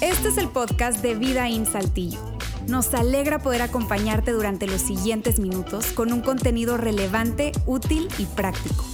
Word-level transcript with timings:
Este 0.00 0.28
es 0.28 0.38
el 0.38 0.48
podcast 0.48 1.02
de 1.02 1.14
Vida 1.14 1.48
en 1.48 1.66
Saltillo. 1.66 2.18
Nos 2.68 2.92
alegra 2.94 3.38
poder 3.38 3.62
acompañarte 3.62 4.32
durante 4.32 4.66
los 4.66 4.80
siguientes 4.80 5.38
minutos 5.38 5.86
con 5.92 6.12
un 6.12 6.20
contenido 6.20 6.76
relevante, 6.76 7.52
útil 7.66 8.08
y 8.18 8.24
práctico. 8.26 8.84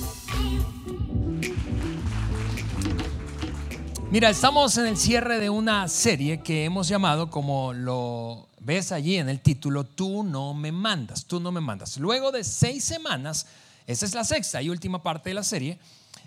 Mira, 4.11 4.29
estamos 4.29 4.77
en 4.77 4.86
el 4.86 4.98
cierre 4.98 5.39
de 5.39 5.48
una 5.48 5.89
serie 5.89 6.43
que 6.43 6.64
hemos 6.66 6.86
llamado, 6.86 7.30
como 7.30 7.73
lo 7.73 8.46
ves 8.61 8.93
allí 8.93 9.16
en 9.16 9.29
el 9.29 9.41
título, 9.41 9.84
Tú 9.84 10.23
no 10.23 10.52
me 10.52 10.70
mandas, 10.70 11.25
tú 11.25 11.41
no 11.41 11.50
me 11.50 11.62
mandas. 11.62 11.96
Luego 11.96 12.30
de 12.30 12.45
seis 12.45 12.84
semanas, 12.84 13.46
esta 13.86 14.04
es 14.04 14.14
la 14.14 14.25
sexta 14.25 14.61
y 14.61 14.68
última 14.68 15.02
parte 15.02 15.30
de 15.30 15.34
la 15.34 15.43
serie, 15.43 15.79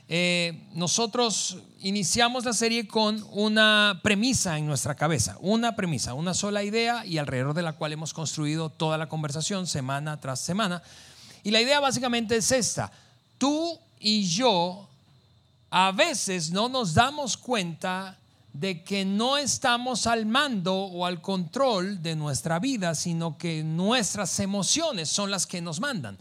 eh, 0.07 0.67
nosotros 0.73 1.57
iniciamos 1.79 2.45
la 2.45 2.53
serie 2.53 2.87
con 2.87 3.25
una 3.31 3.99
premisa 4.03 4.57
en 4.57 4.67
nuestra 4.67 4.95
cabeza, 4.95 5.37
una 5.39 5.75
premisa, 5.75 6.13
una 6.13 6.35
sola 6.35 6.63
idea 6.63 7.05
y 7.05 7.17
alrededor 7.17 7.55
de 7.55 7.63
la 7.63 7.73
cual 7.73 7.93
hemos 7.93 8.13
construido 8.13 8.69
toda 8.69 8.99
la 8.99 9.09
conversación 9.09 9.65
semana 9.65 10.19
tras 10.19 10.39
semana. 10.39 10.83
Y 11.43 11.51
la 11.51 11.61
idea 11.61 11.79
básicamente 11.79 12.35
es 12.37 12.51
esta, 12.51 12.91
tú 13.39 13.79
y 13.99 14.27
yo 14.27 14.87
a 15.71 15.91
veces 15.91 16.51
no 16.51 16.69
nos 16.69 16.93
damos 16.93 17.35
cuenta 17.35 18.17
de 18.53 18.83
que 18.83 19.05
no 19.05 19.37
estamos 19.37 20.07
al 20.07 20.25
mando 20.25 20.75
o 20.75 21.05
al 21.05 21.19
control 21.19 22.01
de 22.01 22.15
nuestra 22.15 22.59
vida, 22.59 22.95
sino 22.95 23.37
que 23.37 23.63
nuestras 23.63 24.39
emociones 24.39 25.09
son 25.09 25.31
las 25.31 25.45
que 25.45 25.61
nos 25.61 25.79
mandan 25.79 26.17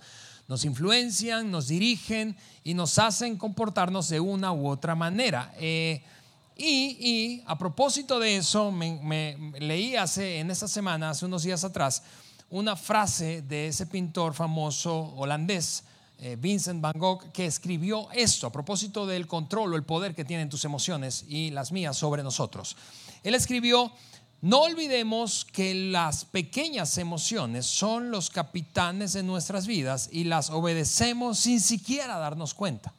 nos 0.49 0.65
influencian, 0.65 1.51
nos 1.51 1.69
dirigen 1.69 2.37
y 2.63 2.75
nos 2.75 2.99
hacen 2.99 3.37
comportarnos 3.37 4.09
de 4.09 4.21
una 4.21 4.53
u 4.53 4.69
otra 4.69 4.95
manera. 4.95 5.53
Eh, 5.59 6.03
y, 6.57 7.43
a 7.47 7.59
propósito 7.59 8.21
de 8.21 8.37
eso, 8.37 8.71
me, 8.71 9.53
leí 9.59 9.97
hace, 9.97 10.39
en 10.39 10.51
esta 10.51 10.69
semana, 10.69 11.11
hace 11.11 11.27
unos 11.27 11.43
días 11.43 11.65
atrás, 11.65 12.03
una 12.51 12.77
frase 12.77 13.43
de 13.43 13.69
ese 13.69 13.87
pintor 13.87 14.35
famoso 14.35 15.15
holandés, 15.17 15.83
eh, 16.21 16.37
Vincent 16.39 16.81
Van 16.81 16.97
Gogh, 16.97 17.33
que 17.33 17.47
escribió 17.47 18.09
esto 18.13 18.47
a 18.47 18.53
propósito 18.53 19.05
del 19.05 19.27
control 19.27 19.73
o 19.73 19.77
el 19.77 19.83
poder 19.83 20.15
que 20.15 20.25
tienen 20.25 20.49
tus 20.49 20.65
emociones 20.65 21.25
y 21.29 21.51
las 21.51 21.73
mías 21.73 21.97
sobre 21.97 22.23
nosotros. 22.23 22.77
Él 23.25 23.35
escribió, 23.35 23.91
no 24.45 24.61
olvidemos 24.61 25.47
que 25.47 25.75
las 25.75 26.27
pequeñas 26.27 26.99
emociones 26.99 27.65
son 27.65 28.11
los 28.11 28.29
capitanes 28.29 29.15
de 29.15 29.23
nuestras 29.23 29.67
vidas 29.67 30.11
y 30.13 30.25
las 30.25 30.51
obedecemos 30.51 31.39
sin 31.39 31.63
siquiera 31.63 32.19
darnos 32.19 32.53
cuenta. 32.53 32.93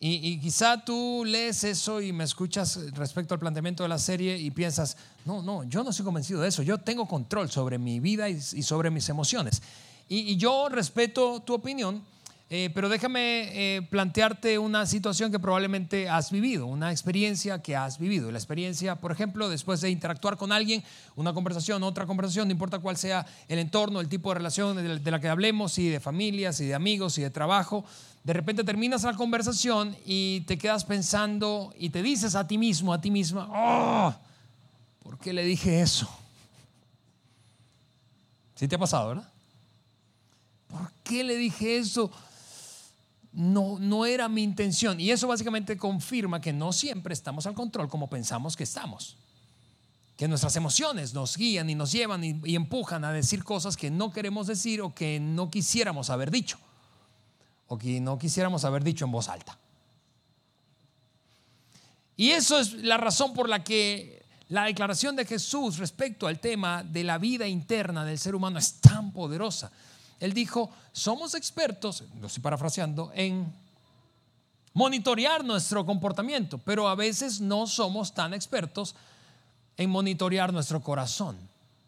Y, 0.00 0.40
quizá 0.40 0.84
tú 0.84 1.22
lees 1.24 1.62
eso 1.62 2.00
y 2.00 2.12
me 2.12 2.24
escuchas 2.24 2.92
respecto 2.94 3.34
al 3.34 3.40
planteamiento 3.40 3.84
de 3.84 3.88
la 3.88 3.98
serie 3.98 4.36
y 4.36 4.50
piensas, 4.50 4.96
no, 5.24 5.42
no, 5.42 5.62
yo 5.62 5.84
no 5.84 5.90
estoy 5.90 6.04
convencido 6.04 6.40
de 6.40 6.48
eso, 6.48 6.64
yo 6.64 6.78
tengo 6.78 7.06
control 7.06 7.48
sobre 7.48 7.78
mi 7.78 8.00
vida 8.00 8.28
y, 8.28 8.40
sobre 8.40 8.90
mis 8.90 9.08
emociones. 9.08 9.62
y 10.08 10.36
yo 10.36 10.68
respeto 10.68 11.38
tu 11.38 11.54
opinión 11.54 12.02
eh, 12.50 12.70
pero 12.74 12.88
déjame 12.88 13.76
eh, 13.76 13.82
plantearte 13.82 14.58
una 14.58 14.86
situación 14.86 15.30
que 15.30 15.38
probablemente 15.38 16.08
has 16.08 16.30
vivido, 16.30 16.66
una 16.66 16.90
experiencia 16.90 17.60
que 17.60 17.76
has 17.76 17.98
vivido. 17.98 18.32
La 18.32 18.38
experiencia, 18.38 18.96
por 18.96 19.12
ejemplo, 19.12 19.50
después 19.50 19.82
de 19.82 19.90
interactuar 19.90 20.38
con 20.38 20.50
alguien, 20.50 20.82
una 21.14 21.34
conversación, 21.34 21.82
otra 21.82 22.06
conversación, 22.06 22.48
no 22.48 22.52
importa 22.52 22.78
cuál 22.78 22.96
sea 22.96 23.26
el 23.48 23.58
entorno, 23.58 24.00
el 24.00 24.08
tipo 24.08 24.30
de 24.30 24.36
relación 24.36 24.76
de 24.76 25.10
la 25.10 25.20
que 25.20 25.28
hablemos, 25.28 25.78
y 25.78 25.90
de 25.90 26.00
familias, 26.00 26.58
y 26.60 26.66
de 26.66 26.74
amigos, 26.74 27.18
y 27.18 27.22
de 27.22 27.30
trabajo, 27.30 27.84
de 28.24 28.32
repente 28.32 28.64
terminas 28.64 29.04
la 29.04 29.14
conversación 29.14 29.96
y 30.04 30.42
te 30.42 30.58
quedas 30.58 30.84
pensando 30.84 31.72
y 31.78 31.90
te 31.90 32.02
dices 32.02 32.34
a 32.34 32.46
ti 32.46 32.58
mismo, 32.58 32.92
a 32.92 33.00
ti 33.00 33.10
misma, 33.10 33.48
oh, 33.50 34.14
¿por 35.02 35.18
qué 35.18 35.32
le 35.32 35.44
dije 35.44 35.80
eso? 35.80 36.08
¿Sí 38.54 38.66
te 38.66 38.76
ha 38.76 38.78
pasado, 38.78 39.08
verdad? 39.08 39.28
¿Por 40.66 40.92
qué 41.04 41.24
le 41.24 41.36
dije 41.36 41.78
eso? 41.78 42.10
No, 43.38 43.78
no 43.78 44.04
era 44.04 44.28
mi 44.28 44.42
intención. 44.42 45.00
Y 45.00 45.12
eso 45.12 45.28
básicamente 45.28 45.76
confirma 45.76 46.40
que 46.40 46.52
no 46.52 46.72
siempre 46.72 47.14
estamos 47.14 47.46
al 47.46 47.54
control 47.54 47.88
como 47.88 48.10
pensamos 48.10 48.56
que 48.56 48.64
estamos. 48.64 49.16
Que 50.16 50.26
nuestras 50.26 50.56
emociones 50.56 51.14
nos 51.14 51.36
guían 51.36 51.70
y 51.70 51.76
nos 51.76 51.92
llevan 51.92 52.24
y, 52.24 52.56
empujan 52.56 53.04
a 53.04 53.12
decir 53.12 53.44
cosas 53.44 53.76
que 53.76 53.92
no 53.92 54.10
queremos 54.10 54.48
decir 54.48 54.80
o 54.80 54.92
que 54.92 55.20
no 55.20 55.52
quisiéramos 55.52 56.10
haber 56.10 56.32
dicho. 56.32 56.58
O 57.68 57.78
que 57.78 58.00
no 58.00 58.18
quisiéramos 58.18 58.64
haber 58.64 58.82
dicho 58.82 59.04
en 59.04 59.12
voz 59.12 59.28
alta. 59.28 59.56
Y 62.16 62.30
eso 62.30 62.58
es 62.58 62.72
la 62.72 62.96
razón 62.96 63.34
por 63.34 63.48
la 63.48 63.62
que 63.62 64.20
la 64.48 64.64
declaración 64.64 65.14
de 65.14 65.24
Jesús 65.24 65.78
respecto 65.78 66.26
al 66.26 66.40
tema 66.40 66.82
de 66.82 67.04
la 67.04 67.18
vida 67.18 67.46
interna 67.46 68.04
del 68.04 68.18
ser 68.18 68.34
humano 68.34 68.58
es 68.58 68.80
tan 68.80 69.12
poderosa. 69.12 69.70
Él 70.20 70.32
dijo, 70.32 70.70
somos 70.92 71.34
expertos, 71.34 72.04
lo 72.20 72.26
estoy 72.26 72.42
parafraseando, 72.42 73.12
en 73.14 73.52
monitorear 74.74 75.44
nuestro 75.44 75.84
comportamiento, 75.86 76.58
pero 76.58 76.88
a 76.88 76.94
veces 76.94 77.40
no 77.40 77.66
somos 77.66 78.14
tan 78.14 78.34
expertos 78.34 78.94
en 79.76 79.90
monitorear 79.90 80.52
nuestro 80.52 80.80
corazón. 80.80 81.36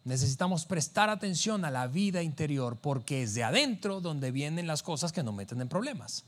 Necesitamos 0.05 0.65
prestar 0.65 1.11
atención 1.11 1.65
a 1.65 1.71
la 1.71 1.87
vida 1.87 2.23
interior 2.23 2.77
porque 2.77 3.23
es 3.23 3.35
de 3.35 3.45
adentro 3.45 4.01
donde 4.01 4.31
vienen 4.31 4.67
las 4.67 4.83
cosas 4.83 5.13
que 5.13 5.23
nos 5.23 5.35
meten 5.35 5.61
en 5.61 5.69
problemas. 5.69 6.25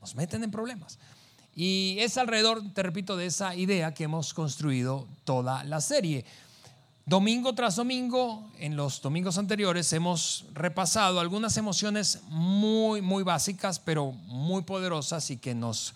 Nos 0.00 0.16
meten 0.16 0.42
en 0.42 0.50
problemas. 0.50 0.98
Y 1.54 1.96
es 2.00 2.16
alrededor, 2.16 2.62
te 2.72 2.82
repito, 2.82 3.16
de 3.16 3.26
esa 3.26 3.54
idea 3.54 3.94
que 3.94 4.04
hemos 4.04 4.34
construido 4.34 5.06
toda 5.24 5.62
la 5.64 5.80
serie. 5.80 6.24
Domingo 7.04 7.52
tras 7.54 7.74
domingo, 7.74 8.48
en 8.58 8.76
los 8.76 9.02
domingos 9.02 9.36
anteriores, 9.36 9.92
hemos 9.92 10.44
repasado 10.54 11.18
algunas 11.18 11.56
emociones 11.56 12.20
muy, 12.28 13.02
muy 13.02 13.24
básicas, 13.24 13.80
pero 13.80 14.12
muy 14.12 14.62
poderosas 14.62 15.28
y 15.30 15.38
que 15.38 15.52
nos 15.52 15.94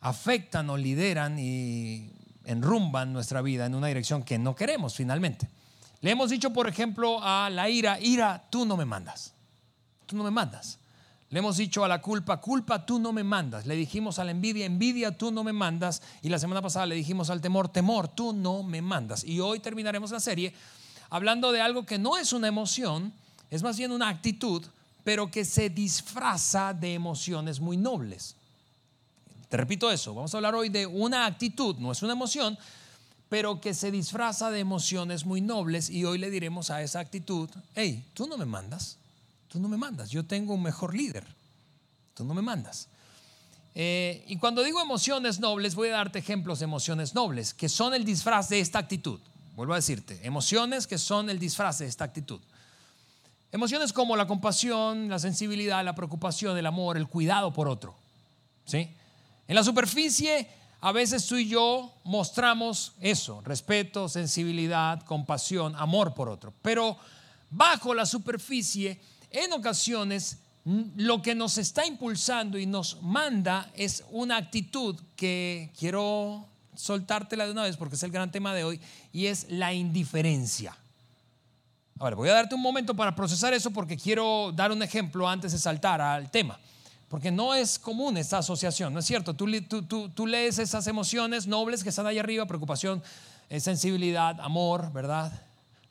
afectan 0.00 0.70
o 0.70 0.78
lideran 0.78 1.38
y 1.38 2.10
enrumban 2.46 3.12
nuestra 3.12 3.42
vida 3.42 3.66
en 3.66 3.74
una 3.74 3.88
dirección 3.88 4.22
que 4.22 4.38
no 4.38 4.54
queremos 4.54 4.94
finalmente. 4.94 5.50
Le 6.00 6.10
hemos 6.10 6.30
dicho, 6.30 6.50
por 6.50 6.66
ejemplo, 6.66 7.22
a 7.22 7.50
la 7.50 7.68
ira, 7.68 8.00
ira, 8.00 8.46
tú 8.50 8.64
no 8.64 8.78
me 8.78 8.86
mandas. 8.86 9.34
Tú 10.06 10.16
no 10.16 10.24
me 10.24 10.30
mandas. 10.30 10.78
Le 11.34 11.40
hemos 11.40 11.56
dicho 11.56 11.84
a 11.84 11.88
la 11.88 12.00
culpa, 12.00 12.40
culpa, 12.40 12.86
tú 12.86 13.00
no 13.00 13.12
me 13.12 13.24
mandas. 13.24 13.66
Le 13.66 13.74
dijimos 13.74 14.20
a 14.20 14.24
la 14.24 14.30
envidia, 14.30 14.66
envidia, 14.66 15.18
tú 15.18 15.32
no 15.32 15.42
me 15.42 15.52
mandas. 15.52 16.00
Y 16.22 16.28
la 16.28 16.38
semana 16.38 16.62
pasada 16.62 16.86
le 16.86 16.94
dijimos 16.94 17.28
al 17.28 17.40
temor, 17.40 17.68
temor, 17.70 18.06
tú 18.06 18.32
no 18.32 18.62
me 18.62 18.80
mandas. 18.80 19.24
Y 19.24 19.40
hoy 19.40 19.58
terminaremos 19.58 20.12
la 20.12 20.20
serie 20.20 20.54
hablando 21.10 21.50
de 21.50 21.60
algo 21.60 21.84
que 21.84 21.98
no 21.98 22.16
es 22.16 22.32
una 22.32 22.46
emoción, 22.46 23.12
es 23.50 23.64
más 23.64 23.76
bien 23.76 23.90
una 23.90 24.10
actitud, 24.10 24.64
pero 25.02 25.28
que 25.28 25.44
se 25.44 25.70
disfraza 25.70 26.72
de 26.72 26.94
emociones 26.94 27.58
muy 27.58 27.76
nobles. 27.76 28.36
Te 29.48 29.56
repito 29.56 29.90
eso, 29.90 30.14
vamos 30.14 30.32
a 30.34 30.36
hablar 30.36 30.54
hoy 30.54 30.68
de 30.68 30.86
una 30.86 31.26
actitud, 31.26 31.74
no 31.78 31.90
es 31.90 32.00
una 32.04 32.12
emoción, 32.12 32.56
pero 33.28 33.60
que 33.60 33.74
se 33.74 33.90
disfraza 33.90 34.52
de 34.52 34.60
emociones 34.60 35.26
muy 35.26 35.40
nobles 35.40 35.90
y 35.90 36.04
hoy 36.04 36.18
le 36.18 36.30
diremos 36.30 36.70
a 36.70 36.80
esa 36.80 37.00
actitud, 37.00 37.50
hey, 37.74 38.04
tú 38.14 38.28
no 38.28 38.38
me 38.38 38.46
mandas. 38.46 38.98
Tú 39.54 39.60
no 39.60 39.68
me 39.68 39.76
mandas, 39.76 40.10
yo 40.10 40.26
tengo 40.26 40.52
un 40.52 40.64
mejor 40.64 40.96
líder. 40.96 41.24
Tú 42.12 42.24
no 42.24 42.34
me 42.34 42.42
mandas. 42.42 42.88
Eh, 43.76 44.24
y 44.26 44.36
cuando 44.36 44.64
digo 44.64 44.80
emociones 44.80 45.38
nobles, 45.38 45.76
voy 45.76 45.90
a 45.90 45.92
darte 45.92 46.18
ejemplos 46.18 46.58
de 46.58 46.64
emociones 46.64 47.14
nobles, 47.14 47.54
que 47.54 47.68
son 47.68 47.94
el 47.94 48.04
disfraz 48.04 48.48
de 48.48 48.58
esta 48.58 48.80
actitud. 48.80 49.20
Vuelvo 49.54 49.74
a 49.74 49.76
decirte, 49.76 50.18
emociones 50.26 50.88
que 50.88 50.98
son 50.98 51.30
el 51.30 51.38
disfraz 51.38 51.78
de 51.78 51.86
esta 51.86 52.02
actitud. 52.02 52.40
Emociones 53.52 53.92
como 53.92 54.16
la 54.16 54.26
compasión, 54.26 55.08
la 55.08 55.20
sensibilidad, 55.20 55.84
la 55.84 55.94
preocupación, 55.94 56.58
el 56.58 56.66
amor, 56.66 56.96
el 56.96 57.06
cuidado 57.06 57.52
por 57.52 57.68
otro. 57.68 57.94
¿Sí? 58.64 58.92
En 59.46 59.54
la 59.54 59.62
superficie, 59.62 60.48
a 60.80 60.90
veces 60.90 61.26
tú 61.26 61.36
y 61.36 61.46
yo 61.46 61.94
mostramos 62.02 62.94
eso, 63.00 63.40
respeto, 63.42 64.08
sensibilidad, 64.08 65.00
compasión, 65.02 65.76
amor 65.76 66.12
por 66.12 66.28
otro. 66.28 66.52
Pero 66.60 66.98
bajo 67.50 67.94
la 67.94 68.04
superficie 68.04 69.00
en 69.34 69.52
ocasiones 69.52 70.38
lo 70.96 71.20
que 71.20 71.34
nos 71.34 71.58
está 71.58 71.84
impulsando 71.84 72.58
y 72.58 72.66
nos 72.66 73.02
manda 73.02 73.70
es 73.74 74.04
una 74.10 74.38
actitud 74.38 74.98
que 75.16 75.70
quiero 75.78 76.46
soltártela 76.74 77.44
de 77.44 77.52
una 77.52 77.64
vez 77.64 77.76
porque 77.76 77.96
es 77.96 78.02
el 78.02 78.10
gran 78.10 78.30
tema 78.30 78.54
de 78.54 78.64
hoy 78.64 78.80
y 79.12 79.26
es 79.26 79.46
la 79.50 79.74
indiferencia. 79.74 80.76
Ahora, 81.98 82.16
voy 82.16 82.28
a 82.28 82.34
darte 82.34 82.54
un 82.54 82.62
momento 82.62 82.94
para 82.94 83.14
procesar 83.14 83.52
eso 83.54 83.70
porque 83.70 83.96
quiero 83.96 84.52
dar 84.52 84.72
un 84.72 84.82
ejemplo 84.82 85.28
antes 85.28 85.52
de 85.52 85.58
saltar 85.58 86.00
al 86.00 86.30
tema. 86.30 86.58
Porque 87.08 87.30
no 87.30 87.54
es 87.54 87.78
común 87.78 88.16
esta 88.16 88.38
asociación, 88.38 88.92
¿no 88.92 88.98
es 88.98 89.06
cierto? 89.06 89.34
Tú, 89.34 89.46
tú 90.08 90.26
lees 90.26 90.58
esas 90.58 90.86
emociones 90.86 91.46
nobles 91.46 91.84
que 91.84 91.90
están 91.90 92.06
ahí 92.06 92.18
arriba, 92.18 92.46
preocupación, 92.46 93.02
eh, 93.48 93.60
sensibilidad, 93.60 94.40
amor, 94.40 94.92
¿verdad? 94.92 95.32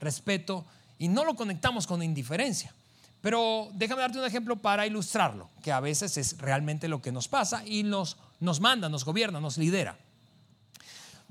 Respeto, 0.01 0.65
y 0.97 1.07
no 1.07 1.23
lo 1.23 1.35
conectamos 1.35 1.87
con 1.87 2.03
indiferencia. 2.03 2.73
Pero 3.23 3.69
déjame 3.73 4.01
darte 4.01 4.19
un 4.19 4.25
ejemplo 4.25 4.57
para 4.57 4.85
ilustrarlo, 4.85 5.49
que 5.63 5.71
a 5.71 5.79
veces 5.79 6.17
es 6.17 6.37
realmente 6.39 6.89
lo 6.89 7.01
que 7.01 7.13
nos 7.13 7.29
pasa 7.29 7.65
y 7.65 7.83
nos, 7.83 8.17
nos 8.41 8.59
manda, 8.59 8.89
nos 8.89 9.05
gobierna, 9.05 9.39
nos 9.39 9.57
lidera. 9.57 9.95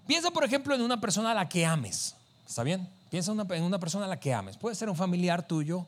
Piensa, 0.07 0.31
por 0.31 0.43
ejemplo, 0.43 0.75
en 0.75 0.81
una 0.81 1.03
persona 1.03 1.33
a 1.33 1.35
la 1.35 1.51
que 1.51 1.67
ames. 1.67 2.17
¿Está 2.49 2.63
bien? 2.63 2.89
Piensa 3.11 3.33
en 3.33 3.63
una 3.63 3.79
persona 3.79 4.07
a 4.07 4.09
la 4.09 4.19
que 4.19 4.33
ames. 4.33 4.57
Puede 4.57 4.75
ser 4.75 4.89
un 4.89 4.97
familiar 4.97 5.47
tuyo 5.47 5.87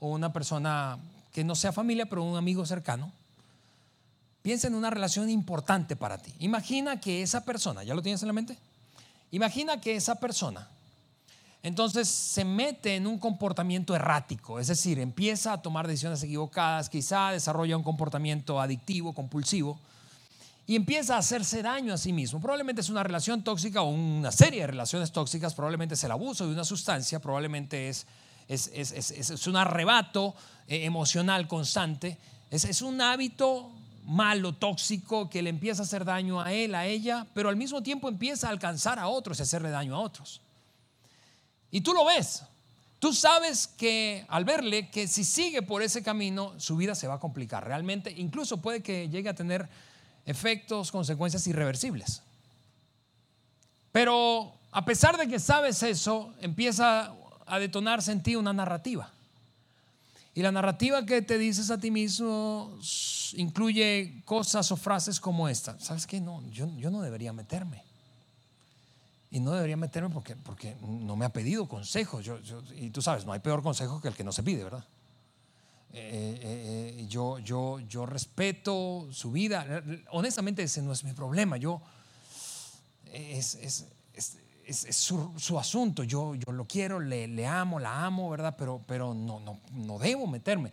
o 0.00 0.08
una 0.08 0.34
persona 0.34 0.98
que 1.32 1.44
no 1.44 1.54
sea 1.54 1.72
familia, 1.72 2.04
pero 2.04 2.24
un 2.24 2.36
amigo 2.36 2.66
cercano. 2.66 3.10
Piensa 4.42 4.66
en 4.66 4.74
una 4.74 4.90
relación 4.90 5.30
importante 5.30 5.96
para 5.96 6.18
ti. 6.18 6.34
Imagina 6.40 7.00
que 7.00 7.22
esa 7.22 7.46
persona, 7.46 7.84
¿ya 7.84 7.94
lo 7.94 8.02
tienes 8.02 8.20
en 8.20 8.26
la 8.26 8.34
mente? 8.34 8.58
Imagina 9.30 9.80
que 9.80 9.96
esa 9.96 10.16
persona 10.16 10.68
entonces 11.62 12.08
se 12.08 12.44
mete 12.44 12.96
en 12.96 13.06
un 13.06 13.18
comportamiento 13.18 13.94
errático, 13.94 14.60
es 14.60 14.68
decir, 14.68 14.98
empieza 15.00 15.52
a 15.52 15.62
tomar 15.62 15.86
decisiones 15.86 16.22
equivocadas, 16.22 16.88
quizá 16.88 17.30
desarrolla 17.30 17.76
un 17.76 17.82
comportamiento 17.82 18.60
adictivo, 18.60 19.12
compulsivo, 19.12 19.78
y 20.66 20.76
empieza 20.76 21.16
a 21.16 21.18
hacerse 21.18 21.62
daño 21.62 21.94
a 21.94 21.98
sí 21.98 22.12
mismo. 22.12 22.40
Probablemente 22.40 22.82
es 22.82 22.90
una 22.90 23.02
relación 23.02 23.42
tóxica 23.42 23.82
o 23.82 23.88
una 23.88 24.30
serie 24.30 24.60
de 24.60 24.66
relaciones 24.68 25.10
tóxicas, 25.12 25.54
probablemente 25.54 25.94
es 25.94 26.04
el 26.04 26.10
abuso 26.10 26.46
de 26.46 26.52
una 26.52 26.64
sustancia, 26.64 27.20
probablemente 27.20 27.88
es, 27.88 28.06
es, 28.48 29.46
un 29.46 29.56
arrebato 29.56 30.34
eh, 30.68 30.84
emocional 30.84 31.48
constante, 31.48 32.18
es 32.50 32.82
un 32.82 33.00
hábito 33.00 33.72
malo, 34.08 34.54
tóxico, 34.54 35.28
que 35.28 35.42
le 35.42 35.50
empieza 35.50 35.82
a 35.82 35.84
hacer 35.84 36.04
daño 36.04 36.40
a 36.40 36.52
él, 36.52 36.74
a 36.74 36.86
ella, 36.86 37.26
pero 37.34 37.50
al 37.50 37.56
mismo 37.56 37.82
tiempo 37.82 38.08
empieza 38.08 38.46
a 38.46 38.50
alcanzar 38.50 38.98
a 38.98 39.08
otros 39.08 39.38
y 39.38 39.42
hacerle 39.42 39.70
daño 39.70 39.94
a 39.96 40.00
otros. 40.00 40.40
Y 41.70 41.80
tú 41.80 41.92
lo 41.92 42.04
ves. 42.04 42.42
Tú 42.98 43.12
sabes 43.12 43.66
que 43.66 44.26
al 44.28 44.44
verle 44.44 44.90
que 44.90 45.06
si 45.06 45.22
sigue 45.22 45.62
por 45.62 45.82
ese 45.82 46.02
camino, 46.02 46.58
su 46.58 46.76
vida 46.76 46.94
se 46.94 47.06
va 47.06 47.14
a 47.14 47.20
complicar. 47.20 47.64
Realmente, 47.64 48.10
incluso 48.10 48.56
puede 48.56 48.82
que 48.82 49.08
llegue 49.08 49.28
a 49.28 49.34
tener 49.34 49.68
efectos, 50.26 50.90
consecuencias 50.90 51.46
irreversibles. 51.46 52.22
Pero 53.92 54.52
a 54.72 54.84
pesar 54.84 55.16
de 55.16 55.28
que 55.28 55.38
sabes 55.38 55.82
eso, 55.82 56.34
empieza 56.40 57.12
a 57.46 57.58
detonarse 57.58 58.12
en 58.12 58.22
ti 58.22 58.36
una 58.36 58.52
narrativa. 58.52 59.10
Y 60.34 60.42
la 60.42 60.52
narrativa 60.52 61.04
que 61.04 61.22
te 61.22 61.38
dices 61.38 61.70
a 61.70 61.78
ti 61.78 61.90
mismo 61.90 62.78
incluye 63.34 64.22
cosas 64.24 64.70
o 64.70 64.76
frases 64.76 65.18
como 65.18 65.48
esta. 65.48 65.78
¿Sabes 65.80 66.06
qué? 66.06 66.20
No, 66.20 66.42
yo, 66.50 66.68
yo 66.76 66.90
no 66.90 67.00
debería 67.00 67.32
meterme. 67.32 67.87
Y 69.30 69.40
no 69.40 69.52
debería 69.52 69.76
meterme 69.76 70.08
porque, 70.08 70.36
porque 70.36 70.76
no 70.80 71.14
me 71.14 71.26
ha 71.26 71.28
pedido 71.28 71.68
consejos. 71.68 72.24
Yo, 72.24 72.38
y 72.74 72.90
tú 72.90 73.02
sabes, 73.02 73.26
no 73.26 73.32
hay 73.32 73.40
peor 73.40 73.62
consejo 73.62 74.00
que 74.00 74.08
el 74.08 74.14
que 74.14 74.24
no 74.24 74.32
se 74.32 74.42
pide, 74.42 74.64
¿verdad? 74.64 74.84
Eh, 75.92 76.38
eh, 76.42 76.96
eh, 77.00 77.06
yo, 77.08 77.38
yo, 77.38 77.78
yo 77.80 78.06
respeto 78.06 79.08
su 79.10 79.30
vida. 79.30 79.82
Honestamente, 80.10 80.62
ese 80.62 80.80
no 80.80 80.92
es 80.92 81.04
mi 81.04 81.12
problema. 81.12 81.58
Yo, 81.58 81.82
es, 83.12 83.54
es, 83.56 83.86
es, 84.64 84.96
su, 84.96 85.32
su, 85.36 85.58
asunto. 85.58 86.04
Yo, 86.04 86.34
yo 86.34 86.52
lo 86.52 86.64
quiero, 86.66 86.98
le, 86.98 87.28
le, 87.28 87.46
amo, 87.46 87.78
la 87.78 88.06
amo, 88.06 88.30
¿verdad? 88.30 88.54
Pero, 88.58 88.82
pero 88.86 89.12
no, 89.12 89.40
no, 89.40 89.60
no 89.72 89.98
debo 89.98 90.26
meterme. 90.26 90.72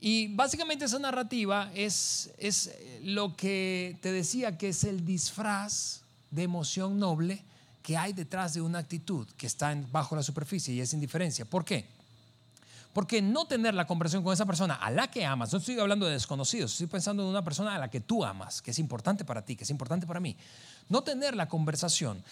Y 0.00 0.34
básicamente 0.34 0.86
esa 0.86 0.98
narrativa 0.98 1.70
es, 1.74 2.32
es 2.38 2.74
lo 3.04 3.36
que 3.36 3.98
te 4.02 4.10
decía 4.10 4.58
que 4.58 4.70
es 4.70 4.82
el 4.82 5.04
disfraz 5.04 6.02
de 6.32 6.42
emoción 6.42 6.98
noble 6.98 7.44
que 7.82 7.96
hay 7.96 8.12
detrás 8.12 8.54
de 8.54 8.60
una 8.60 8.78
actitud 8.78 9.26
que 9.36 9.46
está 9.46 9.76
bajo 9.90 10.16
la 10.16 10.22
superficie 10.22 10.74
y 10.74 10.80
es 10.80 10.92
indiferencia. 10.92 11.44
¿Por 11.44 11.64
qué? 11.64 11.86
Porque 12.92 13.22
no 13.22 13.46
tener 13.46 13.74
la 13.74 13.86
conversación 13.86 14.22
con 14.22 14.34
esa 14.34 14.44
persona 14.44 14.74
a 14.74 14.90
la 14.90 15.10
que 15.10 15.24
amas, 15.24 15.52
no 15.52 15.58
estoy 15.58 15.78
hablando 15.78 16.06
de 16.06 16.12
desconocidos, 16.12 16.72
estoy 16.72 16.86
pensando 16.86 17.22
en 17.22 17.30
una 17.30 17.42
persona 17.42 17.74
a 17.74 17.78
la 17.78 17.88
que 17.88 18.00
tú 18.00 18.24
amas, 18.24 18.60
que 18.60 18.70
es 18.70 18.78
importante 18.78 19.24
para 19.24 19.42
ti, 19.42 19.56
que 19.56 19.64
es 19.64 19.70
importante 19.70 20.06
para 20.06 20.20
mí. 20.20 20.36
No 20.90 21.02
tener 21.02 21.34
la 21.34 21.48
conversación, 21.48 22.22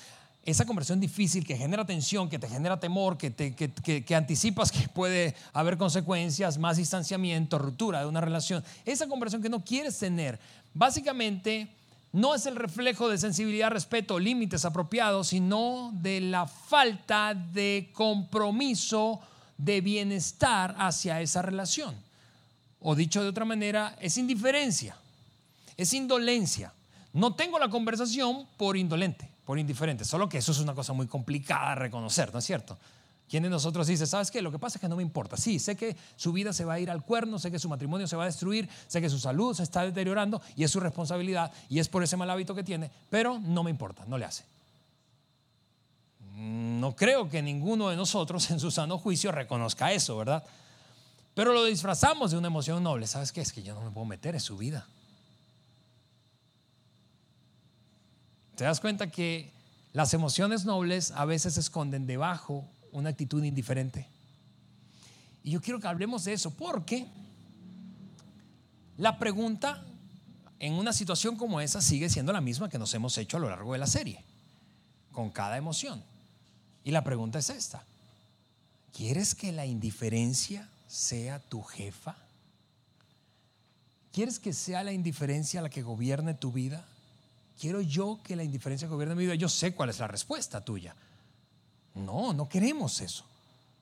esa 0.45 0.67
conversación 0.67 1.01
difícil 1.01 1.47
que 1.47 1.57
genera 1.57 1.87
tensión, 1.87 2.29
que 2.29 2.39
te 2.39 2.49
genera 2.49 2.79
temor, 2.79 3.17
que, 3.17 3.31
te, 3.31 3.55
que, 3.55 4.15
anticipas 4.15 4.71
que 4.71 4.89
puede 4.89 5.35
haber 5.55 5.79
consecuencias, 5.79 6.59
más 6.59 6.77
distanciamiento, 6.77 7.59
ruptura 7.59 8.01
de 8.01 8.07
una 8.07 8.21
relación, 8.21 8.63
esa 8.85 9.09
conversación 9.09 9.43
que 9.43 9.49
no 9.49 9.65
quieres 9.65 9.99
tener, 9.99 10.39
básicamente 10.75 11.69
no 12.13 12.35
es 12.35 12.47
el 12.47 12.57
reflejo 12.57 13.09
de 13.09 13.19
sensibilidad, 13.19 13.71
respeto, 13.71 14.19
límites 14.19 14.65
apropiados, 14.65 15.29
sino 15.29 15.91
de 15.95 16.21
la 16.21 16.47
falta 16.47 17.35
de 17.35 17.91
compromiso 17.93 19.21
de 19.57 19.81
bienestar 19.81 20.75
hacia 20.79 21.21
esa 21.21 21.43
relación. 21.43 21.95
O 22.81 22.95
dicho 22.95 23.23
de 23.23 23.29
otra 23.29 23.45
manera, 23.45 23.97
es 24.01 24.17
indiferencia, 24.19 24.97
es 25.77 25.93
indolencia. 25.93 26.73
No 27.13 27.35
tengo 27.35 27.59
la 27.59 27.69
conversación 27.69 28.47
por 28.57 28.77
indolente, 28.77 29.29
por 29.45 29.59
indiferente, 29.59 30.05
solo 30.05 30.29
que 30.29 30.39
eso 30.39 30.53
es 30.53 30.59
una 30.59 30.75
cosa 30.75 30.93
muy 30.93 31.07
complicada 31.07 31.71
de 31.71 31.75
reconocer, 31.77 32.33
¿no 32.33 32.39
es 32.39 32.45
cierto? 32.45 32.77
¿Quién 33.31 33.45
de 33.45 33.49
nosotros 33.49 33.87
dice, 33.87 34.09
sabes 34.09 34.29
qué? 34.29 34.43
Lo 34.43 34.51
que 34.51 34.59
pasa 34.59 34.79
es 34.79 34.81
que 34.81 34.89
no 34.89 34.97
me 34.97 35.05
importa. 35.05 35.37
Sí, 35.37 35.61
sé 35.61 35.77
que 35.77 35.97
su 36.17 36.33
vida 36.33 36.53
se 36.53 36.65
va 36.65 36.75
a 36.75 36.81
ir 36.81 36.91
al 36.91 37.05
cuerno, 37.05 37.39
sé 37.39 37.53
que 37.53 37.61
su 37.61 37.69
matrimonio 37.69 38.09
se 38.09 38.17
va 38.17 38.25
a 38.25 38.27
destruir, 38.27 38.69
sé 38.89 39.01
que 39.01 39.09
su 39.09 39.21
salud 39.21 39.55
se 39.55 39.63
está 39.63 39.83
deteriorando 39.83 40.43
y 40.57 40.65
es 40.65 40.71
su 40.73 40.81
responsabilidad 40.81 41.53
y 41.69 41.79
es 41.79 41.89
por 41.89 42.03
ese 42.03 42.17
mal 42.17 42.29
hábito 42.29 42.57
que 42.57 42.65
tiene, 42.65 42.91
pero 43.09 43.39
no 43.39 43.63
me 43.63 43.71
importa, 43.71 44.05
no 44.09 44.19
le 44.19 44.25
hace. 44.25 44.45
No 46.35 46.97
creo 46.97 47.31
que 47.31 47.41
ninguno 47.41 47.89
de 47.89 47.97
nosotros 47.97 48.51
en 48.51 48.59
su 48.59 48.73
sano 48.73 48.99
juicio 48.99 49.31
reconozca 49.31 49.93
eso, 49.93 50.17
¿verdad? 50.17 50.43
Pero 51.35 51.53
lo 51.53 51.65
disfrazamos 51.67 52.33
de 52.33 52.39
una 52.39 52.49
emoción 52.49 52.83
noble. 52.83 53.07
¿Sabes 53.07 53.31
qué? 53.31 53.43
Es 53.43 53.53
que 53.53 53.63
yo 53.63 53.77
no 53.77 53.83
me 53.83 53.93
puedo 53.93 54.07
meter 54.07 54.35
en 54.35 54.41
su 54.41 54.57
vida. 54.57 54.89
¿Te 58.57 58.65
das 58.65 58.81
cuenta 58.81 59.09
que 59.09 59.53
las 59.93 60.15
emociones 60.15 60.65
nobles 60.65 61.13
a 61.13 61.27
veces 61.27 61.55
se 61.55 61.61
esconden 61.61 62.09
debajo 62.09 62.69
una 62.93 63.11
actitud 63.11 63.43
indiferente. 63.43 64.07
Y 65.43 65.53
yo 65.53 65.61
quiero 65.61 65.81
que 65.81 65.89
hablemos 65.89 66.25
de 66.25 66.33
eso 66.33 66.51
porque 66.51 67.07
la 68.97 69.19
pregunta 69.19 69.83
en 70.59 70.75
una 70.75 70.93
situación 70.93 71.37
como 71.37 71.61
esa 71.61 71.81
sigue 71.81 72.11
siendo 72.11 72.33
la 72.33 72.41
misma 72.41 72.69
que 72.69 72.79
nos 72.79 72.93
hemos 72.93 73.17
hecho 73.17 73.39
a 73.39 73.41
lo 73.41 73.49
largo 73.49 73.73
de 73.73 73.79
la 73.79 73.87
serie, 73.87 74.23
con 75.13 75.31
cada 75.31 75.57
emoción. 75.57 76.03
Y 76.85 76.91
la 76.91 77.03
pregunta 77.03 77.39
es 77.39 77.49
esta. 77.51 77.83
¿Quieres 78.95 79.35
que 79.35 79.53
la 79.53 79.65
indiferencia 79.65 80.69
sea 80.87 81.39
tu 81.39 81.63
jefa? 81.63 82.17
¿Quieres 84.13 84.39
que 84.39 84.53
sea 84.53 84.83
la 84.83 84.93
indiferencia 84.93 85.63
la 85.63 85.71
que 85.71 85.83
gobierne 85.83 86.35
tu 86.35 86.53
vida? 86.53 86.85
¿Quiero 87.59 87.81
yo 87.81 88.21
que 88.25 88.37
la 88.37 88.45
indiferencia 88.45 88.89
gobierne 88.89 89.15
mi 89.15 89.25
vida? 89.25 89.35
Yo 89.37 89.49
sé 89.49 89.75
cuál 89.75 89.91
es 89.91 89.99
la 89.99 90.09
respuesta 90.09 90.65
tuya. 90.65 90.95
No, 91.95 92.33
no 92.33 92.49
queremos 92.49 93.01
eso. 93.01 93.25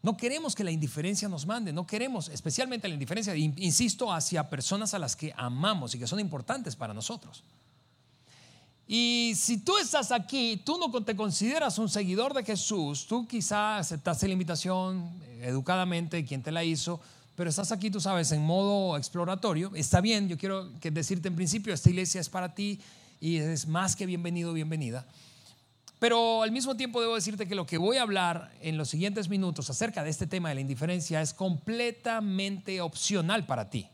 No 0.03 0.17
queremos 0.17 0.55
que 0.55 0.63
la 0.63 0.71
indiferencia 0.71 1.29
nos 1.29 1.45
mande, 1.45 1.73
no 1.73 1.87
queremos, 1.87 2.29
especialmente 2.29 2.87
la 2.87 2.95
indiferencia, 2.95 3.35
insisto, 3.37 4.13
hacia 4.13 4.49
personas 4.49 4.95
a 4.95 4.99
las 4.99 5.17
que 5.17 5.35
amamos 5.37 5.95
y 5.95 5.99
que 5.99 6.07
son 6.07 6.21
importantes 6.21 6.77
para 6.77 6.95
nosotros. 6.95 7.43
Y 8.87 9.35
si 9.37 9.59
tú 9.59 9.77
estás 9.77 10.13
aquí, 10.13 10.63
tú 10.65 10.79
no 10.79 11.05
te 11.05 11.15
consideras 11.17 11.79
un 11.79 11.89
seguidor 11.89 12.33
de 12.33 12.45
Jesús, 12.45 13.07
tú 13.07 13.27
quizás 13.27 13.81
aceptaste 13.81 14.27
la 14.27 14.33
invitación 14.33 15.11
eh, 15.25 15.47
educadamente, 15.49 16.25
quien 16.25 16.43
te 16.43 16.53
la 16.53 16.65
hizo, 16.65 17.01
pero 17.37 17.51
estás 17.51 17.71
aquí, 17.71 17.91
tú 17.91 18.01
sabes, 18.01 18.33
en 18.33 18.41
modo 18.41 18.97
exploratorio, 18.97 19.73
está 19.75 20.01
bien, 20.01 20.29
yo 20.29 20.39
quiero 20.39 20.71
decirte 20.81 21.29
en 21.29 21.37
principio, 21.37 21.75
esta 21.75 21.91
iglesia 21.91 22.21
es 22.21 22.29
para 22.29 22.55
ti 22.55 22.81
y 23.21 23.37
es 23.37 23.67
más 23.67 23.95
que 23.95 24.07
bienvenido, 24.07 24.53
bienvenida. 24.53 25.05
Pero 25.99 26.43
al 26.43 26.53
mismo 26.53 26.77
tiempo 26.77 27.01
debo 27.01 27.17
decirte 27.17 27.49
que 27.49 27.57
lo 27.57 27.67
que 27.67 27.77
voy 27.77 27.97
a 27.97 28.03
hablar 28.03 28.53
en 28.61 28.79
los 28.79 28.89
siguientes 28.89 29.29
minutos 29.29 29.69
acerca 29.69 30.05
de 30.05 30.11
este 30.11 30.27
tema 30.27 30.49
de 30.49 30.55
la 30.55 30.61
indiferencia 30.61 31.21
es 31.21 31.35
completamente 31.35 32.81
opcional 32.81 33.47
para 33.47 33.69
ti, 33.69 33.89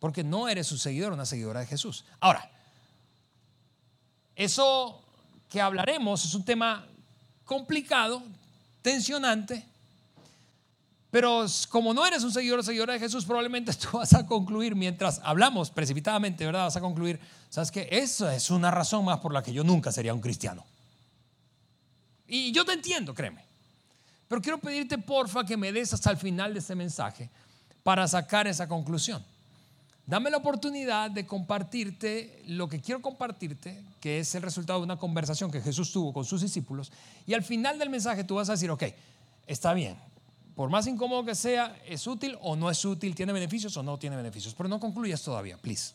porque 0.00 0.22
no 0.22 0.48
eres 0.48 0.70
un 0.70 0.78
seguidor 0.78 1.12
o 1.12 1.14
una 1.14 1.24
seguidora 1.24 1.60
de 1.60 1.66
Jesús. 1.66 2.04
Ahora, 2.20 2.50
eso 4.36 5.00
que 5.48 5.62
hablaremos 5.62 6.24
es 6.26 6.34
un 6.34 6.44
tema 6.44 6.84
complicado, 7.46 8.22
tensionante, 8.82 9.64
pero 11.10 11.46
como 11.70 11.94
no 11.94 12.04
eres 12.04 12.24
un 12.24 12.32
seguidor 12.32 12.58
o 12.58 12.62
seguidora 12.62 12.94
de 12.94 12.98
Jesús, 12.98 13.24
probablemente 13.24 13.72
tú 13.90 13.96
vas 13.98 14.12
a 14.12 14.26
concluir, 14.26 14.74
mientras 14.74 15.22
hablamos 15.24 15.70
precipitadamente, 15.70 16.44
¿verdad? 16.44 16.64
Vas 16.64 16.76
a 16.76 16.80
concluir, 16.80 17.18
¿sabes 17.48 17.70
que 17.70 17.88
Eso 17.90 18.28
es 18.28 18.50
una 18.50 18.70
razón 18.70 19.06
más 19.06 19.20
por 19.20 19.32
la 19.32 19.42
que 19.42 19.54
yo 19.54 19.64
nunca 19.64 19.90
sería 19.90 20.12
un 20.12 20.20
cristiano. 20.20 20.66
Y 22.34 22.50
yo 22.50 22.64
te 22.64 22.72
entiendo, 22.72 23.14
créeme. 23.14 23.44
Pero 24.26 24.42
quiero 24.42 24.58
pedirte, 24.58 24.98
porfa, 24.98 25.44
que 25.46 25.56
me 25.56 25.70
des 25.70 25.92
hasta 25.92 26.10
el 26.10 26.16
final 26.16 26.52
de 26.52 26.58
este 26.58 26.74
mensaje 26.74 27.30
para 27.84 28.08
sacar 28.08 28.48
esa 28.48 28.66
conclusión. 28.66 29.24
Dame 30.04 30.30
la 30.30 30.38
oportunidad 30.38 31.12
de 31.12 31.28
compartirte 31.28 32.42
lo 32.48 32.68
que 32.68 32.80
quiero 32.80 33.00
compartirte, 33.00 33.80
que 34.00 34.18
es 34.18 34.34
el 34.34 34.42
resultado 34.42 34.80
de 34.80 34.84
una 34.84 34.96
conversación 34.96 35.48
que 35.52 35.60
Jesús 35.60 35.92
tuvo 35.92 36.12
con 36.12 36.24
sus 36.24 36.40
discípulos. 36.40 36.90
Y 37.24 37.34
al 37.34 37.44
final 37.44 37.78
del 37.78 37.88
mensaje 37.88 38.24
tú 38.24 38.34
vas 38.34 38.48
a 38.48 38.54
decir, 38.54 38.68
ok, 38.68 38.82
está 39.46 39.72
bien, 39.72 39.96
por 40.56 40.70
más 40.70 40.88
incómodo 40.88 41.24
que 41.24 41.36
sea, 41.36 41.80
es 41.86 42.04
útil 42.08 42.36
o 42.40 42.56
no 42.56 42.68
es 42.68 42.84
útil, 42.84 43.14
tiene 43.14 43.32
beneficios 43.32 43.76
o 43.76 43.84
no 43.84 43.96
tiene 43.96 44.16
beneficios. 44.16 44.54
Pero 44.54 44.68
no 44.68 44.80
concluyas 44.80 45.22
todavía, 45.22 45.56
please. 45.56 45.92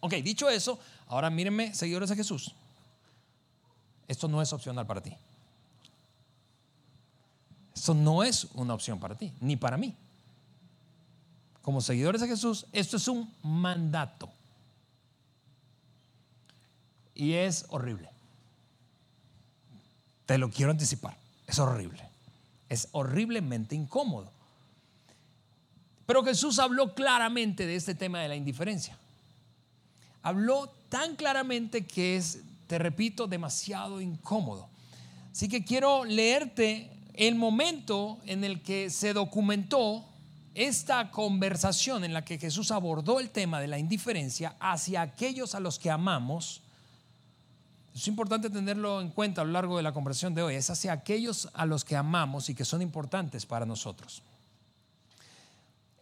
Ok, 0.00 0.14
dicho 0.14 0.48
eso, 0.48 0.78
ahora 1.06 1.28
mírenme, 1.28 1.74
seguidores 1.74 2.08
de 2.08 2.16
Jesús. 2.16 2.54
Esto 4.08 4.26
no 4.26 4.40
es 4.40 4.54
opcional 4.54 4.86
para 4.86 5.02
ti. 5.02 5.14
Esto 7.74 7.94
no 7.94 8.22
es 8.22 8.46
una 8.54 8.74
opción 8.74 8.98
para 8.98 9.14
ti, 9.14 9.32
ni 9.40 9.56
para 9.56 9.76
mí. 9.76 9.94
Como 11.62 11.80
seguidores 11.80 12.20
de 12.20 12.28
Jesús, 12.28 12.66
esto 12.72 12.96
es 12.96 13.08
un 13.08 13.32
mandato. 13.42 14.30
Y 17.14 17.34
es 17.34 17.66
horrible. 17.68 18.08
Te 20.26 20.38
lo 20.38 20.50
quiero 20.50 20.70
anticipar. 20.70 21.16
Es 21.46 21.58
horrible. 21.58 22.02
Es 22.68 22.88
horriblemente 22.92 23.74
incómodo. 23.74 24.30
Pero 26.06 26.24
Jesús 26.24 26.58
habló 26.58 26.94
claramente 26.94 27.66
de 27.66 27.76
este 27.76 27.94
tema 27.94 28.20
de 28.20 28.28
la 28.28 28.36
indiferencia. 28.36 28.96
Habló 30.22 30.72
tan 30.88 31.14
claramente 31.14 31.86
que 31.86 32.16
es, 32.16 32.40
te 32.66 32.78
repito, 32.78 33.26
demasiado 33.26 34.00
incómodo. 34.00 34.68
Así 35.30 35.48
que 35.48 35.64
quiero 35.64 36.04
leerte 36.04 36.90
el 37.28 37.34
momento 37.34 38.18
en 38.26 38.44
el 38.44 38.62
que 38.62 38.90
se 38.90 39.12
documentó 39.12 40.04
esta 40.54 41.10
conversación 41.10 42.04
en 42.04 42.12
la 42.12 42.24
que 42.24 42.38
Jesús 42.38 42.70
abordó 42.70 43.20
el 43.20 43.30
tema 43.30 43.60
de 43.60 43.68
la 43.68 43.78
indiferencia 43.78 44.56
hacia 44.58 45.02
aquellos 45.02 45.54
a 45.54 45.60
los 45.60 45.78
que 45.78 45.90
amamos 45.90 46.62
es 47.94 48.06
importante 48.06 48.50
tenerlo 48.50 49.00
en 49.00 49.10
cuenta 49.10 49.42
a 49.42 49.44
lo 49.44 49.52
largo 49.52 49.76
de 49.76 49.82
la 49.82 49.92
conversación 49.92 50.34
de 50.34 50.42
hoy. 50.42 50.54
Es 50.54 50.70
hacia 50.70 50.92
aquellos 50.92 51.48
a 51.52 51.66
los 51.66 51.84
que 51.84 51.96
amamos 51.96 52.48
y 52.48 52.54
que 52.54 52.64
son 52.64 52.82
importantes 52.82 53.46
para 53.46 53.66
nosotros. 53.66 54.22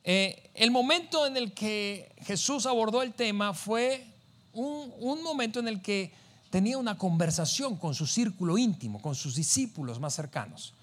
Eh, 0.04 0.50
el 0.54 0.70
momento 0.70 1.26
en 1.26 1.36
el 1.36 1.52
que 1.52 2.12
Jesús 2.22 2.66
abordó 2.66 3.02
el 3.02 3.14
tema 3.14 3.52
fue 3.52 4.06
un, 4.52 4.92
un 5.00 5.22
momento 5.22 5.60
en 5.60 5.68
el 5.68 5.82
que 5.82 6.12
tenía 6.50 6.78
una 6.78 6.96
conversación 6.96 7.76
con 7.76 7.94
su 7.94 8.06
círculo 8.06 8.58
íntimo, 8.58 9.00
con 9.02 9.14
sus 9.14 9.34
discípulos 9.34 9.98
más 9.98 10.14
cercanos. 10.14 10.74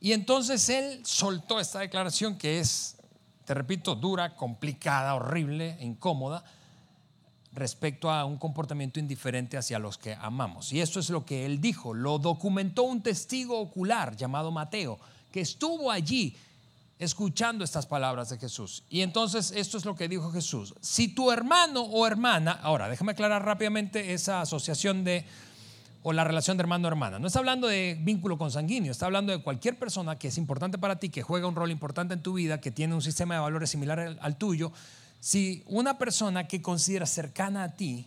Y 0.00 0.12
entonces 0.12 0.68
él 0.68 1.00
soltó 1.04 1.58
esta 1.60 1.80
declaración 1.80 2.38
que 2.38 2.60
es, 2.60 2.96
te 3.44 3.54
repito, 3.54 3.94
dura, 3.94 4.36
complicada, 4.36 5.14
horrible, 5.14 5.76
incómoda 5.80 6.44
respecto 7.52 8.10
a 8.10 8.24
un 8.24 8.36
comportamiento 8.36 9.00
indiferente 9.00 9.56
hacia 9.56 9.78
los 9.78 9.98
que 9.98 10.14
amamos. 10.14 10.72
Y 10.72 10.80
esto 10.80 11.00
es 11.00 11.10
lo 11.10 11.24
que 11.24 11.44
él 11.46 11.60
dijo, 11.60 11.94
lo 11.94 12.18
documentó 12.18 12.84
un 12.84 13.02
testigo 13.02 13.58
ocular 13.58 14.16
llamado 14.16 14.50
Mateo, 14.50 14.98
que 15.32 15.40
estuvo 15.40 15.90
allí 15.90 16.36
escuchando 16.98 17.64
estas 17.64 17.86
palabras 17.86 18.28
de 18.28 18.38
Jesús. 18.38 18.84
Y 18.90 19.02
entonces 19.02 19.52
esto 19.54 19.78
es 19.78 19.84
lo 19.84 19.94
que 19.94 20.08
dijo 20.08 20.30
Jesús. 20.30 20.74
Si 20.80 21.08
tu 21.08 21.30
hermano 21.30 21.82
o 21.82 22.06
hermana, 22.06 22.52
ahora 22.62 22.88
déjame 22.88 23.12
aclarar 23.12 23.44
rápidamente 23.44 24.12
esa 24.12 24.40
asociación 24.40 25.04
de 25.04 25.24
o 26.02 26.12
la 26.12 26.24
relación 26.24 26.56
de 26.56 26.62
hermano-hermana. 26.62 27.18
No 27.18 27.26
está 27.26 27.40
hablando 27.40 27.66
de 27.66 27.98
vínculo 28.00 28.38
consanguíneo, 28.38 28.92
está 28.92 29.06
hablando 29.06 29.32
de 29.32 29.42
cualquier 29.42 29.78
persona 29.78 30.18
que 30.18 30.28
es 30.28 30.38
importante 30.38 30.78
para 30.78 30.98
ti, 30.98 31.08
que 31.10 31.22
juega 31.22 31.46
un 31.46 31.56
rol 31.56 31.70
importante 31.70 32.14
en 32.14 32.22
tu 32.22 32.34
vida, 32.34 32.60
que 32.60 32.70
tiene 32.70 32.94
un 32.94 33.02
sistema 33.02 33.34
de 33.34 33.40
valores 33.40 33.70
similar 33.70 33.98
al, 33.98 34.18
al 34.20 34.36
tuyo, 34.36 34.72
si 35.20 35.64
una 35.66 35.98
persona 35.98 36.46
que 36.46 36.62
considera 36.62 37.06
cercana 37.06 37.64
a 37.64 37.74
ti 37.74 38.06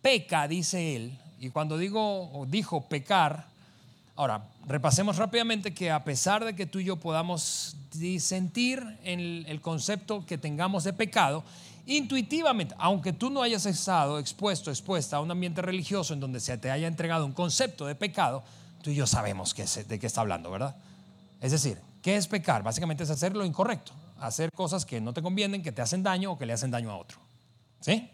peca, 0.00 0.48
dice 0.48 0.96
él, 0.96 1.18
y 1.38 1.50
cuando 1.50 1.76
digo 1.76 2.30
o 2.32 2.46
dijo 2.46 2.88
pecar, 2.88 3.51
ahora 4.16 4.48
repasemos 4.66 5.16
rápidamente 5.16 5.74
que 5.74 5.90
a 5.90 6.04
pesar 6.04 6.44
de 6.44 6.54
que 6.54 6.66
tú 6.66 6.78
y 6.78 6.84
yo 6.84 6.96
podamos 6.96 7.76
disentir 7.92 8.84
en 9.04 9.44
el 9.46 9.60
concepto 9.60 10.24
que 10.26 10.38
tengamos 10.38 10.84
de 10.84 10.92
pecado, 10.92 11.44
intuitivamente, 11.86 12.74
aunque 12.78 13.12
tú 13.12 13.30
no 13.30 13.42
hayas 13.42 13.66
estado 13.66 14.18
expuesto, 14.18 14.70
expuesta 14.70 15.16
a 15.16 15.20
un 15.20 15.30
ambiente 15.30 15.62
religioso 15.62 16.14
en 16.14 16.20
donde 16.20 16.40
se 16.40 16.56
te 16.58 16.70
haya 16.70 16.86
entregado 16.86 17.26
un 17.26 17.32
concepto 17.32 17.86
de 17.86 17.94
pecado, 17.94 18.42
tú 18.82 18.90
y 18.90 18.94
yo 18.94 19.06
sabemos 19.06 19.54
de 19.54 19.98
qué 19.98 20.06
está 20.06 20.20
hablando, 20.20 20.50
¿verdad? 20.50 20.76
Es 21.40 21.52
decir, 21.52 21.78
¿qué 22.02 22.16
es 22.16 22.28
pecar? 22.28 22.62
Básicamente 22.62 23.04
es 23.04 23.10
hacer 23.10 23.36
lo 23.36 23.44
incorrecto 23.44 23.92
hacer 24.22 24.52
cosas 24.52 24.86
que 24.86 25.00
no 25.00 25.12
te 25.12 25.22
convienen, 25.22 25.62
que 25.62 25.72
te 25.72 25.82
hacen 25.82 26.02
daño 26.02 26.32
o 26.32 26.38
que 26.38 26.46
le 26.46 26.52
hacen 26.52 26.70
daño 26.70 26.90
a 26.90 26.96
otro. 26.96 27.18
¿Sí? 27.80 28.08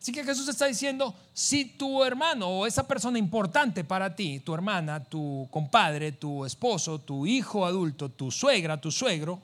Así 0.00 0.12
que 0.12 0.24
Jesús 0.24 0.48
está 0.48 0.66
diciendo, 0.66 1.14
si 1.34 1.64
tu 1.64 2.04
hermano 2.04 2.48
o 2.48 2.66
esa 2.66 2.86
persona 2.86 3.18
importante 3.18 3.82
para 3.82 4.14
ti, 4.14 4.40
tu 4.40 4.54
hermana, 4.54 5.02
tu 5.02 5.48
compadre, 5.50 6.12
tu 6.12 6.44
esposo, 6.44 7.00
tu 7.00 7.26
hijo 7.26 7.66
adulto, 7.66 8.08
tu 8.08 8.30
suegra, 8.30 8.80
tu 8.80 8.92
suegro, 8.92 9.40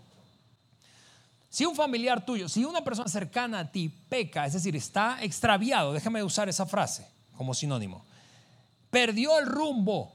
si 1.50 1.64
un 1.64 1.74
familiar 1.74 2.24
tuyo, 2.24 2.48
si 2.48 2.64
una 2.64 2.82
persona 2.82 3.08
cercana 3.08 3.60
a 3.60 3.70
ti 3.70 3.88
peca, 3.88 4.46
es 4.46 4.54
decir, 4.54 4.74
está 4.74 5.22
extraviado, 5.22 5.92
déjame 5.92 6.22
usar 6.22 6.48
esa 6.48 6.66
frase 6.66 7.06
como 7.36 7.54
sinónimo, 7.54 8.04
perdió 8.90 9.38
el 9.38 9.46
rumbo, 9.46 10.12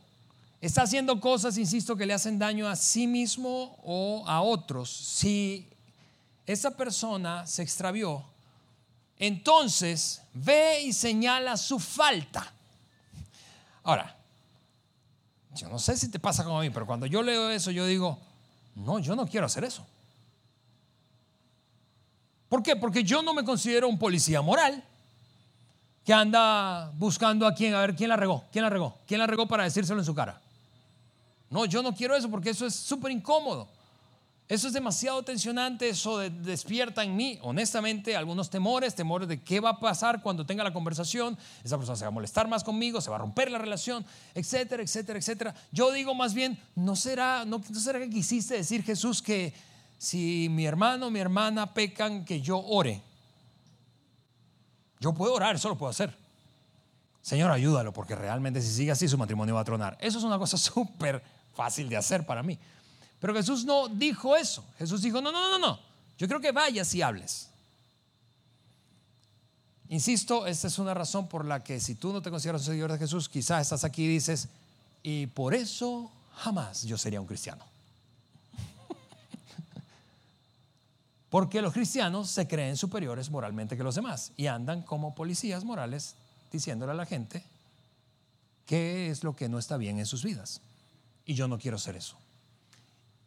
está 0.62 0.82
haciendo 0.82 1.20
cosas, 1.20 1.58
insisto, 1.58 1.96
que 1.96 2.06
le 2.06 2.14
hacen 2.14 2.40
daño 2.40 2.68
a 2.68 2.76
sí 2.76 3.08
mismo 3.08 3.78
o 3.84 4.24
a 4.28 4.42
otros, 4.42 4.90
si 4.90 5.68
esa 6.46 6.72
persona 6.72 7.46
se 7.46 7.62
extravió, 7.62 8.26
entonces 9.20 10.22
ve 10.34 10.82
y 10.82 10.94
señala 10.94 11.58
su 11.58 11.78
falta. 11.78 12.52
Ahora, 13.84 14.16
yo 15.54 15.68
no 15.68 15.78
sé 15.78 15.98
si 15.98 16.10
te 16.10 16.20
pasa 16.20 16.44
como 16.44 16.60
a 16.60 16.62
mí, 16.62 16.70
pero 16.70 16.88
cuando 16.88 17.06
yo 17.06 17.22
leo 17.22 17.50
eso, 17.50 17.70
yo 17.70 17.86
digo, 17.86 18.18
no, 18.76 19.00
yo 19.00 19.16
no 19.16 19.28
quiero 19.28 19.46
hacer 19.46 19.66
eso. 19.66 19.86
¿Por 22.48 22.64
qué? 22.64 22.76
Porque 22.78 23.04
yo 23.04 23.22
no 23.22 23.34
me 23.34 23.44
considero 23.44 23.88
un 23.88 24.00
policía 24.00 24.42
moral 24.42 24.84
que 26.06 26.14
anda 26.14 26.90
buscando 26.96 27.46
a 27.46 27.54
quién, 27.54 27.76
a 27.76 27.82
ver 27.82 27.96
quién 27.96 28.10
la 28.10 28.16
regó, 28.16 28.46
quién 28.52 28.64
la 28.64 28.70
regó, 28.70 28.98
quién 29.06 29.20
la 29.20 29.28
regó 29.28 29.48
para 29.48 29.66
decírselo 29.66 30.00
en 30.00 30.06
su 30.06 30.16
cara. 30.16 30.42
No, 31.50 31.66
yo 31.66 31.84
no 31.84 31.94
quiero 31.94 32.16
eso 32.16 32.30
porque 32.30 32.52
eso 32.52 32.66
es 32.66 32.74
súper 32.74 33.12
incómodo. 33.12 33.68
Eso 34.50 34.66
es 34.66 34.74
demasiado 34.74 35.22
tensionante, 35.22 35.90
eso 35.90 36.18
despierta 36.18 37.04
en 37.04 37.16
mí, 37.16 37.38
honestamente, 37.44 38.16
algunos 38.16 38.50
temores, 38.50 38.96
temores 38.96 39.28
de 39.28 39.40
qué 39.44 39.60
va 39.60 39.70
a 39.70 39.80
pasar 39.80 40.24
cuando 40.24 40.44
tenga 40.44 40.64
la 40.64 40.74
conversación, 40.74 41.38
esa 41.64 41.78
persona 41.78 41.96
se 41.96 42.04
va 42.04 42.08
a 42.08 42.12
molestar 42.12 42.48
más 42.48 42.64
conmigo, 42.64 43.00
se 43.00 43.12
va 43.12 43.18
a 43.18 43.20
romper 43.20 43.52
la 43.52 43.60
relación, 43.60 44.04
etcétera, 44.34 44.82
etcétera, 44.82 45.20
etcétera. 45.20 45.56
Yo 45.72 45.92
digo 45.92 46.16
más 46.16 46.34
bien, 46.34 46.58
¿no 46.74 46.96
será, 46.96 47.46
no, 47.46 47.62
¿no 47.70 47.80
será 47.80 48.00
que 48.00 48.10
quisiste 48.10 48.56
decir 48.56 48.84
Jesús 48.84 49.22
que 49.22 49.54
si 50.00 50.48
mi 50.50 50.66
hermano 50.66 51.06
o 51.06 51.12
mi 51.12 51.20
hermana 51.20 51.72
pecan, 51.72 52.26
que 52.26 52.42
yo 52.42 52.58
ore? 52.58 53.04
Yo 55.00 55.14
puedo 55.14 55.36
orar, 55.36 55.58
eso 55.58 55.70
lo 55.70 55.78
puedo 55.78 55.92
hacer. 55.92 56.18
Señor, 57.22 57.52
ayúdalo, 57.52 57.94
porque 57.94 58.16
realmente 58.16 58.64
si 58.64 58.74
sigue 58.74 58.90
así 58.90 59.08
su 59.08 59.16
matrimonio 59.16 59.54
va 59.54 59.62
a 59.62 59.66
tronar. 59.66 59.96
Eso 60.02 60.18
es 60.18 60.24
una 60.24 60.40
cosa 60.40 60.58
súper 60.58 61.22
fácil 61.54 61.88
de 61.88 61.98
hacer 61.98 62.26
para 62.26 62.42
mí. 62.42 62.58
Pero 63.20 63.34
Jesús 63.34 63.66
no 63.66 63.88
dijo 63.88 64.36
eso. 64.36 64.64
Jesús 64.78 65.02
dijo, 65.02 65.22
no, 65.22 65.32
no, 65.32 65.50
no, 65.50 65.60
no, 65.60 65.80
yo 66.18 66.28
creo 66.28 66.40
que 66.40 66.52
vayas 66.52 66.94
y 66.96 67.02
hables. 67.02 67.50
Insisto, 69.90 70.46
esta 70.46 70.68
es 70.68 70.78
una 70.78 70.94
razón 70.94 71.28
por 71.28 71.46
la 71.46 71.64
que 71.64 71.80
si 71.80 71.96
tú 71.96 72.14
no 72.14 72.22
te 72.22 72.30
consideras 72.30 72.62
un 72.62 72.68
seguidor 72.68 72.92
de 72.92 73.00
Jesús, 73.00 73.28
quizás 73.28 73.64
estás 73.64 73.84
aquí 73.84 74.04
y 74.04 74.08
dices, 74.08 74.48
y 75.02 75.26
por 75.28 75.56
eso 75.56 76.12
jamás 76.36 76.84
yo 76.84 76.98
sería 76.98 77.20
un 77.20 77.26
cristiano. 77.26 77.66
Porque 81.30 81.62
los 81.62 81.74
cristianos 81.74 82.30
se 82.30 82.48
creen 82.48 82.78
superiores 82.78 83.32
moralmente 83.32 83.76
que 83.76 83.84
los 83.84 83.96
demás 83.96 84.32
y 84.38 84.46
andan 84.46 84.84
como 84.84 85.16
policías 85.16 85.64
morales 85.64 86.16
diciéndole 86.52 86.92
a 86.92 86.96
la 86.96 87.08
gente 87.08 87.44
qué 88.68 89.10
es 89.10 89.24
lo 89.24 89.36
que 89.36 89.50
no 89.50 89.58
está 89.58 89.78
bien 89.78 89.98
en 89.98 90.06
sus 90.06 90.24
vidas. 90.24 90.62
Y 91.26 91.34
yo 91.34 91.48
no 91.48 91.58
quiero 91.58 91.78
hacer 91.78 91.96
eso. 91.96 92.16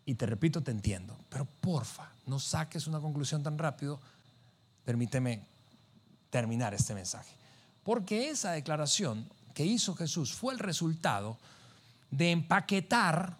Y 0.05 0.15
te 0.15 0.27
repito, 0.27 0.63
te 0.63 0.71
entiendo, 0.71 1.17
pero 1.29 1.47
porfa, 1.61 2.11
no 2.27 2.39
saques 2.39 2.87
una 2.87 3.01
conclusión 3.01 3.43
tan 3.43 3.57
rápido. 3.57 4.01
Permíteme 4.85 5.43
terminar 6.31 6.75
este 6.75 6.95
mensaje. 6.95 7.35
Porque 7.85 8.31
esa 8.31 8.53
declaración 8.53 9.29
que 9.55 9.65
hizo 9.65 9.95
Jesús 9.95 10.33
fue 10.33 10.55
el 10.55 10.59
resultado 10.59 11.39
de 12.11 12.31
empaquetar 12.31 13.37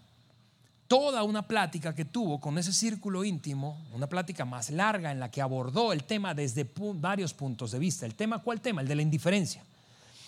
toda 0.87 1.23
una 1.23 1.49
plática 1.49 1.95
que 1.95 2.05
tuvo 2.05 2.41
con 2.41 2.59
ese 2.59 2.73
círculo 2.73 3.25
íntimo, 3.25 3.85
una 3.93 4.09
plática 4.09 4.45
más 4.45 4.71
larga 4.71 5.11
en 5.11 5.21
la 5.21 5.31
que 5.31 5.41
abordó 5.41 5.93
el 5.93 6.05
tema 6.05 6.35
desde 6.35 6.71
varios 6.95 7.33
puntos 7.35 7.73
de 7.73 7.79
vista. 7.79 8.07
¿El 8.07 8.15
tema 8.15 8.41
cuál 8.43 8.61
tema? 8.61 8.83
El 8.83 8.89
de 8.89 8.97
la 8.97 9.03
indiferencia. 9.03 9.65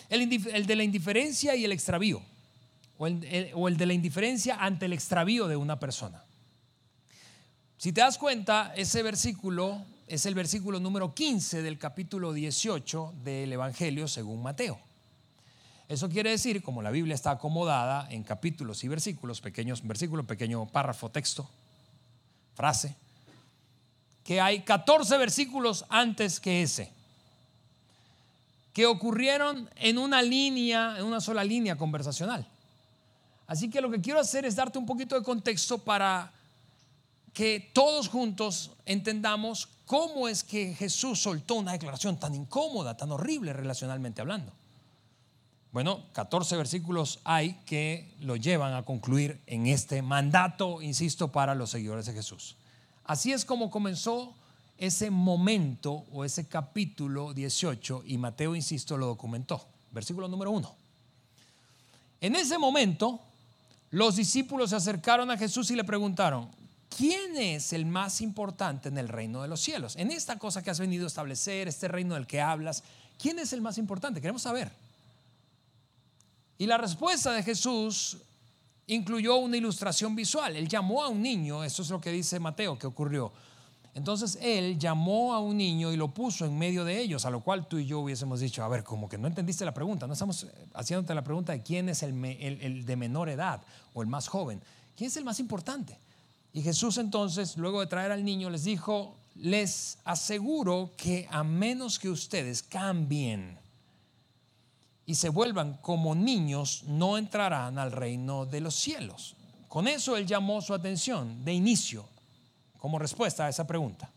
El, 0.08 0.22
el 0.32 0.66
de 0.66 0.76
la 0.76 0.82
indiferencia 0.82 1.54
y 1.54 1.64
el 1.64 1.72
extravío 1.72 2.22
o 3.04 3.68
el, 3.68 3.76
de 3.76 3.86
la 3.86 3.92
indiferencia 3.92 4.56
ante 4.56 4.86
el 4.86 4.92
extravío 4.92 5.46
de 5.48 5.56
una 5.56 5.78
persona. 5.78 6.22
Si 7.76 7.92
te 7.92 8.00
das 8.00 8.18
cuenta, 8.18 8.72
ese 8.76 9.02
versículo 9.02 9.84
es 10.06 10.26
el 10.26 10.34
versículo 10.34 10.80
número 10.80 11.14
15 11.14 11.62
del 11.62 11.78
capítulo 11.78 12.32
18 12.32 13.14
del 13.24 13.52
Evangelio 13.52 14.08
según 14.08 14.42
Mateo. 14.42 14.78
Eso 15.88 16.08
quiere 16.08 16.30
decir, 16.30 16.62
como 16.62 16.82
la 16.82 16.90
Biblia 16.90 17.14
está 17.14 17.32
acomodada 17.32 18.08
en 18.10 18.22
capítulos 18.22 18.82
y 18.84 18.88
versículos, 18.88 19.40
pequeños 19.40 19.86
versículos, 19.86 20.24
pequeño 20.24 20.66
párrafo, 20.66 21.10
texto, 21.10 21.48
frase, 22.54 22.96
que 24.24 24.40
hay 24.40 24.62
14 24.62 25.18
versículos 25.18 25.84
antes 25.90 26.40
que 26.40 26.62
ese, 26.62 26.90
que 28.72 28.86
ocurrieron 28.86 29.68
en 29.76 29.98
una 29.98 30.22
línea, 30.22 30.96
en 30.98 31.04
una 31.04 31.20
sola 31.20 31.44
línea 31.44 31.76
conversacional. 31.76 32.46
Así 33.46 33.68
que 33.70 33.80
lo 33.80 33.90
que 33.90 34.00
quiero 34.00 34.20
hacer 34.20 34.44
es 34.44 34.56
darte 34.56 34.78
un 34.78 34.86
poquito 34.86 35.14
de 35.14 35.22
contexto 35.22 35.78
para 35.78 36.32
que 37.32 37.70
todos 37.72 38.08
juntos 38.08 38.70
entendamos 38.86 39.68
cómo 39.86 40.28
es 40.28 40.44
que 40.44 40.74
Jesús 40.74 41.20
soltó 41.20 41.56
una 41.56 41.72
declaración 41.72 42.18
tan 42.18 42.34
incómoda, 42.34 42.96
tan 42.96 43.10
horrible 43.12 43.52
relacionalmente 43.52 44.20
hablando. 44.20 44.52
Bueno, 45.72 46.04
14 46.12 46.56
versículos 46.56 47.18
hay 47.24 47.54
que 47.66 48.14
lo 48.20 48.36
llevan 48.36 48.74
a 48.74 48.84
concluir 48.84 49.40
en 49.46 49.66
este 49.66 50.02
mandato, 50.02 50.80
insisto, 50.80 51.32
para 51.32 51.56
los 51.56 51.70
seguidores 51.70 52.06
de 52.06 52.12
Jesús. 52.12 52.54
Así 53.04 53.32
es 53.32 53.44
como 53.44 53.70
comenzó 53.70 54.34
ese 54.78 55.10
momento 55.10 56.04
o 56.12 56.24
ese 56.24 56.46
capítulo 56.46 57.34
18 57.34 58.04
y 58.06 58.18
Mateo, 58.18 58.54
insisto, 58.54 58.96
lo 58.96 59.06
documentó. 59.06 59.66
Versículo 59.90 60.28
número 60.28 60.52
1. 60.52 60.74
En 62.20 62.36
ese 62.36 62.56
momento, 62.56 63.20
los 63.94 64.16
discípulos 64.16 64.70
se 64.70 64.76
acercaron 64.76 65.30
a 65.30 65.38
Jesús 65.38 65.70
y 65.70 65.76
le 65.76 65.84
preguntaron, 65.84 66.50
¿quién 66.96 67.36
es 67.36 67.72
el 67.72 67.86
más 67.86 68.20
importante 68.20 68.88
en 68.88 68.98
el 68.98 69.08
reino 69.08 69.40
de 69.40 69.46
los 69.46 69.60
cielos? 69.60 69.94
En 69.94 70.10
esta 70.10 70.36
cosa 70.36 70.64
que 70.64 70.70
has 70.70 70.80
venido 70.80 71.04
a 71.04 71.06
establecer, 71.06 71.68
este 71.68 71.86
reino 71.86 72.16
del 72.16 72.26
que 72.26 72.40
hablas, 72.40 72.82
¿quién 73.22 73.38
es 73.38 73.52
el 73.52 73.60
más 73.60 73.78
importante? 73.78 74.20
Queremos 74.20 74.42
saber. 74.42 74.72
Y 76.58 76.66
la 76.66 76.76
respuesta 76.76 77.30
de 77.34 77.44
Jesús 77.44 78.16
incluyó 78.88 79.36
una 79.36 79.58
ilustración 79.58 80.16
visual. 80.16 80.56
Él 80.56 80.66
llamó 80.66 81.04
a 81.04 81.08
un 81.08 81.22
niño, 81.22 81.62
eso 81.62 81.82
es 81.82 81.90
lo 81.90 82.00
que 82.00 82.10
dice 82.10 82.40
Mateo 82.40 82.76
que 82.76 82.88
ocurrió. 82.88 83.32
Entonces 83.94 84.38
él 84.42 84.76
llamó 84.78 85.34
a 85.34 85.38
un 85.38 85.56
niño 85.56 85.92
y 85.92 85.96
lo 85.96 86.12
puso 86.12 86.44
en 86.44 86.58
medio 86.58 86.84
de 86.84 87.00
ellos, 87.00 87.24
a 87.24 87.30
lo 87.30 87.40
cual 87.40 87.68
tú 87.68 87.78
y 87.78 87.86
yo 87.86 88.00
hubiésemos 88.00 88.40
dicho, 88.40 88.64
a 88.64 88.68
ver, 88.68 88.82
como 88.82 89.08
que 89.08 89.16
no 89.16 89.28
entendiste 89.28 89.64
la 89.64 89.72
pregunta, 89.72 90.08
no 90.08 90.14
estamos 90.14 90.48
haciéndote 90.74 91.14
la 91.14 91.22
pregunta 91.22 91.52
de 91.52 91.62
quién 91.62 91.88
es 91.88 92.02
el, 92.02 92.24
el 92.24 92.84
de 92.84 92.96
menor 92.96 93.28
edad 93.28 93.62
o 93.92 94.02
el 94.02 94.08
más 94.08 94.26
joven, 94.26 94.60
quién 94.96 95.08
es 95.08 95.16
el 95.16 95.24
más 95.24 95.38
importante. 95.38 95.96
Y 96.52 96.62
Jesús 96.62 96.98
entonces, 96.98 97.56
luego 97.56 97.80
de 97.80 97.86
traer 97.86 98.10
al 98.10 98.24
niño, 98.24 98.50
les 98.50 98.64
dijo, 98.64 99.16
les 99.36 99.98
aseguro 100.04 100.90
que 100.96 101.28
a 101.30 101.44
menos 101.44 102.00
que 102.00 102.08
ustedes 102.08 102.64
cambien, 102.64 103.58
y 105.06 105.16
se 105.16 105.28
vuelvan 105.28 105.74
como 105.82 106.14
niños, 106.14 106.84
no 106.86 107.18
entrarán 107.18 107.78
al 107.78 107.92
reino 107.92 108.46
de 108.46 108.60
los 108.60 108.74
cielos. 108.74 109.36
Con 109.68 109.86
eso 109.86 110.16
él 110.16 110.26
llamó 110.26 110.62
su 110.62 110.72
atención 110.72 111.44
de 111.44 111.52
inicio 111.52 112.08
como 112.84 112.98
respuesta 112.98 113.46
a 113.46 113.48
esa 113.48 113.66
pregunta. 113.66 114.10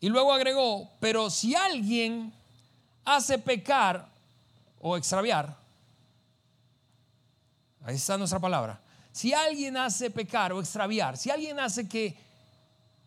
Y 0.00 0.08
luego 0.08 0.32
agregó, 0.32 0.90
pero 0.98 1.28
si 1.28 1.54
alguien 1.54 2.32
hace 3.04 3.38
pecar 3.38 4.08
o 4.80 4.96
extraviar, 4.96 5.58
ahí 7.84 7.96
está 7.96 8.16
nuestra 8.16 8.40
palabra, 8.40 8.80
si 9.12 9.34
alguien 9.34 9.76
hace 9.76 10.10
pecar 10.10 10.54
o 10.54 10.60
extraviar, 10.60 11.18
si 11.18 11.30
alguien 11.30 11.60
hace 11.60 11.86
que 11.86 12.16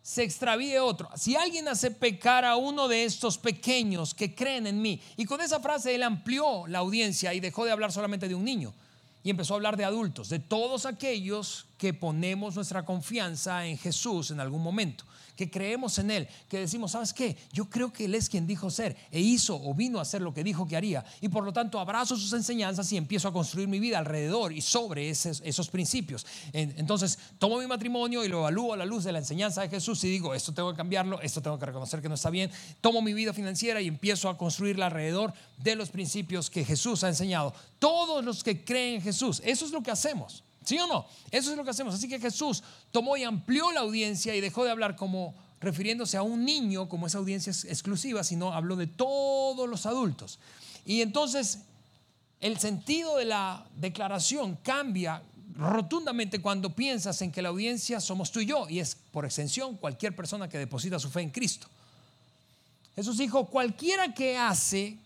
se 0.02 0.22
extravíe 0.22 0.78
otro. 0.78 1.10
Si 1.16 1.34
alguien 1.34 1.66
hace 1.66 1.90
pecar 1.90 2.44
a 2.44 2.54
uno 2.54 2.86
de 2.86 3.02
estos 3.02 3.38
pequeños 3.38 4.14
que 4.14 4.36
creen 4.36 4.68
en 4.68 4.80
mí, 4.80 5.02
y 5.16 5.24
con 5.24 5.40
esa 5.40 5.58
frase 5.58 5.96
él 5.96 6.04
amplió 6.04 6.68
la 6.68 6.78
audiencia 6.78 7.34
y 7.34 7.40
dejó 7.40 7.64
de 7.64 7.72
hablar 7.72 7.90
solamente 7.90 8.28
de 8.28 8.36
un 8.36 8.44
niño 8.44 8.72
y 9.22 9.30
empezó 9.30 9.54
a 9.54 9.56
hablar 9.56 9.76
de 9.76 9.84
adultos, 9.84 10.28
de 10.28 10.38
todos 10.38 10.86
aquellos 10.86 11.66
que 11.76 11.92
ponemos 11.94 12.54
nuestra 12.54 12.84
confianza 12.84 13.66
en 13.66 13.78
Jesús 13.78 14.30
en 14.30 14.40
algún 14.40 14.62
momento 14.62 15.04
que 15.38 15.48
creemos 15.48 15.96
en 16.00 16.10
Él, 16.10 16.28
que 16.48 16.58
decimos, 16.58 16.90
¿sabes 16.90 17.12
qué? 17.12 17.36
Yo 17.52 17.70
creo 17.70 17.92
que 17.92 18.06
Él 18.06 18.16
es 18.16 18.28
quien 18.28 18.44
dijo 18.44 18.72
ser 18.72 18.96
e 19.12 19.20
hizo 19.20 19.54
o 19.54 19.72
vino 19.72 20.00
a 20.00 20.02
hacer 20.02 20.20
lo 20.20 20.34
que 20.34 20.42
dijo 20.42 20.66
que 20.66 20.76
haría. 20.76 21.04
Y 21.20 21.28
por 21.28 21.44
lo 21.44 21.52
tanto 21.52 21.78
abrazo 21.78 22.16
sus 22.16 22.32
enseñanzas 22.32 22.90
y 22.90 22.96
empiezo 22.96 23.28
a 23.28 23.32
construir 23.32 23.68
mi 23.68 23.78
vida 23.78 24.00
alrededor 24.00 24.52
y 24.52 24.60
sobre 24.60 25.08
esos, 25.08 25.40
esos 25.44 25.70
principios. 25.70 26.26
Entonces 26.52 27.20
tomo 27.38 27.60
mi 27.60 27.68
matrimonio 27.68 28.24
y 28.24 28.28
lo 28.28 28.40
evalúo 28.40 28.74
a 28.74 28.76
la 28.76 28.84
luz 28.84 29.04
de 29.04 29.12
la 29.12 29.20
enseñanza 29.20 29.62
de 29.62 29.68
Jesús 29.68 30.02
y 30.02 30.08
digo, 30.08 30.34
esto 30.34 30.52
tengo 30.52 30.72
que 30.72 30.76
cambiarlo, 30.76 31.20
esto 31.20 31.40
tengo 31.40 31.56
que 31.56 31.66
reconocer 31.66 32.02
que 32.02 32.08
no 32.08 32.16
está 32.16 32.30
bien. 32.30 32.50
Tomo 32.80 33.00
mi 33.00 33.14
vida 33.14 33.32
financiera 33.32 33.80
y 33.80 33.86
empiezo 33.86 34.28
a 34.28 34.36
construirla 34.36 34.86
alrededor 34.86 35.32
de 35.58 35.76
los 35.76 35.90
principios 35.90 36.50
que 36.50 36.64
Jesús 36.64 37.04
ha 37.04 37.08
enseñado. 37.08 37.54
Todos 37.78 38.24
los 38.24 38.42
que 38.42 38.64
creen 38.64 38.96
en 38.96 39.02
Jesús, 39.02 39.40
eso 39.44 39.64
es 39.64 39.70
lo 39.70 39.84
que 39.84 39.92
hacemos. 39.92 40.42
¿Sí 40.68 40.78
o 40.78 40.86
no? 40.86 41.06
Eso 41.30 41.50
es 41.50 41.56
lo 41.56 41.64
que 41.64 41.70
hacemos. 41.70 41.94
Así 41.94 42.10
que 42.10 42.20
Jesús 42.20 42.62
tomó 42.92 43.16
y 43.16 43.24
amplió 43.24 43.72
la 43.72 43.80
audiencia 43.80 44.36
y 44.36 44.42
dejó 44.42 44.64
de 44.64 44.70
hablar 44.70 44.96
como 44.96 45.34
refiriéndose 45.62 46.18
a 46.18 46.22
un 46.22 46.44
niño 46.44 46.90
como 46.90 47.06
esa 47.06 47.16
audiencia 47.16 47.50
exclusiva, 47.70 48.22
sino 48.22 48.52
habló 48.52 48.76
de 48.76 48.86
todos 48.86 49.66
los 49.66 49.86
adultos. 49.86 50.38
Y 50.84 51.00
entonces 51.00 51.60
el 52.40 52.58
sentido 52.58 53.16
de 53.16 53.24
la 53.24 53.66
declaración 53.76 54.56
cambia 54.56 55.22
rotundamente 55.54 56.42
cuando 56.42 56.76
piensas 56.76 57.22
en 57.22 57.32
que 57.32 57.40
la 57.40 57.48
audiencia 57.48 57.98
somos 57.98 58.30
tú 58.30 58.40
y 58.40 58.46
yo, 58.46 58.68
y 58.68 58.80
es 58.80 58.94
por 58.94 59.24
extensión 59.24 59.78
cualquier 59.78 60.14
persona 60.14 60.50
que 60.50 60.58
deposita 60.58 60.98
su 60.98 61.08
fe 61.08 61.22
en 61.22 61.30
Cristo. 61.30 61.66
Jesús 62.94 63.16
dijo, 63.16 63.46
cualquiera 63.46 64.12
que 64.12 64.36
hace 64.36 64.98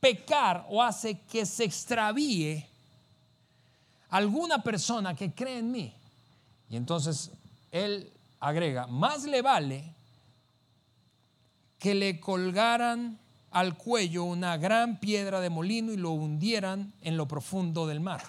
pecar 0.00 0.66
o 0.68 0.82
hace 0.82 1.20
que 1.20 1.46
se 1.46 1.62
extravíe 1.62 2.73
alguna 4.14 4.62
persona 4.62 5.16
que 5.16 5.32
cree 5.32 5.58
en 5.58 5.72
mí. 5.72 5.92
Y 6.70 6.76
entonces 6.76 7.32
él 7.72 8.12
agrega, 8.38 8.86
más 8.86 9.24
le 9.24 9.42
vale 9.42 9.92
que 11.80 11.96
le 11.96 12.20
colgaran 12.20 13.18
al 13.50 13.76
cuello 13.76 14.22
una 14.22 14.56
gran 14.56 15.00
piedra 15.00 15.40
de 15.40 15.50
molino 15.50 15.92
y 15.92 15.96
lo 15.96 16.12
hundieran 16.12 16.92
en 17.02 17.16
lo 17.16 17.26
profundo 17.26 17.88
del 17.88 17.98
mar. 17.98 18.22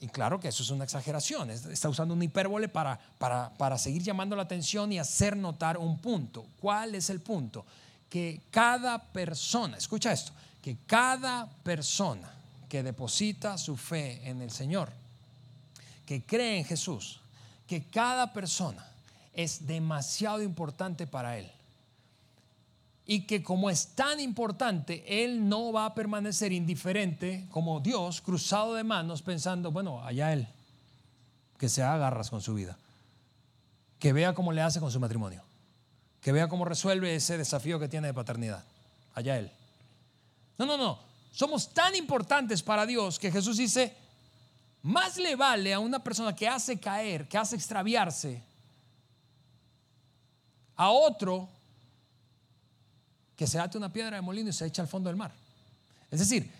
Y 0.00 0.08
claro 0.08 0.40
que 0.40 0.48
eso 0.48 0.62
es 0.62 0.70
una 0.70 0.84
exageración, 0.84 1.50
está 1.50 1.90
usando 1.90 2.14
una 2.14 2.24
hipérbole 2.24 2.68
para, 2.68 2.98
para, 3.18 3.50
para 3.50 3.76
seguir 3.76 4.02
llamando 4.02 4.34
la 4.34 4.44
atención 4.44 4.90
y 4.92 4.98
hacer 4.98 5.36
notar 5.36 5.76
un 5.76 5.98
punto. 5.98 6.46
¿Cuál 6.58 6.94
es 6.94 7.10
el 7.10 7.20
punto? 7.20 7.66
Que 8.08 8.40
cada 8.50 8.98
persona, 8.98 9.76
escucha 9.76 10.12
esto, 10.12 10.32
que 10.62 10.78
cada 10.86 11.50
persona 11.62 12.35
que 12.68 12.82
deposita 12.82 13.58
su 13.58 13.76
fe 13.76 14.28
en 14.28 14.42
el 14.42 14.50
Señor, 14.50 14.90
que 16.04 16.24
cree 16.24 16.58
en 16.58 16.64
Jesús, 16.64 17.20
que 17.66 17.84
cada 17.84 18.32
persona 18.32 18.86
es 19.34 19.66
demasiado 19.66 20.42
importante 20.42 21.06
para 21.06 21.38
Él. 21.38 21.50
Y 23.08 23.22
que 23.26 23.42
como 23.42 23.70
es 23.70 23.88
tan 23.88 24.18
importante, 24.18 25.04
Él 25.24 25.48
no 25.48 25.72
va 25.72 25.86
a 25.86 25.94
permanecer 25.94 26.52
indiferente 26.52 27.46
como 27.50 27.78
Dios, 27.78 28.20
cruzado 28.20 28.74
de 28.74 28.82
manos, 28.82 29.22
pensando, 29.22 29.70
bueno, 29.70 30.04
allá 30.04 30.32
Él, 30.32 30.48
que 31.58 31.68
se 31.68 31.82
haga 31.82 31.98
garras 31.98 32.30
con 32.30 32.40
su 32.40 32.54
vida, 32.54 32.76
que 34.00 34.12
vea 34.12 34.34
cómo 34.34 34.52
le 34.52 34.62
hace 34.62 34.80
con 34.80 34.90
su 34.90 34.98
matrimonio, 34.98 35.42
que 36.20 36.32
vea 36.32 36.48
cómo 36.48 36.64
resuelve 36.64 37.14
ese 37.14 37.38
desafío 37.38 37.78
que 37.78 37.88
tiene 37.88 38.08
de 38.08 38.14
paternidad, 38.14 38.64
allá 39.14 39.38
Él. 39.38 39.52
No, 40.58 40.66
no, 40.66 40.76
no, 40.76 41.05
somos 41.36 41.68
tan 41.68 41.94
importantes 41.94 42.62
para 42.62 42.86
Dios 42.86 43.18
que 43.18 43.30
Jesús 43.30 43.58
dice, 43.58 43.94
más 44.80 45.18
le 45.18 45.36
vale 45.36 45.74
a 45.74 45.78
una 45.78 46.02
persona 46.02 46.34
que 46.34 46.48
hace 46.48 46.80
caer, 46.80 47.28
que 47.28 47.36
hace 47.36 47.56
extraviarse, 47.56 48.42
a 50.76 50.88
otro 50.88 51.46
que 53.36 53.46
se 53.46 53.58
ate 53.58 53.76
una 53.76 53.92
piedra 53.92 54.16
de 54.16 54.22
molino 54.22 54.48
y 54.48 54.52
se 54.54 54.64
echa 54.64 54.80
al 54.80 54.88
fondo 54.88 55.10
del 55.10 55.16
mar. 55.18 55.30
Es 56.10 56.20
decir, 56.20 56.50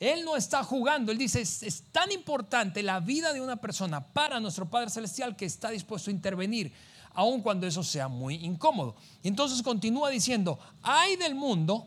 él 0.00 0.24
no 0.24 0.34
está 0.34 0.64
jugando, 0.64 1.12
él 1.12 1.18
dice, 1.18 1.40
es, 1.40 1.84
tan 1.92 2.10
importante 2.10 2.82
la 2.82 2.98
vida 2.98 3.32
de 3.32 3.40
una 3.40 3.54
persona 3.54 4.04
para 4.04 4.40
nuestro 4.40 4.68
Padre 4.68 4.90
Celestial 4.90 5.36
que 5.36 5.44
está 5.44 5.70
dispuesto 5.70 6.10
a 6.10 6.12
intervenir, 6.12 6.72
aun 7.14 7.40
cuando 7.40 7.68
eso 7.68 7.84
sea 7.84 8.08
muy 8.08 8.34
incómodo. 8.44 8.96
Y 9.22 9.28
entonces 9.28 9.62
continúa 9.62 10.10
diciendo, 10.10 10.58
hay 10.82 11.14
del 11.14 11.36
mundo, 11.36 11.86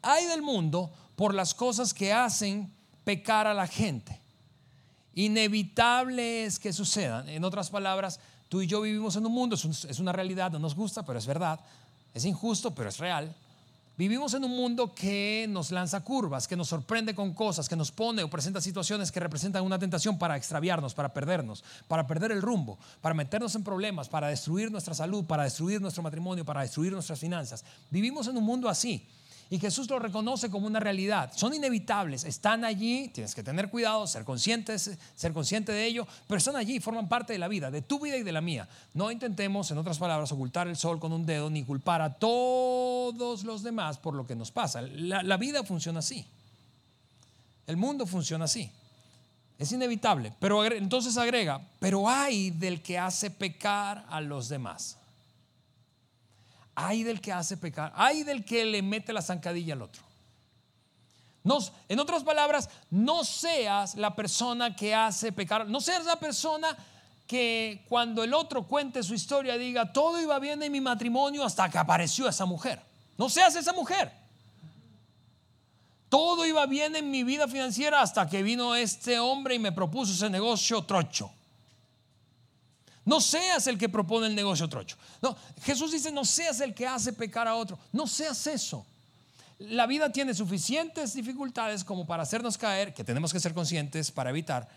hay 0.00 0.24
del 0.24 0.40
mundo 0.40 0.94
por 1.20 1.34
las 1.34 1.52
cosas 1.52 1.92
que 1.92 2.14
hacen 2.14 2.72
pecar 3.04 3.46
a 3.46 3.52
la 3.52 3.66
gente. 3.66 4.18
Inevitable 5.14 6.46
es 6.46 6.58
que 6.58 6.72
sucedan. 6.72 7.28
En 7.28 7.44
otras 7.44 7.68
palabras, 7.68 8.20
tú 8.48 8.62
y 8.62 8.66
yo 8.66 8.80
vivimos 8.80 9.16
en 9.16 9.26
un 9.26 9.32
mundo, 9.32 9.54
es 9.54 9.98
una 9.98 10.12
realidad, 10.12 10.50
no 10.50 10.58
nos 10.58 10.74
gusta, 10.74 11.04
pero 11.04 11.18
es 11.18 11.26
verdad. 11.26 11.60
Es 12.14 12.24
injusto, 12.24 12.74
pero 12.74 12.88
es 12.88 12.96
real. 12.96 13.36
Vivimos 13.98 14.32
en 14.32 14.44
un 14.44 14.56
mundo 14.56 14.94
que 14.94 15.44
nos 15.46 15.72
lanza 15.72 16.02
curvas, 16.02 16.48
que 16.48 16.56
nos 16.56 16.68
sorprende 16.68 17.14
con 17.14 17.34
cosas, 17.34 17.68
que 17.68 17.76
nos 17.76 17.92
pone 17.92 18.22
o 18.22 18.30
presenta 18.30 18.62
situaciones 18.62 19.12
que 19.12 19.20
representan 19.20 19.62
una 19.62 19.78
tentación 19.78 20.18
para 20.18 20.38
extraviarnos, 20.38 20.94
para 20.94 21.12
perdernos, 21.12 21.62
para 21.86 22.06
perder 22.06 22.32
el 22.32 22.40
rumbo, 22.40 22.78
para 23.02 23.14
meternos 23.14 23.54
en 23.56 23.62
problemas, 23.62 24.08
para 24.08 24.28
destruir 24.28 24.72
nuestra 24.72 24.94
salud, 24.94 25.26
para 25.26 25.44
destruir 25.44 25.82
nuestro 25.82 26.02
matrimonio, 26.02 26.46
para 26.46 26.62
destruir 26.62 26.94
nuestras 26.94 27.20
finanzas. 27.20 27.62
Vivimos 27.90 28.26
en 28.26 28.38
un 28.38 28.44
mundo 28.44 28.70
así. 28.70 29.06
Y 29.52 29.58
Jesús 29.58 29.90
lo 29.90 29.98
reconoce 29.98 30.48
como 30.48 30.68
una 30.68 30.78
realidad. 30.78 31.32
Son 31.34 31.52
inevitables, 31.52 32.22
están 32.22 32.64
allí, 32.64 33.08
tienes 33.08 33.34
que 33.34 33.42
tener 33.42 33.68
cuidado, 33.68 34.06
ser 34.06 34.24
consciente, 34.24 34.78
ser 34.78 35.32
consciente 35.32 35.72
de 35.72 35.86
ello, 35.86 36.06
pero 36.28 36.38
están 36.38 36.54
allí 36.54 36.78
forman 36.78 37.08
parte 37.08 37.32
de 37.32 37.40
la 37.40 37.48
vida, 37.48 37.68
de 37.68 37.82
tu 37.82 37.98
vida 37.98 38.16
y 38.16 38.22
de 38.22 38.30
la 38.30 38.40
mía. 38.40 38.68
No 38.94 39.10
intentemos, 39.10 39.68
en 39.72 39.78
otras 39.78 39.98
palabras, 39.98 40.30
ocultar 40.30 40.68
el 40.68 40.76
sol 40.76 41.00
con 41.00 41.12
un 41.12 41.26
dedo 41.26 41.50
ni 41.50 41.64
culpar 41.64 42.00
a 42.00 42.14
todos 42.14 43.42
los 43.42 43.64
demás 43.64 43.98
por 43.98 44.14
lo 44.14 44.24
que 44.24 44.36
nos 44.36 44.52
pasa. 44.52 44.82
La, 44.82 45.24
la 45.24 45.36
vida 45.36 45.64
funciona 45.64 45.98
así. 45.98 46.24
El 47.66 47.76
mundo 47.76 48.06
funciona 48.06 48.44
así. 48.44 48.70
Es 49.58 49.72
inevitable. 49.72 50.32
Pero 50.38 50.64
entonces 50.64 51.16
agrega, 51.16 51.60
pero 51.80 52.08
hay 52.08 52.50
del 52.50 52.82
que 52.82 53.00
hace 53.00 53.32
pecar 53.32 54.06
a 54.08 54.20
los 54.20 54.48
demás. 54.48 54.99
Hay 56.82 57.02
del 57.02 57.20
que 57.20 57.32
hace 57.32 57.56
pecar, 57.56 57.92
hay 57.94 58.22
del 58.22 58.44
que 58.44 58.64
le 58.64 58.80
mete 58.80 59.12
la 59.12 59.22
zancadilla 59.22 59.74
al 59.74 59.82
otro. 59.82 60.02
en 61.88 61.98
otras 61.98 62.22
palabras, 62.22 62.70
no 62.90 63.24
seas 63.24 63.96
la 63.96 64.14
persona 64.14 64.74
que 64.74 64.94
hace 64.94 65.32
pecar, 65.32 65.66
no 65.68 65.80
seas 65.80 66.04
la 66.04 66.16
persona 66.16 66.76
que 67.26 67.84
cuando 67.88 68.24
el 68.24 68.34
otro 68.34 68.66
cuente 68.66 69.02
su 69.02 69.14
historia 69.14 69.56
diga, 69.56 69.92
todo 69.92 70.20
iba 70.20 70.38
bien 70.38 70.62
en 70.62 70.72
mi 70.72 70.80
matrimonio 70.80 71.44
hasta 71.44 71.68
que 71.68 71.78
apareció 71.78 72.28
esa 72.28 72.44
mujer. 72.44 72.80
No 73.16 73.28
seas 73.28 73.54
esa 73.56 73.72
mujer. 73.72 74.10
Todo 76.08 76.44
iba 76.44 76.66
bien 76.66 76.96
en 76.96 77.10
mi 77.10 77.22
vida 77.22 77.46
financiera 77.46 78.02
hasta 78.02 78.28
que 78.28 78.42
vino 78.42 78.74
este 78.74 79.20
hombre 79.20 79.54
y 79.54 79.58
me 79.58 79.70
propuso 79.70 80.12
ese 80.12 80.28
negocio 80.28 80.82
trocho. 80.82 81.30
No 83.04 83.20
seas 83.20 83.66
el 83.66 83.78
que 83.78 83.88
propone 83.88 84.26
el 84.26 84.34
negocio 84.34 84.68
trocho. 84.68 84.96
No, 85.22 85.36
Jesús 85.62 85.92
dice, 85.92 86.12
no 86.12 86.24
seas 86.24 86.60
el 86.60 86.74
que 86.74 86.86
hace 86.86 87.12
pecar 87.12 87.48
a 87.48 87.54
otro. 87.54 87.78
No 87.92 88.06
seas 88.06 88.46
eso. 88.46 88.84
La 89.58 89.86
vida 89.86 90.10
tiene 90.10 90.34
suficientes 90.34 91.14
dificultades 91.14 91.84
como 91.84 92.06
para 92.06 92.22
hacernos 92.22 92.56
caer, 92.56 92.94
que 92.94 93.04
tenemos 93.04 93.32
que 93.32 93.40
ser 93.40 93.52
conscientes 93.52 94.10
para 94.10 94.30
evitar. 94.30 94.68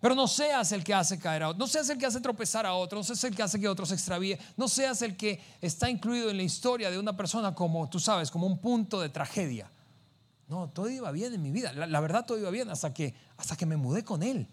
Pero 0.00 0.14
no 0.14 0.28
seas 0.28 0.70
el 0.72 0.84
que 0.84 0.94
hace 0.94 1.18
caer 1.18 1.42
a 1.42 1.48
otro, 1.48 1.58
no 1.58 1.66
seas 1.66 1.88
el 1.88 1.98
que 1.98 2.06
hace 2.06 2.20
tropezar 2.20 2.64
a 2.66 2.74
otro, 2.74 2.98
no 2.98 3.04
seas 3.04 3.24
el 3.24 3.34
que 3.34 3.42
hace 3.42 3.58
que 3.58 3.68
otro 3.68 3.84
se 3.84 3.94
extravíe, 3.94 4.38
no 4.56 4.68
seas 4.68 5.02
el 5.02 5.16
que 5.16 5.42
está 5.60 5.90
incluido 5.90 6.30
en 6.30 6.36
la 6.36 6.42
historia 6.44 6.90
de 6.90 6.98
una 6.98 7.16
persona 7.16 7.54
como, 7.54 7.88
tú 7.88 7.98
sabes, 7.98 8.30
como 8.30 8.46
un 8.46 8.58
punto 8.58 9.00
de 9.00 9.08
tragedia. 9.08 9.70
No, 10.46 10.68
todo 10.68 10.88
iba 10.88 11.10
bien 11.10 11.34
en 11.34 11.42
mi 11.42 11.50
vida. 11.50 11.72
La, 11.72 11.86
la 11.86 12.00
verdad, 12.00 12.24
todo 12.24 12.38
iba 12.38 12.50
bien 12.50 12.70
hasta 12.70 12.94
que, 12.94 13.14
hasta 13.36 13.56
que 13.56 13.66
me 13.66 13.76
mudé 13.76 14.04
con 14.04 14.22
él. 14.22 14.46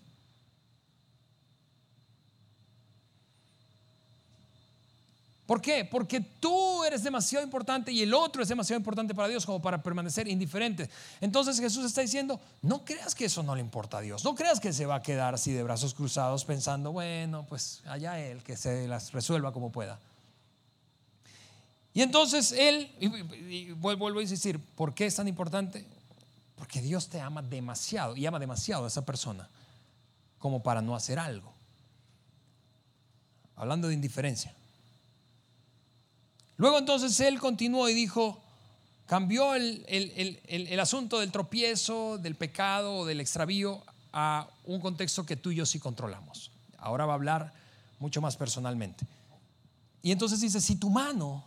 ¿Por 5.46 5.62
qué? 5.62 5.86
Porque 5.86 6.22
tú 6.22 6.84
eres 6.84 7.04
demasiado 7.04 7.44
importante 7.46 7.92
y 7.92 8.02
el 8.02 8.14
otro 8.16 8.42
es 8.42 8.50
demasiado 8.50 8.80
importante 8.80 9.14
para 9.14 9.28
Dios 9.28 9.46
como 9.46 9.62
para 9.62 9.82
permanecer 9.82 10.28
indiferente. 10.28 10.90
Entonces 11.22 11.60
Jesús 11.60 11.86
está 11.86 12.02
diciendo, 12.02 12.40
no 12.64 12.84
creas 12.84 13.14
que 13.14 13.26
eso 13.26 13.44
no 13.44 13.54
le 13.54 13.62
importa 13.62 14.00
a 14.00 14.02
Dios, 14.02 14.24
no 14.24 14.34
creas 14.34 14.60
que 14.60 14.74
se 14.74 14.88
va 14.88 14.96
a 14.96 15.02
quedar 15.04 15.36
así 15.36 15.52
de 15.52 15.62
brazos 15.62 15.94
cruzados 15.94 16.46
pensando, 16.46 16.92
bueno, 16.92 17.46
pues 17.48 17.84
allá 17.86 18.20
Él, 18.20 18.42
que 18.42 18.58
se 18.58 18.88
las 18.88 19.12
resuelva 19.12 19.54
como 19.54 19.72
pueda. 19.72 20.00
Y 21.94 22.02
entonces 22.02 22.52
Él, 22.52 22.92
y, 23.00 23.72
vuelvo 23.74 24.18
a 24.18 24.22
insistir, 24.22 24.60
¿por 24.60 24.96
qué 24.96 25.06
es 25.06 25.16
tan 25.16 25.28
importante? 25.28 25.86
Porque 26.56 26.82
Dios 26.82 27.08
te 27.08 27.22
ama 27.22 27.44
demasiado 27.44 28.16
y 28.16 28.26
ama 28.26 28.40
demasiado 28.40 28.86
a 28.86 28.88
esa 28.88 29.06
persona 29.06 29.48
como 30.40 30.64
para 30.64 30.82
no 30.82 30.96
hacer 30.96 31.20
algo. 31.20 31.54
Hablando 33.56 33.88
de 33.88 33.94
indiferencia. 33.94 34.54
Luego 36.58 36.78
entonces 36.78 37.20
él 37.20 37.40
continuó 37.40 37.90
y 37.90 37.94
dijo, 37.94 38.42
cambió 39.08 39.56
el, 39.56 40.80
asunto 40.80 41.20
del 41.20 41.32
tropiezo, 41.32 42.18
del 42.18 42.36
pecado, 42.36 43.06
del 43.06 43.20
extravío 43.20 43.84
a 44.14 44.48
un 44.66 44.80
contexto 44.80 45.26
que 45.26 45.36
tú 45.36 45.52
y 45.52 45.56
yo 45.56 45.66
sí 45.66 45.80
controlamos. 45.80 46.52
Ahora 46.78 47.06
va 47.06 47.14
a 47.14 47.16
hablar 47.16 47.54
mucho 48.00 48.22
más 48.22 48.38
personalmente. 48.38 49.06
Y 50.02 50.12
entonces 50.12 50.40
dice, 50.40 50.62
si 50.62 50.76
tu 50.76 50.90
mano, 50.90 51.44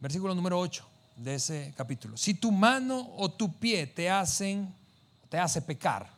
versículo 0.00 0.34
número 0.34 0.58
8 0.58 0.84
de 1.16 1.34
ese 1.36 1.74
capítulo, 1.76 2.16
si 2.16 2.34
tu 2.34 2.50
mano 2.50 3.12
o 3.16 3.30
tu 3.30 3.52
pie 3.52 3.86
te 3.86 4.10
hacen, 4.10 4.74
te 5.28 5.38
hace 5.38 5.62
pecar, 5.62 6.08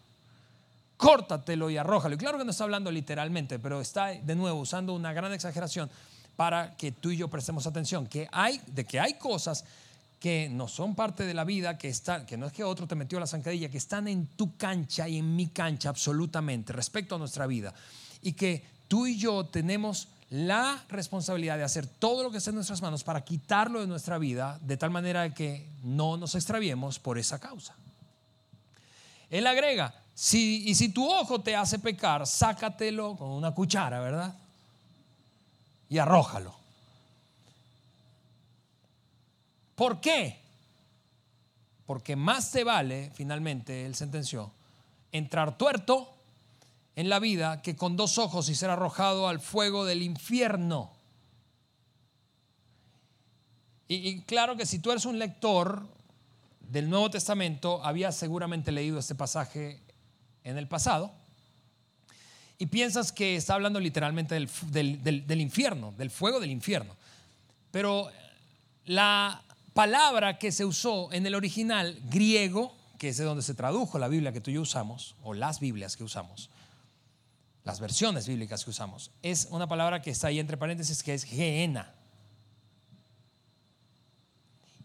córtatelo 0.96 1.68
y 1.68 1.76
arrójalo. 1.76 2.14
Y 2.14 2.18
claro 2.18 2.38
que 2.38 2.44
no 2.44 2.52
está 2.52 2.64
hablando 2.64 2.90
literalmente, 2.90 3.58
pero 3.58 3.80
está 3.80 4.06
de 4.06 4.34
nuevo 4.34 4.60
usando 4.60 4.94
una 4.94 5.12
gran 5.12 5.32
exageración 5.32 5.90
para 6.37 6.77
que 6.77 6.92
tú 6.92 7.11
y 7.11 7.16
yo 7.16 7.29
prestemos 7.29 7.66
atención, 7.66 8.07
que 8.07 8.29
hay, 8.31 8.61
de 8.66 8.85
que 8.85 9.01
hay 9.01 9.14
cosas 9.14 9.64
que 10.20 10.49
no 10.49 10.68
son 10.68 10.94
parte 10.94 11.25
de 11.25 11.35
la 11.35 11.44
vida, 11.44 11.79
que, 11.79 11.88
están, 11.88 12.27
que 12.27 12.37
no 12.37 12.46
es 12.46 12.53
que 12.53 12.64
otro 12.64 12.87
te 12.87 12.94
metió 12.94 13.20
la 13.20 13.27
zancadilla, 13.27 13.70
que 13.70 13.79
están 13.79 14.09
en 14.09 14.27
tu 14.29 14.57
cancha 14.57 15.09
y 15.09 15.18
en 15.18 15.37
mi 15.37 15.49
cancha 15.49 15.88
absolutamente 15.88 16.72
respecto 16.72 17.14
a 17.14 17.18
nuestra 17.18 17.46
vida. 17.46 17.75
Y 18.22 18.33
que 18.33 18.64
tú 18.88 19.07
y 19.07 19.16
yo 19.18 19.46
tenemos 19.46 20.09
la 20.31 20.85
responsabilidad 20.88 21.57
de 21.57 21.64
hacer 21.64 21.87
todo 21.87 22.22
lo 22.22 22.31
que 22.31 22.38
esté 22.38 22.51
en 22.51 22.57
nuestras 22.57 22.83
manos 22.83 23.05
para 23.05 23.25
quitarlo 23.25 23.81
de 23.81 23.87
nuestra 23.87 24.18
vida, 24.18 24.59
de 24.62 24.77
tal 24.77 24.90
manera 24.90 25.33
que 25.33 25.68
no 25.83 26.16
nos 26.16 26.35
extraviemos 26.35 26.99
por 26.99 27.18
esa 27.18 27.38
causa. 27.38 27.77
Él 29.31 29.46
agrega, 29.46 29.94
si, 30.14 30.68
y 30.68 30.75
si 30.75 30.88
tu 30.88 31.09
ojo 31.09 31.40
te 31.40 31.55
hace 31.55 31.79
pecar, 31.79 32.27
sácatelo 32.27 33.16
con 33.16 33.31
una 33.31 33.53
cuchara, 33.53 34.01
¿verdad? 34.01 34.35
Y 35.88 35.99
arrójalo. 35.99 36.55
¿Por 39.75 40.01
qué? 40.01 40.40
Porque 41.87 42.16
más 42.16 42.51
te 42.51 42.64
vale, 42.64 43.11
finalmente, 43.14 43.87
él 43.87 43.94
sentenció, 43.94 44.51
entrar 45.12 45.59
tuerto 45.59 46.12
en 46.96 47.09
la 47.09 47.18
vida 47.18 47.62
que 47.62 47.77
con 47.77 47.96
dos 47.96 48.18
ojos 48.18 48.49
y 48.49 48.55
ser 48.55 48.70
arrojado 48.70 49.29
al 49.29 49.40
fuego 49.40 49.85
del 49.85 50.03
infierno. 50.03 50.90
Y, 53.87 54.09
y, 54.09 54.20
claro 54.22 54.57
que 54.57 54.66
si 54.66 54.81
tú 54.81 54.90
eres 54.90 55.05
un 55.05 55.18
lector 55.18 55.87
del 56.61 56.90
Nuevo 56.90 57.11
Testamento, 57.11 57.85
habías 57.85 58.16
seguramente 58.16 58.72
leído 58.72 58.99
este 58.99 59.14
pasaje 59.14 59.81
en 60.42 60.59
el 60.59 60.66
pasado 60.66 61.12
y 62.58 62.66
piensas 62.66 63.12
que 63.12 63.36
está 63.36 63.54
hablando 63.54 63.80
literalmente 63.80 64.34
del, 64.34 65.40
infierno, 65.40 65.92
del 65.96 66.10
fuego 66.10 66.40
del 66.40 66.50
infierno. 66.50 66.96
Pero 67.70 68.10
la 68.86 69.42
palabra 69.74 70.38
que 70.38 70.52
se 70.52 70.64
usó 70.64 71.12
en 71.12 71.26
el 71.26 71.34
original 71.34 71.98
griego, 72.04 72.74
que 72.98 73.10
es 73.10 73.18
de 73.18 73.24
donde 73.24 73.42
se 73.42 73.54
tradujo 73.54 73.98
la 73.98 74.08
Biblia 74.08 74.32
que 74.32 74.40
tú 74.40 74.50
y 74.50 74.54
yo 74.54 74.62
usamos, 74.62 75.16
o 75.22 75.34
las 75.34 75.60
Biblias 75.60 75.96
que 75.96 76.04
usamos, 76.04 76.48
las 77.64 77.80
versiones 77.80 78.28
bíblicas 78.28 78.64
que 78.64 78.70
usamos, 78.70 79.10
es 79.22 79.48
una 79.50 79.66
palabra 79.66 80.00
que 80.00 80.10
está 80.10 80.28
ahí 80.28 80.38
entre 80.38 80.56
paréntesis 80.56 81.02
que 81.02 81.12
es 81.12 81.24
Geena. 81.24 81.92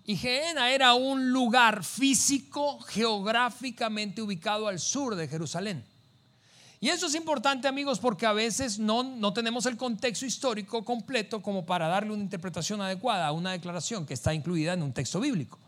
Y 0.03 0.17
Geena 0.17 0.71
era 0.71 0.95
un 0.95 1.31
lugar 1.31 1.84
físico, 1.84 2.79
geográficamente 2.79 4.21
ubicado 4.21 4.67
al 4.67 4.79
sur 4.79 5.15
de 5.15 5.27
Jerusalén. 5.27 5.86
Y 6.84 6.89
eso 6.89 7.06
es 7.06 7.13
importante 7.13 7.67
amigos 7.67 8.00
porque 8.00 8.26
a 8.26 8.34
veces 8.34 8.80
no, 8.80 9.04
no 9.04 9.32
tenemos 9.34 9.67
el 9.67 9.78
contexto 9.78 10.26
histórico 10.26 10.84
completo 10.84 11.39
como 11.39 11.63
para 11.63 11.88
darle 11.88 12.12
una 12.12 12.24
interpretación 12.24 12.82
adecuada 12.82 13.28
a 13.28 13.32
una 13.32 13.52
declaración 13.52 14.04
que 14.04 14.15
está 14.15 14.34
incluida 14.34 14.74
en 14.74 14.82
un 14.82 14.91
texto 14.91 15.20
bíblico. 15.20 15.60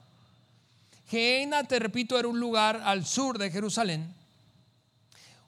Geena, 1.08 1.66
te 1.66 1.78
repito, 1.78 2.18
era 2.18 2.28
un 2.28 2.40
lugar 2.40 2.82
al 2.84 3.06
sur 3.06 3.38
de 3.38 3.52
Jerusalén, 3.52 4.12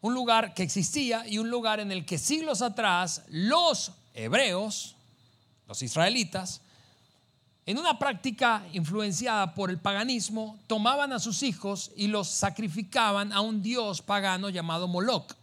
un 0.01 0.13
lugar 0.13 0.53
que 0.53 0.61
existía 0.61 1.27
y 1.27 1.39
un 1.39 1.49
lugar 1.49 1.79
en 1.79 1.91
el 1.91 2.05
que 2.05 2.19
siglos 2.19 2.61
atrás 2.61 3.23
los 3.29 3.91
hebreos, 4.13 4.95
los 5.67 5.81
israelitas, 5.81 6.61
en 7.65 7.79
una 7.79 7.97
práctica 7.97 8.63
influenciada 8.73 9.55
por 9.55 9.71
el 9.71 9.79
paganismo, 9.79 10.59
tomaban 10.67 11.11
a 11.11 11.17
sus 11.17 11.41
hijos 11.41 11.89
y 11.95 12.05
los 12.05 12.27
sacrificaban 12.27 13.33
a 13.33 13.41
un 13.41 13.63
dios 13.63 14.03
pagano 14.03 14.49
llamado 14.49 14.87
Moloch. 14.87 15.33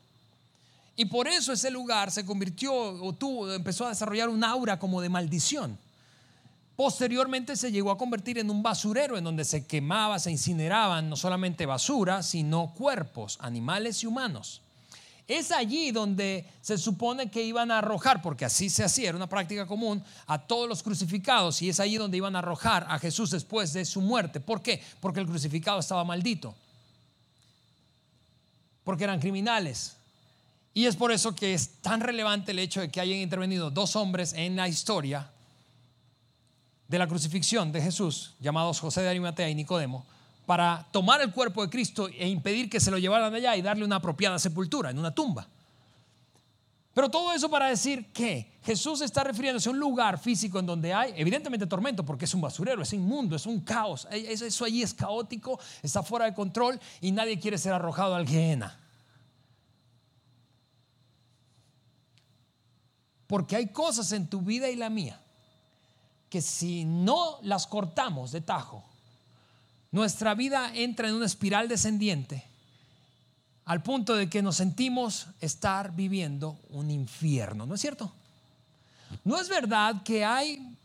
Y 0.96 1.06
por 1.06 1.26
eso 1.26 1.52
ese 1.52 1.70
lugar 1.70 2.10
se 2.10 2.26
convirtió 2.26 2.74
o 2.74 3.12
tuvo, 3.14 3.50
empezó 3.52 3.86
a 3.86 3.90
desarrollar 3.90 4.28
un 4.28 4.44
aura 4.44 4.78
como 4.78 5.00
de 5.00 5.08
maldición. 5.08 5.78
Posteriormente 6.76 7.56
se 7.56 7.70
llegó 7.70 7.90
a 7.90 7.98
convertir 7.98 8.38
en 8.38 8.50
un 8.50 8.62
basurero 8.62 9.16
en 9.16 9.24
donde 9.24 9.44
se 9.44 9.66
quemaba, 9.66 10.18
se 10.18 10.30
incineraban 10.30 11.08
no 11.08 11.16
solamente 11.16 11.66
basura, 11.66 12.22
sino 12.22 12.74
cuerpos, 12.74 13.38
animales 13.40 14.02
y 14.02 14.06
humanos. 14.06 14.62
Es 15.28 15.52
allí 15.52 15.92
donde 15.92 16.46
se 16.60 16.76
supone 16.76 17.30
que 17.30 17.42
iban 17.42 17.70
a 17.70 17.78
arrojar, 17.78 18.20
porque 18.20 18.44
así 18.44 18.68
se 18.68 18.84
hacía, 18.84 19.10
era 19.10 19.16
una 19.16 19.28
práctica 19.28 19.66
común, 19.66 20.02
a 20.26 20.38
todos 20.38 20.68
los 20.68 20.82
crucificados 20.82 21.62
y 21.62 21.68
es 21.68 21.78
allí 21.78 21.96
donde 21.96 22.16
iban 22.16 22.34
a 22.36 22.40
arrojar 22.40 22.86
a 22.88 22.98
Jesús 22.98 23.30
después 23.30 23.72
de 23.72 23.84
su 23.84 24.00
muerte. 24.00 24.40
¿Por 24.40 24.60
qué? 24.62 24.82
Porque 25.00 25.20
el 25.20 25.26
crucificado 25.26 25.78
estaba 25.78 26.04
maldito. 26.04 26.54
Porque 28.82 29.04
eran 29.04 29.20
criminales, 29.20 29.96
y 30.74 30.86
es 30.86 30.96
por 30.96 31.12
eso 31.12 31.34
que 31.34 31.54
es 31.54 31.80
tan 31.82 32.00
relevante 32.00 32.52
el 32.52 32.58
hecho 32.58 32.80
de 32.80 32.90
que 32.90 33.00
hayan 33.00 33.18
intervenido 33.18 33.70
dos 33.70 33.94
hombres 33.96 34.32
en 34.32 34.56
la 34.56 34.68
historia 34.68 35.30
de 36.88 36.98
la 36.98 37.06
crucifixión 37.06 37.72
de 37.72 37.82
Jesús, 37.82 38.34
llamados 38.40 38.80
José 38.80 39.02
de 39.02 39.08
Arimatea 39.08 39.48
y 39.48 39.54
Nicodemo, 39.54 40.04
para 40.46 40.86
tomar 40.90 41.20
el 41.20 41.32
cuerpo 41.32 41.62
de 41.62 41.70
Cristo 41.70 42.08
e 42.08 42.28
impedir 42.28 42.68
que 42.68 42.80
se 42.80 42.90
lo 42.90 42.98
llevaran 42.98 43.34
allá 43.34 43.56
y 43.56 43.62
darle 43.62 43.84
una 43.84 43.96
apropiada 43.96 44.38
sepultura 44.38 44.90
en 44.90 44.98
una 44.98 45.14
tumba. 45.14 45.46
Pero 46.94 47.08
todo 47.08 47.32
eso 47.32 47.48
para 47.48 47.68
decir 47.68 48.12
que 48.12 48.52
Jesús 48.62 49.00
está 49.00 49.24
refiriéndose 49.24 49.68
a 49.68 49.72
un 49.72 49.78
lugar 49.78 50.18
físico 50.18 50.58
en 50.58 50.66
donde 50.66 50.92
hay, 50.92 51.14
evidentemente, 51.16 51.66
tormento, 51.66 52.04
porque 52.04 52.26
es 52.26 52.34
un 52.34 52.42
basurero, 52.42 52.82
es 52.82 52.92
inmundo, 52.92 53.36
es 53.36 53.46
un 53.46 53.60
caos. 53.60 54.06
Eso 54.10 54.64
allí 54.66 54.82
es 54.82 54.92
caótico, 54.92 55.58
está 55.82 56.02
fuera 56.02 56.26
de 56.26 56.34
control 56.34 56.78
y 57.00 57.12
nadie 57.12 57.38
quiere 57.38 57.56
ser 57.56 57.72
arrojado 57.72 58.14
al 58.14 58.28
Gehenna. 58.28 58.81
Porque 63.32 63.56
hay 63.56 63.68
cosas 63.68 64.12
en 64.12 64.26
tu 64.26 64.42
vida 64.42 64.68
y 64.68 64.76
la 64.76 64.90
mía 64.90 65.18
que 66.28 66.42
si 66.42 66.84
no 66.84 67.38
las 67.40 67.66
cortamos 67.66 68.30
de 68.30 68.42
tajo, 68.42 68.84
nuestra 69.90 70.34
vida 70.34 70.70
entra 70.74 71.08
en 71.08 71.14
una 71.14 71.24
espiral 71.24 71.66
descendiente 71.66 72.44
al 73.64 73.82
punto 73.82 74.16
de 74.16 74.28
que 74.28 74.42
nos 74.42 74.58
sentimos 74.58 75.28
estar 75.40 75.96
viviendo 75.96 76.58
un 76.68 76.90
infierno, 76.90 77.64
¿no 77.64 77.74
es 77.74 77.80
cierto? 77.80 78.12
No 79.24 79.40
es 79.40 79.48
verdad 79.48 80.02
que 80.02 80.26
hay 80.26 80.76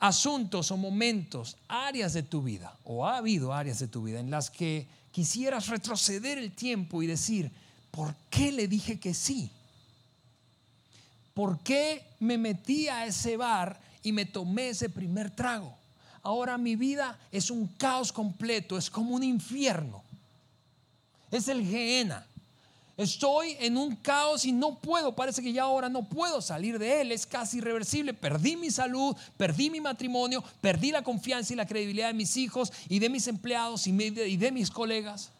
asuntos 0.00 0.72
o 0.72 0.76
momentos, 0.76 1.56
áreas 1.68 2.12
de 2.12 2.24
tu 2.24 2.42
vida, 2.42 2.76
o 2.82 3.06
ha 3.06 3.18
habido 3.18 3.54
áreas 3.54 3.78
de 3.78 3.86
tu 3.86 4.02
vida 4.02 4.18
en 4.18 4.32
las 4.32 4.50
que 4.50 4.88
quisieras 5.12 5.68
retroceder 5.68 6.38
el 6.38 6.56
tiempo 6.56 7.04
y 7.04 7.06
decir, 7.06 7.52
¿por 7.92 8.16
qué 8.30 8.50
le 8.50 8.66
dije 8.66 8.98
que 8.98 9.14
sí? 9.14 9.52
¿Por 11.34 11.58
qué 11.60 12.06
me 12.20 12.38
metí 12.38 12.88
a 12.88 13.04
ese 13.06 13.36
bar 13.36 13.78
y 14.04 14.12
me 14.12 14.26
tomé 14.26 14.68
ese 14.68 14.88
primer 14.88 15.30
trago. 15.30 15.74
Ahora 16.22 16.56
mi 16.56 16.76
vida 16.76 17.18
es 17.32 17.50
un 17.50 17.66
caos 17.66 18.12
completo, 18.12 18.78
es 18.78 18.88
como 18.88 19.14
un 19.14 19.24
infierno. 19.24 20.02
Es 21.30 21.48
el 21.48 21.66
Gehenna. 21.66 22.24
Estoy 22.96 23.56
en 23.58 23.76
un 23.76 23.96
caos 23.96 24.44
y 24.44 24.52
no 24.52 24.78
puedo, 24.78 25.16
parece 25.16 25.42
que 25.42 25.52
ya 25.52 25.64
ahora 25.64 25.88
no 25.88 26.04
puedo 26.04 26.40
salir 26.40 26.78
de 26.78 27.00
él, 27.00 27.10
es 27.10 27.26
casi 27.26 27.58
irreversible. 27.58 28.14
Perdí 28.14 28.56
mi 28.56 28.70
salud, 28.70 29.16
perdí 29.36 29.68
mi 29.68 29.80
matrimonio, 29.80 30.44
perdí 30.60 30.92
la 30.92 31.02
confianza 31.02 31.52
y 31.52 31.56
la 31.56 31.66
credibilidad 31.66 32.08
de 32.08 32.14
mis 32.14 32.36
hijos 32.36 32.72
y 32.88 33.00
de 33.00 33.08
mis 33.08 33.26
empleados 33.26 33.86
y 33.88 34.36
de 34.36 34.52
mis 34.52 34.70
colegas. 34.70 35.30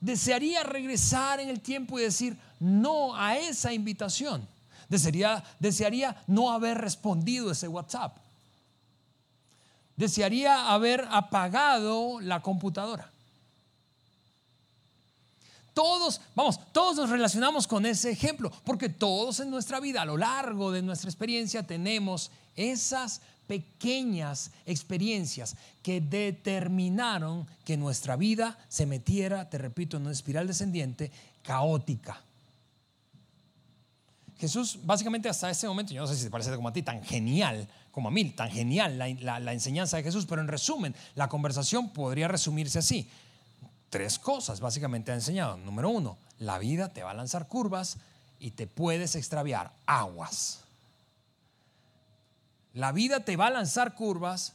Desearía 0.00 0.62
regresar 0.62 1.40
en 1.40 1.48
el 1.48 1.60
tiempo 1.60 1.98
y 1.98 2.02
decir 2.02 2.36
no 2.58 3.14
a 3.16 3.36
esa 3.36 3.72
invitación 3.72 4.46
Desearía, 4.90 5.44
desearía 5.60 6.16
no 6.26 6.50
haber 6.50 6.76
respondido 6.78 7.52
ese 7.52 7.68
WhatsApp. 7.68 8.16
Desearía 9.96 10.72
haber 10.72 11.06
apagado 11.12 12.20
la 12.20 12.42
computadora. 12.42 13.08
Todos, 15.74 16.20
vamos, 16.34 16.58
todos 16.72 16.96
nos 16.96 17.08
relacionamos 17.08 17.68
con 17.68 17.86
ese 17.86 18.10
ejemplo, 18.10 18.50
porque 18.64 18.88
todos 18.88 19.38
en 19.38 19.50
nuestra 19.50 19.78
vida, 19.78 20.02
a 20.02 20.04
lo 20.04 20.16
largo 20.16 20.72
de 20.72 20.82
nuestra 20.82 21.08
experiencia, 21.08 21.64
tenemos 21.64 22.32
esas 22.56 23.20
pequeñas 23.50 24.52
experiencias 24.64 25.56
que 25.82 26.00
determinaron 26.00 27.48
que 27.64 27.76
nuestra 27.76 28.14
vida 28.14 28.56
se 28.68 28.86
metiera, 28.86 29.50
te 29.50 29.58
repito, 29.58 29.96
en 29.96 30.04
una 30.04 30.12
espiral 30.12 30.46
descendiente 30.46 31.10
caótica. 31.42 32.22
Jesús, 34.38 34.78
básicamente 34.84 35.28
hasta 35.28 35.50
ese 35.50 35.66
momento, 35.66 35.92
yo 35.92 36.00
no 36.00 36.06
sé 36.06 36.14
si 36.14 36.22
te 36.22 36.30
parece 36.30 36.54
como 36.54 36.68
a 36.68 36.72
ti, 36.72 36.84
tan 36.84 37.02
genial 37.02 37.66
como 37.90 38.06
a 38.06 38.12
mí, 38.12 38.24
tan 38.26 38.52
genial 38.52 38.96
la, 38.96 39.52
enseñanza 39.52 39.96
de 39.96 40.04
Jesús, 40.04 40.26
pero 40.26 40.40
en 40.40 40.46
resumen, 40.46 40.94
la 41.16 41.28
conversación 41.28 41.92
podría 41.92 42.28
resumirse 42.28 42.78
así. 42.78 43.10
Tres 43.88 44.20
cosas 44.20 44.60
básicamente 44.60 45.10
ha 45.10 45.16
enseñado. 45.16 45.56
Número 45.56 45.88
uno, 45.88 46.16
la 46.38 46.60
vida 46.60 46.90
te 46.90 47.02
va 47.02 47.10
a 47.10 47.14
lanzar 47.14 47.48
curvas 47.48 47.96
y 48.38 48.52
te 48.52 48.68
puedes 48.68 49.16
extraviar. 49.16 49.72
Aguas. 49.86 50.60
La 52.74 52.92
vida 52.92 53.20
te 53.20 53.36
va 53.36 53.48
a 53.48 53.50
lanzar 53.50 53.94
curvas 53.94 54.52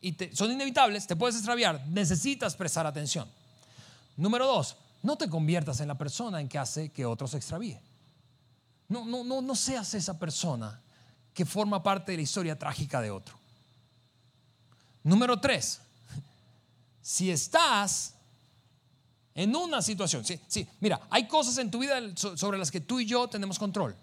y 0.00 0.14
son 0.32 0.52
inevitables, 0.52 1.06
te 1.06 1.16
puedes 1.16 1.36
extraviar. 1.36 1.86
Necesitas 1.88 2.54
prestar 2.56 2.86
atención. 2.86 3.28
Número 4.16 4.46
dos, 4.46 4.76
no 5.02 5.16
te 5.16 5.28
conviertas 5.28 5.80
en 5.80 5.88
la 5.88 5.96
persona 5.96 6.40
en 6.40 6.48
que 6.48 6.58
hace 6.58 6.90
que 6.90 7.06
otros 7.06 7.30
se 7.30 7.38
extravíe. 7.38 7.78
No, 8.88 9.04
no, 9.04 9.24
no, 9.24 9.40
no 9.40 9.54
seas 9.54 9.94
esa 9.94 10.18
persona 10.18 10.80
que 11.32 11.44
forma 11.44 11.82
parte 11.82 12.12
de 12.12 12.18
la 12.18 12.22
historia 12.22 12.58
trágica 12.58 13.00
de 13.00 13.10
otro. 13.10 13.36
Número 15.02 15.38
tres, 15.40 15.80
si 17.02 17.30
estás 17.30 18.14
en 19.34 19.54
una 19.54 19.82
situación, 19.82 20.24
sí, 20.24 20.68
mira, 20.80 21.00
hay 21.10 21.26
cosas 21.26 21.58
en 21.58 21.70
tu 21.70 21.80
vida 21.80 22.00
sobre 22.16 22.58
las 22.58 22.70
que 22.70 22.80
tú 22.80 23.00
y 23.00 23.06
yo 23.06 23.28
tenemos 23.28 23.58
control. 23.58 23.96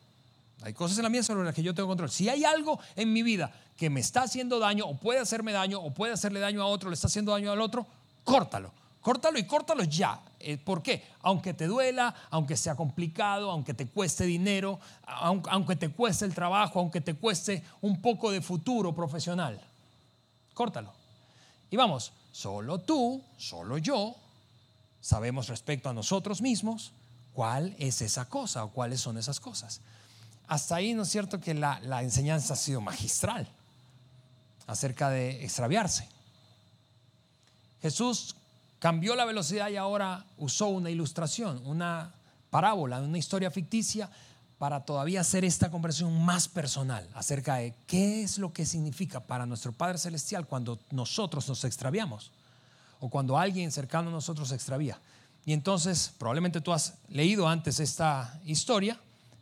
Hay 0.63 0.74
cosas 0.74 0.97
en 0.97 1.04
la 1.04 1.10
mía 1.10 1.24
sobre 1.24 1.43
las 1.43 1.56
que 1.56 1.63
yo 1.63 1.74
tengo 1.74 1.88
control. 1.88 2.12
Si 2.12 2.30
hay 2.30 2.43
algo 2.43 2.80
en 2.95 3.12
mi 3.12 3.24
vida 3.24 3.52
que 3.78 3.89
me 3.89 4.00
está 4.00 4.24
haciendo 4.24 4.60
daño 4.60 4.86
o 4.86 4.95
puede 4.95 5.19
hacerme 5.19 5.52
daño 5.52 5.80
o 5.80 5.91
puede 5.91 6.13
hacerle 6.13 6.39
daño 6.39 6.62
a 6.62 6.67
otro, 6.67 6.89
le 6.89 6.93
está 6.93 7.08
haciendo 7.08 7.32
daño 7.32 7.52
al 7.52 7.62
otro, 7.62 7.88
córtalo. 8.24 8.71
Córtalo 9.02 9.39
y 9.39 9.47
córtalo 9.47 9.84
ya. 9.84 10.21
Eh, 10.39 10.58
¿Por 10.58 10.84
qué? 10.84 11.04
Aunque 11.21 11.56
te 11.56 11.65
duela, 11.65 12.13
aunque 12.30 12.56
sea 12.56 12.76
complicado, 12.76 13.50
aunque 13.50 13.74
te 13.74 13.88
cueste 13.88 14.26
dinero, 14.26 14.80
aunque 15.06 15.76
te 15.76 15.89
cueste 15.89 16.26
el 16.26 16.36
trabajo, 16.36 16.80
aunque 16.80 17.02
te 17.02 17.15
cueste 17.15 17.63
un 17.82 18.00
poco 18.00 18.32
de 18.32 18.41
futuro 18.41 18.93
profesional. 18.93 19.60
Córtalo. 20.54 20.93
Y 21.71 21.78
vamos, 21.78 22.13
solo 22.32 22.80
tú, 22.82 23.24
solo 23.38 23.80
yo, 23.80 24.15
sabemos 25.00 25.47
respecto 25.47 25.89
a 25.89 25.93
nosotros 25.93 26.41
mismos 26.41 26.91
cuál 27.34 27.76
es 27.80 28.02
esa 28.02 28.30
cosa 28.30 28.65
o 28.65 28.69
cuáles 28.69 29.02
son 29.02 29.17
esas 29.17 29.39
cosas. 29.39 29.82
Hasta 30.52 30.76
ahí, 30.76 30.94
¿no 30.94 31.04
es 31.04 31.10
cierto 31.10 31.40
que 31.40 31.54
la, 31.54 31.80
enseñanza 32.02 32.56
ha 32.56 32.58
sido 32.58 32.82
magistral 32.82 33.48
acerca 34.68 35.10
de 35.10 35.46
extraviarse? 35.46 36.10
Jesús 37.82 38.36
cambió 38.78 39.16
la 39.16 39.24
velocidad 39.24 39.70
y 39.70 39.78
ahora 39.78 40.26
usó 40.38 40.68
una 40.68 40.90
ilustración, 40.90 41.66
una 41.66 42.14
parábola, 42.50 43.00
una 43.00 43.18
historia 43.18 43.50
ficticia 43.50 44.10
para 44.58 44.84
todavía 44.84 45.22
hacer 45.22 45.46
esta 45.46 45.72
conversación 45.72 46.22
más 46.22 46.50
personal 46.50 47.08
acerca 47.14 47.56
de 47.56 47.74
qué 47.88 48.22
es 48.22 48.38
lo 48.38 48.52
que 48.52 48.66
significa 48.66 49.22
para 49.22 49.46
nuestro 49.46 49.72
Padre 49.72 50.00
Celestial 50.00 50.48
cuando 50.48 50.80
nosotros 50.92 51.48
nos 51.48 51.64
extraviamos 51.64 52.30
o 53.00 53.10
cuando 53.10 53.38
alguien 53.38 53.72
cercano 53.72 54.10
a 54.10 54.12
nosotros 54.12 54.50
se 54.50 54.56
extravía. 54.56 55.00
Y 55.46 55.54
entonces 55.54 56.12
probablemente 56.18 56.60
tú 56.60 56.74
has 56.74 56.96
leído 57.08 57.48
antes 57.48 57.80
esta 57.80 58.38
historia, 58.44 59.00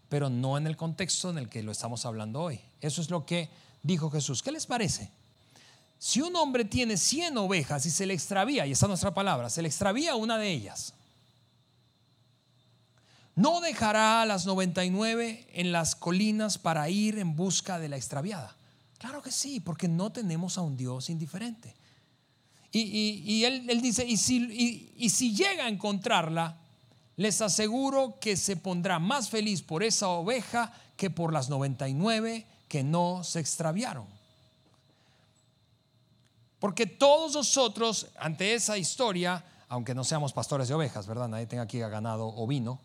pero 0.10 0.30
no 0.30 0.58
en 0.58 0.66
el 0.66 0.76
contexto 0.76 1.30
en 1.30 1.38
el 1.38 1.48
que 1.48 1.64
lo 1.64 1.72
estamos 1.72 2.06
hablando 2.06 2.42
hoy. 2.42 2.60
Eso 2.82 3.02
es 3.02 3.12
lo 3.12 3.26
que 3.26 3.50
dijo 3.84 4.10
Jesús. 4.10 4.42
¿Qué 4.42 4.52
les 4.52 4.66
parece? 4.66 5.12
Si 6.00 6.22
un 6.22 6.36
hombre 6.36 6.66
tiene 6.66 6.98
100 6.98 7.38
ovejas 7.38 7.86
y 7.86 7.92
se 7.92 8.06
le 8.06 8.16
extravía, 8.16 8.66
y 8.66 8.72
está 8.72 8.88
nuestra 8.88 9.14
palabra, 9.14 9.50
se 9.50 9.62
le 9.62 9.68
extravía 9.68 10.16
una 10.16 10.38
de 10.38 10.52
ellas, 10.52 10.94
no 13.36 13.62
dejará 13.62 14.22
a 14.22 14.26
las 14.26 14.46
99 14.46 15.48
en 15.54 15.72
las 15.72 15.96
colinas 15.96 16.58
para 16.58 16.90
ir 16.90 17.20
en 17.20 17.36
busca 17.36 17.80
de 17.80 17.88
la 17.88 17.96
extraviada. 17.96 18.56
Claro 18.98 19.22
que 19.22 19.32
sí, 19.32 19.60
porque 19.60 19.88
no 19.88 20.12
tenemos 20.12 20.58
a 20.58 20.62
un 20.62 20.76
Dios 20.76 21.10
indiferente. 21.10 21.74
Y, 22.72 23.44
él, 23.46 23.82
dice, 23.82 24.06
y 24.06 24.18
si, 24.18 24.94
y 24.96 25.10
si 25.10 25.34
llega 25.34 25.66
a 25.66 25.70
encontrarla, 25.70 26.58
les 27.20 27.42
aseguro 27.42 28.18
que 28.22 28.38
se 28.38 28.56
pondrá 28.56 28.98
más 28.98 29.30
feliz 29.30 29.62
por 29.62 29.84
esa 29.84 30.08
oveja 30.08 30.72
que 30.96 31.10
por 31.10 31.34
las 31.34 31.50
99 31.50 32.46
que 32.70 32.82
no 32.82 33.26
se 33.26 33.42
extraviaron. 33.42 34.06
Porque 36.60 36.86
todos 36.86 37.34
nosotros, 37.34 38.08
ante 38.18 38.54
esa 38.54 38.78
historia, 38.78 39.44
aunque 39.68 39.94
no 39.94 40.06
seamos 40.06 40.32
pastores 40.32 40.70
de 40.70 40.76
ovejas, 40.76 41.08
¿verdad? 41.08 41.28
Nadie 41.28 41.46
tenga 41.46 41.64
aquí 41.64 41.80
ganado 41.80 42.26
ovino 42.26 42.80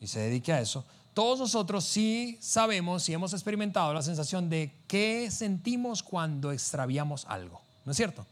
y 0.00 0.06
se 0.06 0.20
dedique 0.20 0.54
a 0.54 0.62
eso. 0.62 0.86
Todos 1.12 1.40
nosotros 1.40 1.84
sí 1.84 2.38
sabemos 2.40 3.06
y 3.10 3.12
hemos 3.12 3.34
experimentado 3.34 3.92
la 3.92 4.00
sensación 4.00 4.48
de 4.48 4.72
qué 4.88 5.30
sentimos 5.30 6.02
cuando 6.02 6.52
extraviamos 6.52 7.26
algo. 7.26 7.60
¿No 7.84 7.92
es 7.92 7.98
cierto? 7.98 8.24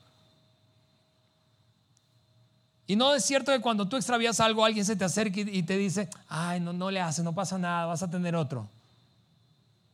Y 2.91 2.97
no 2.97 3.15
es 3.15 3.23
cierto 3.23 3.53
que 3.53 3.61
cuando 3.61 3.87
tú 3.87 3.97
extravías 3.97 4.41
algo, 4.41 4.65
alguien 4.65 4.83
se 4.83 4.97
te 4.97 5.05
acerca 5.05 5.41
y 5.41 5.63
te 5.63 5.77
dice, 5.77 6.09
ay, 6.27 6.59
no, 6.59 6.73
no 6.73 6.91
le 6.91 7.03
hace, 7.03 7.23
no 7.23 7.35
pasa 7.35 7.59
nada, 7.59 7.85
vas 7.85 8.03
a 8.03 8.11
tener 8.11 8.35
otro. 8.35 8.67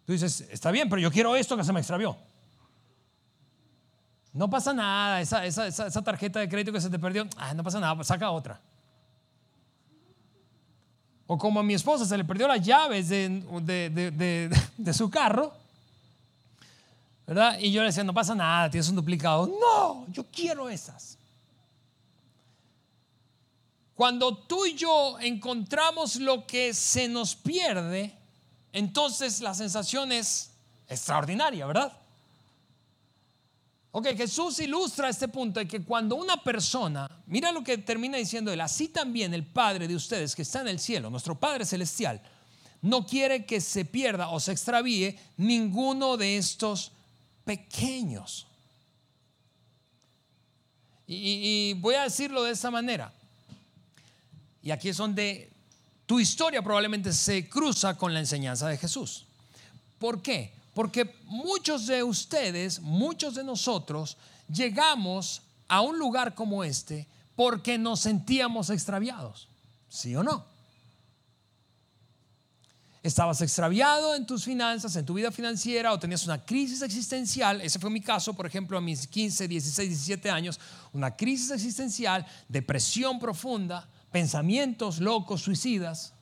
Tú 0.07 0.13
dices, 0.13 0.43
está 0.49 0.71
bien, 0.71 0.89
pero 0.89 1.03
yo 1.03 1.11
quiero 1.11 1.35
esto 1.35 1.57
que 1.57 1.65
se 1.65 1.73
me 1.73 1.81
extravió. 1.81 2.17
No 4.33 4.49
pasa 4.49 4.73
nada, 4.73 5.21
esa, 5.21 6.03
tarjeta 6.05 6.39
de 6.39 6.49
crédito 6.49 6.71
que 6.71 6.81
se 6.81 6.89
te 6.89 7.01
perdió, 7.01 7.27
ah, 7.37 7.53
no 7.53 7.65
pasa 7.65 7.81
nada, 7.81 8.05
saca 8.05 8.31
otra. 8.31 8.61
O 11.27 11.37
como 11.37 11.59
a 11.59 11.65
mi 11.65 11.75
esposa 11.75 12.05
se 12.05 12.17
le 12.17 12.25
perdió 12.25 12.47
las 12.47 12.65
llaves 12.65 13.09
de, 13.09 14.51
su 14.93 15.11
carro, 15.11 15.53
¿Verdad? 17.27 17.59
Y 17.59 17.73
yo 17.73 17.81
le 17.81 17.87
decía, 17.87 18.05
no 18.05 18.15
pasa 18.15 18.37
nada, 18.37 18.71
tienes 18.71 18.89
un 18.89 18.95
duplicado. 18.95 19.49
No, 19.49 20.07
yo 20.13 20.25
quiero 20.31 20.69
esas. 20.69 21.19
Cuando 23.95 24.37
tú 24.37 24.67
y 24.67 24.75
yo 24.75 25.19
encontramos 25.21 26.17
lo 26.17 26.47
que 26.47 26.75
se 26.75 27.09
nos 27.09 27.35
pierde, 27.35 28.13
entonces 28.73 29.41
la 29.41 29.55
sensación 29.55 30.11
es 30.13 30.51
extraordinaria, 30.89 31.67
¿verdad? 31.67 31.93
Ok, 33.93 34.09
Jesús 34.17 34.59
ilustra 34.59 35.09
este 35.09 35.29
punto 35.29 35.61
de 35.61 35.69
que 35.69 35.85
cuando 35.85 36.17
una 36.17 36.43
persona, 36.43 37.09
mira 37.27 37.53
lo 37.53 37.63
que 37.63 37.79
termina 37.79 38.19
diciendo 38.19 38.53
él, 38.53 38.61
así 38.61 38.89
también 38.89 39.33
el 39.33 39.45
Padre 39.45 39.87
de 39.87 39.95
ustedes 39.95 40.35
que 40.35 40.43
está 40.43 40.63
en 40.63 40.69
el 40.69 40.81
cielo, 40.81 41.11
nuestro 41.11 41.39
Padre 41.39 41.65
Celestial, 41.65 42.21
no 42.83 43.07
quiere 43.07 43.47
que 43.47 43.61
se 43.61 43.85
pierda 43.85 44.31
o 44.31 44.41
se 44.41 44.51
extravíe 44.51 45.17
ninguno 45.37 46.17
de 46.17 46.37
estos 46.37 46.91
pequeños. 47.45 48.49
Y, 51.07 51.75
voy 51.75 51.95
a 51.95 52.03
decirlo 52.03 52.43
de 52.43 52.51
esta 52.51 52.71
manera. 52.71 53.13
Y 54.65 54.71
aquí 54.71 54.89
es 54.89 54.97
donde 54.97 55.53
tu 56.07 56.19
historia 56.19 56.63
probablemente 56.63 57.13
se 57.13 57.49
cruza 57.51 57.97
con 57.99 58.15
la 58.15 58.21
enseñanza 58.21 58.67
de 58.67 58.79
Jesús. 58.79 59.27
¿Por 59.99 60.23
qué? 60.23 60.55
Porque 60.73 61.17
muchos 61.27 61.87
de 61.87 62.03
ustedes, 62.03 62.81
muchos 62.81 63.35
de 63.35 63.45
nosotros, 63.45 64.17
llegamos 64.49 65.43
a 65.69 65.83
un 65.83 65.99
lugar 65.99 66.35
como 66.35 66.65
este 66.65 67.07
porque 67.37 67.77
nos 67.77 68.01
sentíamos 68.01 68.71
extraviados. 68.71 69.49
¿Sí 69.91 70.17
o 70.17 70.23
no? 70.23 70.47
Estabas 73.03 73.43
extraviado 73.43 74.15
en 74.15 74.25
tus 74.25 74.45
finanzas, 74.45 74.97
en 74.97 75.05
tu 75.05 75.13
vida 75.13 75.31
financiera, 75.31 75.93
o 75.93 75.99
tenías 75.99 76.25
una 76.25 76.43
crisis 76.43 76.81
existencial. 76.81 77.61
Ese 77.61 77.79
fue 77.79 77.91
mi 77.91 78.01
caso, 78.01 78.33
por 78.33 78.47
ejemplo, 78.47 78.79
a 78.79 78.81
mis 78.81 79.07
15, 79.07 79.47
16, 79.47 79.91
17 79.91 80.31
años. 80.31 80.59
Una 80.95 81.15
crisis 81.15 81.51
existencial, 81.51 82.27
depresión 82.49 83.21
profunda, 83.21 83.87
pensamientos 84.15 85.01
locos, 85.01 85.43
suicidas. 85.43 86.13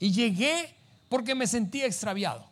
Y 0.00 0.10
llegué 0.10 0.74
porque 1.08 1.36
me 1.36 1.46
sentía 1.46 1.86
extraviado. 1.86 2.44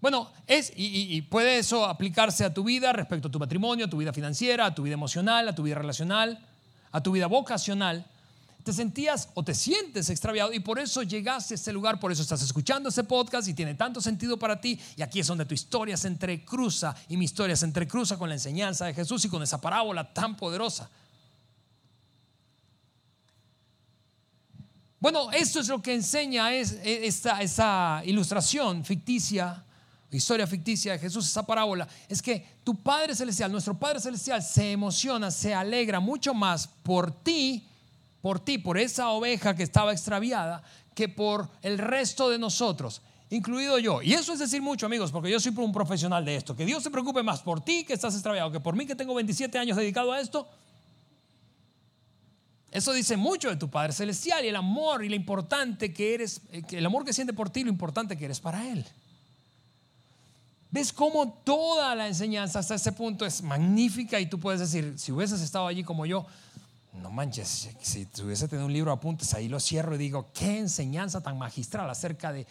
Bueno, 0.00 0.30
es, 0.46 0.72
y, 0.76 1.20
puede 1.22 1.58
eso 1.58 1.84
aplicarse 1.84 2.44
a 2.44 2.54
tu 2.54 2.62
vida 2.62 2.92
respecto 2.92 3.26
a 3.26 3.30
tu 3.32 3.40
matrimonio, 3.40 3.86
a 3.86 3.90
tu 3.90 3.96
vida 3.96 4.12
financiera, 4.12 4.66
a 4.66 4.74
tu 4.76 4.84
vida 4.84 4.94
emocional, 4.94 5.48
a 5.48 5.54
tu 5.56 5.64
vida 5.64 5.74
relacional, 5.74 6.38
a 6.92 7.02
tu 7.02 7.10
vida 7.10 7.26
vocacional. 7.26 8.06
Te 8.62 8.72
sentías 8.72 9.28
o 9.34 9.42
te 9.42 9.56
sientes 9.56 10.08
extraviado 10.08 10.52
y 10.52 10.60
por 10.60 10.78
eso 10.78 11.02
llegaste 11.02 11.54
a 11.54 11.56
este 11.56 11.72
lugar, 11.72 11.98
por 11.98 12.12
eso 12.12 12.22
estás 12.22 12.42
escuchando 12.42 12.90
este 12.90 13.02
podcast 13.02 13.48
y 13.48 13.54
tiene 13.54 13.74
tanto 13.74 14.00
sentido 14.00 14.38
para 14.38 14.60
ti. 14.60 14.78
Y 14.96 15.02
aquí 15.02 15.18
es 15.18 15.26
donde 15.26 15.46
tu 15.46 15.54
historia 15.54 15.96
se 15.96 16.06
entrecruza 16.06 16.94
y 17.08 17.16
mi 17.16 17.24
historia 17.24 17.56
se 17.56 17.64
entrecruza 17.64 18.16
con 18.16 18.28
la 18.28 18.36
enseñanza 18.36 18.86
de 18.86 18.94
Jesús 18.94 19.24
y 19.24 19.28
con 19.28 19.42
esa 19.42 19.60
parábola 19.60 20.14
tan 20.14 20.36
poderosa. 20.36 20.88
Bueno, 25.02 25.32
esto 25.32 25.58
es 25.58 25.66
lo 25.66 25.82
que 25.82 25.94
enseña 25.94 26.54
esta, 26.54 27.42
esa 27.42 28.02
ilustración 28.04 28.84
ficticia 28.84 29.64
historia 30.12 30.46
ficticia 30.46 30.92
de 30.92 31.00
Jesús, 31.00 31.26
esa 31.26 31.44
parábola, 31.44 31.88
es 32.08 32.22
que 32.22 32.46
tu 32.62 32.76
Padre 32.76 33.16
Celestial, 33.16 33.50
nuestro 33.50 33.76
Padre 33.76 33.98
Celestial, 33.98 34.40
se 34.44 34.70
emociona, 34.70 35.32
se 35.32 35.54
alegra 35.54 35.98
mucho 35.98 36.34
más 36.34 36.68
por 36.68 37.10
ti, 37.10 37.66
por 38.20 38.38
ti, 38.38 38.58
por 38.58 38.78
esa 38.78 39.08
oveja 39.08 39.56
que 39.56 39.64
estaba 39.64 39.90
extraviada, 39.90 40.62
que 40.94 41.08
por 41.08 41.48
el 41.62 41.78
resto 41.78 42.30
de 42.30 42.38
nosotros, 42.38 43.02
incluido 43.30 43.80
yo. 43.80 44.02
Y 44.02 44.12
eso 44.12 44.32
es 44.32 44.38
decir 44.38 44.62
mucho, 44.62 44.86
amigos, 44.86 45.10
porque 45.10 45.30
yo 45.30 45.40
soy 45.40 45.52
un 45.56 45.72
profesional 45.72 46.24
de 46.24 46.36
esto. 46.36 46.54
Que 46.54 46.64
Dios 46.64 46.80
se 46.80 46.92
preocupe 46.92 47.24
más 47.24 47.42
por 47.42 47.60
ti 47.60 47.82
que 47.82 47.94
estás 47.94 48.14
extraviado, 48.14 48.52
que 48.52 48.60
por 48.60 48.76
mí 48.76 48.86
que 48.86 48.94
tengo 48.94 49.14
27 49.14 49.58
años 49.58 49.76
dedicado 49.76 50.12
a 50.12 50.20
esto. 50.20 50.46
Eso 52.72 52.94
dice 52.94 53.18
mucho 53.18 53.50
de 53.50 53.56
tu 53.56 53.68
Padre 53.68 53.92
Celestial 53.92 54.44
y 54.46 54.48
el 54.48 54.56
amor 54.56 55.04
y 55.04 55.10
lo 55.10 55.14
importante 55.14 55.92
que 55.92 56.14
eres, 56.14 56.40
eh, 56.50 56.62
el 56.70 56.86
amor 56.86 57.04
que 57.04 57.12
siente 57.12 57.34
por 57.34 57.50
ti, 57.50 57.62
lo 57.64 57.70
importante 57.70 58.16
que 58.16 58.24
eres 58.24 58.40
para 58.40 58.66
Él. 58.66 58.84
¿Ves 60.70 60.90
cómo 60.90 61.30
toda 61.44 61.94
la 61.94 62.08
enseñanza 62.08 62.60
hasta 62.60 62.76
ese 62.76 62.92
punto 62.92 63.26
es 63.26 63.42
magnífica 63.42 64.18
y 64.18 64.24
tú 64.24 64.40
puedes 64.40 64.58
decir, 64.58 64.94
si 64.96 65.12
hubieses 65.12 65.42
estado 65.42 65.66
allí 65.66 65.84
como 65.84 66.06
yo, 66.06 66.24
no 66.94 67.10
manches, 67.10 67.68
si 67.82 68.08
hubiese 68.22 68.48
tenido 68.48 68.64
un 68.64 68.72
libro 68.72 68.90
de 68.90 68.96
apuntes, 68.96 69.34
ahí 69.34 69.48
lo 69.48 69.60
cierro 69.60 69.94
y 69.94 69.98
digo, 69.98 70.30
qué 70.32 70.58
enseñanza 70.58 71.20
tan 71.20 71.36
magistral 71.36 71.90
acerca 71.90 72.32
de 72.32 72.46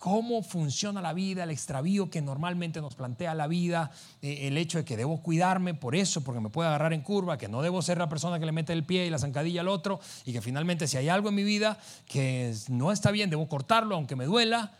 cómo 0.00 0.42
funciona 0.42 1.02
la 1.02 1.12
vida, 1.12 1.44
el 1.44 1.50
extravío 1.50 2.08
que 2.08 2.22
normalmente 2.22 2.80
nos 2.80 2.94
plantea 2.94 3.34
la 3.34 3.46
vida, 3.46 3.90
eh, 4.22 4.48
el 4.48 4.56
hecho 4.56 4.78
de 4.78 4.84
que 4.86 4.96
debo 4.96 5.22
cuidarme 5.22 5.74
por 5.74 5.94
eso, 5.94 6.24
porque 6.24 6.40
me 6.40 6.48
puede 6.48 6.70
agarrar 6.70 6.94
en 6.94 7.02
curva, 7.02 7.36
que 7.36 7.48
no 7.48 7.60
debo 7.60 7.82
ser 7.82 7.98
la 7.98 8.08
persona 8.08 8.40
que 8.40 8.46
le 8.46 8.52
mete 8.52 8.72
el 8.72 8.82
pie 8.82 9.04
y 9.04 9.10
la 9.10 9.18
zancadilla 9.18 9.60
al 9.60 9.68
otro, 9.68 10.00
y 10.24 10.32
que 10.32 10.40
finalmente 10.40 10.88
si 10.88 10.96
hay 10.96 11.10
algo 11.10 11.28
en 11.28 11.34
mi 11.34 11.44
vida 11.44 11.78
que 12.08 12.54
no 12.68 12.92
está 12.92 13.10
bien, 13.10 13.28
debo 13.28 13.46
cortarlo 13.46 13.94
aunque 13.94 14.16
me 14.16 14.24
duela, 14.24 14.72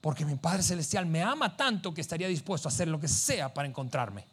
porque 0.00 0.24
mi 0.24 0.36
Padre 0.36 0.62
Celestial 0.62 1.04
me 1.04 1.20
ama 1.20 1.56
tanto 1.56 1.92
que 1.92 2.00
estaría 2.00 2.28
dispuesto 2.28 2.68
a 2.68 2.70
hacer 2.70 2.86
lo 2.86 3.00
que 3.00 3.08
sea 3.08 3.52
para 3.52 3.66
encontrarme. 3.66 4.24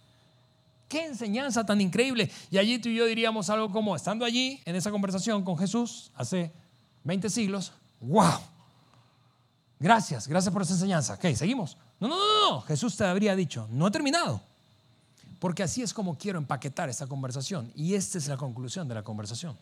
Qué 0.88 1.04
enseñanza 1.04 1.66
tan 1.66 1.82
increíble. 1.82 2.30
Y 2.52 2.60
allí 2.60 2.78
tú 2.78 2.90
y 2.90 2.96
yo 2.96 3.08
diríamos 3.08 3.50
algo 3.50 3.72
como, 3.72 3.96
estando 3.96 4.24
allí 4.24 4.62
en 4.66 4.76
esa 4.76 4.92
conversación 4.92 5.44
con 5.44 5.58
Jesús 5.58 6.12
hace 6.16 6.52
20 7.06 7.28
siglos, 7.32 7.74
wow, 8.02 8.40
gracias, 9.80 10.28
gracias 10.28 10.54
por 10.54 10.62
esa 10.62 10.74
enseñanza. 10.74 11.14
Ok, 11.16 11.34
seguimos. 11.36 11.78
No, 12.00 12.08
no, 12.08 12.16
no, 12.16 12.50
no, 12.50 12.62
Jesús 12.62 12.96
te 12.96 13.06
habría 13.06 13.36
dicho, 13.36 13.68
no 13.72 13.88
he 13.88 13.92
terminado. 13.92 14.42
Porque 15.40 15.64
así 15.64 15.82
es 15.84 15.94
como 15.94 16.18
quiero 16.18 16.40
empaquetar 16.40 16.90
esta 16.90 17.08
conversación. 17.08 17.72
Y 17.76 17.94
esta 17.94 18.18
es 18.18 18.28
la 18.28 18.38
conclusión 18.38 18.88
de 18.88 18.96
la 18.96 19.04
conversación. 19.04 19.56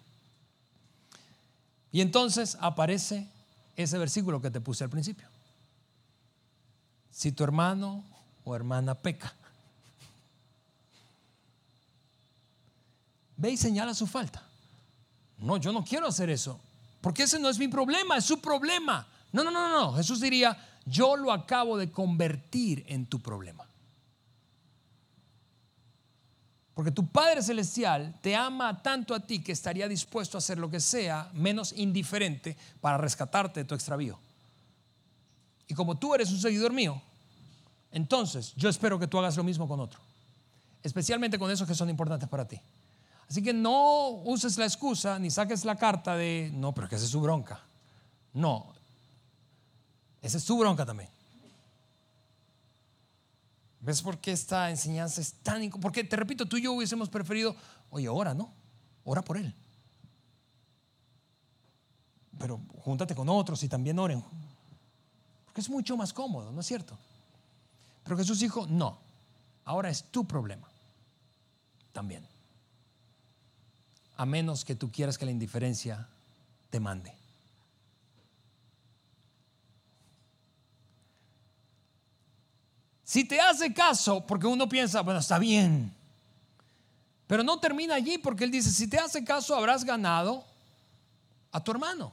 Y 1.92 2.02
entonces 2.02 2.58
aparece 2.60 3.28
ese 3.76 3.98
versículo 3.98 4.42
que 4.42 4.52
te 4.52 4.62
puse 4.62 4.84
al 4.84 4.90
principio 4.90 5.28
si 7.16 7.32
tu 7.32 7.46
hermano 7.46 8.04
o 8.44 8.54
hermana 8.54 8.94
peca. 8.94 9.34
Ve 13.38 13.52
y 13.52 13.58
señala 13.58 13.94
su 13.94 14.06
falta. 14.06 14.44
No, 15.38 15.56
yo 15.56 15.72
no 15.72 15.86
quiero 15.86 16.08
hacer 16.08 16.30
eso, 16.30 16.60
porque 17.00 17.24
ese 17.24 17.40
no 17.40 17.48
es 17.48 17.58
mi 17.58 17.70
problema, 17.70 18.18
es 18.18 18.26
su 18.26 18.42
problema. 18.42 19.08
No, 19.32 19.44
no, 19.44 19.52
no, 19.52 19.70
no. 19.70 19.94
Jesús 19.94 20.20
diría, 20.20 20.58
yo 20.86 21.16
lo 21.16 21.32
acabo 21.32 21.78
de 21.78 21.92
convertir 21.92 22.86
en 22.88 23.06
tu 23.08 23.20
problema. 23.20 23.68
Porque 26.76 26.92
tu 26.92 27.08
Padre 27.08 27.42
Celestial 27.42 28.20
te 28.22 28.36
ama 28.36 28.82
tanto 28.82 29.16
a 29.16 29.22
ti 29.22 29.42
que 29.42 29.54
estaría 29.54 29.88
dispuesto 29.88 30.38
a 30.38 30.40
hacer 30.40 30.58
lo 30.58 30.70
que 30.70 30.82
sea, 30.82 31.32
menos 31.34 31.72
indiferente, 31.72 32.58
para 32.82 32.98
rescatarte 32.98 33.62
de 33.62 33.66
tu 33.66 33.76
extravío. 33.76 34.20
Y 35.68 35.74
como 35.74 35.98
tú 35.98 36.14
eres 36.14 36.30
un 36.32 36.40
seguidor 36.40 36.74
mío, 36.74 37.02
entonces 37.92 38.54
yo 38.58 38.68
espero 38.68 39.00
que 39.00 39.08
tú 39.08 39.18
hagas 39.18 39.38
lo 39.38 39.44
mismo 39.44 39.70
con 39.70 39.80
otro. 39.80 40.02
Especialmente 40.84 41.40
con 41.40 41.50
esos 41.50 41.66
que 41.66 41.74
son 41.74 41.90
importantes 41.90 42.28
para 42.28 42.46
ti. 42.46 42.60
Así 43.30 43.42
que 43.42 43.54
no 43.54 44.10
uses 44.26 44.58
la 44.58 44.66
excusa 44.66 45.18
ni 45.18 45.32
saques 45.32 45.64
la 45.64 45.78
carta 45.78 46.16
de, 46.16 46.52
no, 46.54 46.74
pero 46.74 46.90
que 46.90 46.96
esa 46.96 47.06
es 47.06 47.12
su 47.12 47.22
bronca. 47.22 47.60
No, 48.34 48.75
esa 50.26 50.38
es 50.38 50.46
tu 50.46 50.58
bronca 50.58 50.86
también. 50.86 51.10
¿Ves 53.80 54.02
por 54.02 54.18
qué 54.18 54.32
esta 54.32 54.70
enseñanza 54.70 55.22
es 55.22 55.34
tan... 55.34 55.70
Porque 55.70 56.04
te 56.04 56.16
repito, 56.16 56.46
tú 56.46 56.58
y 56.58 56.64
yo 56.64 56.74
hubiésemos 56.74 57.10
preferido, 57.10 57.56
oye, 57.92 58.10
ora, 58.10 58.34
¿no? 58.34 58.52
Ora 59.04 59.22
por 59.22 59.38
él. 59.38 59.54
Pero 62.40 62.60
júntate 62.84 63.14
con 63.14 63.30
otros 63.30 63.62
y 63.64 63.70
también 63.70 64.00
oren 64.00 64.24
es 65.60 65.70
mucho 65.70 65.96
más 65.98 66.14
cómodo, 66.14 66.52
¿no 66.52 66.62
es 66.62 66.68
cierto? 66.68 66.98
Pero 68.04 68.18
Jesús 68.18 68.40
dijo, 68.40 68.68
no, 68.68 69.00
ahora 69.64 69.90
es 69.90 70.04
tu 70.04 70.26
problema 70.26 70.68
también. 71.92 72.28
A 74.18 74.26
menos 74.26 74.64
que 74.64 74.76
tú 74.76 74.92
quieras 74.92 75.18
que 75.18 75.26
la 75.26 75.32
indiferencia 75.32 76.08
te 76.70 76.80
mande. 76.80 77.14
Si 83.06 83.24
te 83.24 83.40
hace 83.40 83.72
caso, 83.72 84.26
porque 84.26 84.48
uno 84.48 84.68
piensa, 84.68 85.02
bueno, 85.02 85.20
está 85.20 85.38
bien, 85.38 85.94
pero 87.28 87.44
no 87.44 87.60
termina 87.60 87.94
allí 87.94 88.18
porque 88.18 88.44
él 88.44 88.52
dice, 88.52 88.72
si 88.72 88.90
te 88.90 88.98
hace 88.98 89.24
caso 89.24 89.56
habrás 89.56 89.86
ganado 89.86 90.44
a 91.52 91.64
tu 91.64 91.70
hermano. 91.70 92.12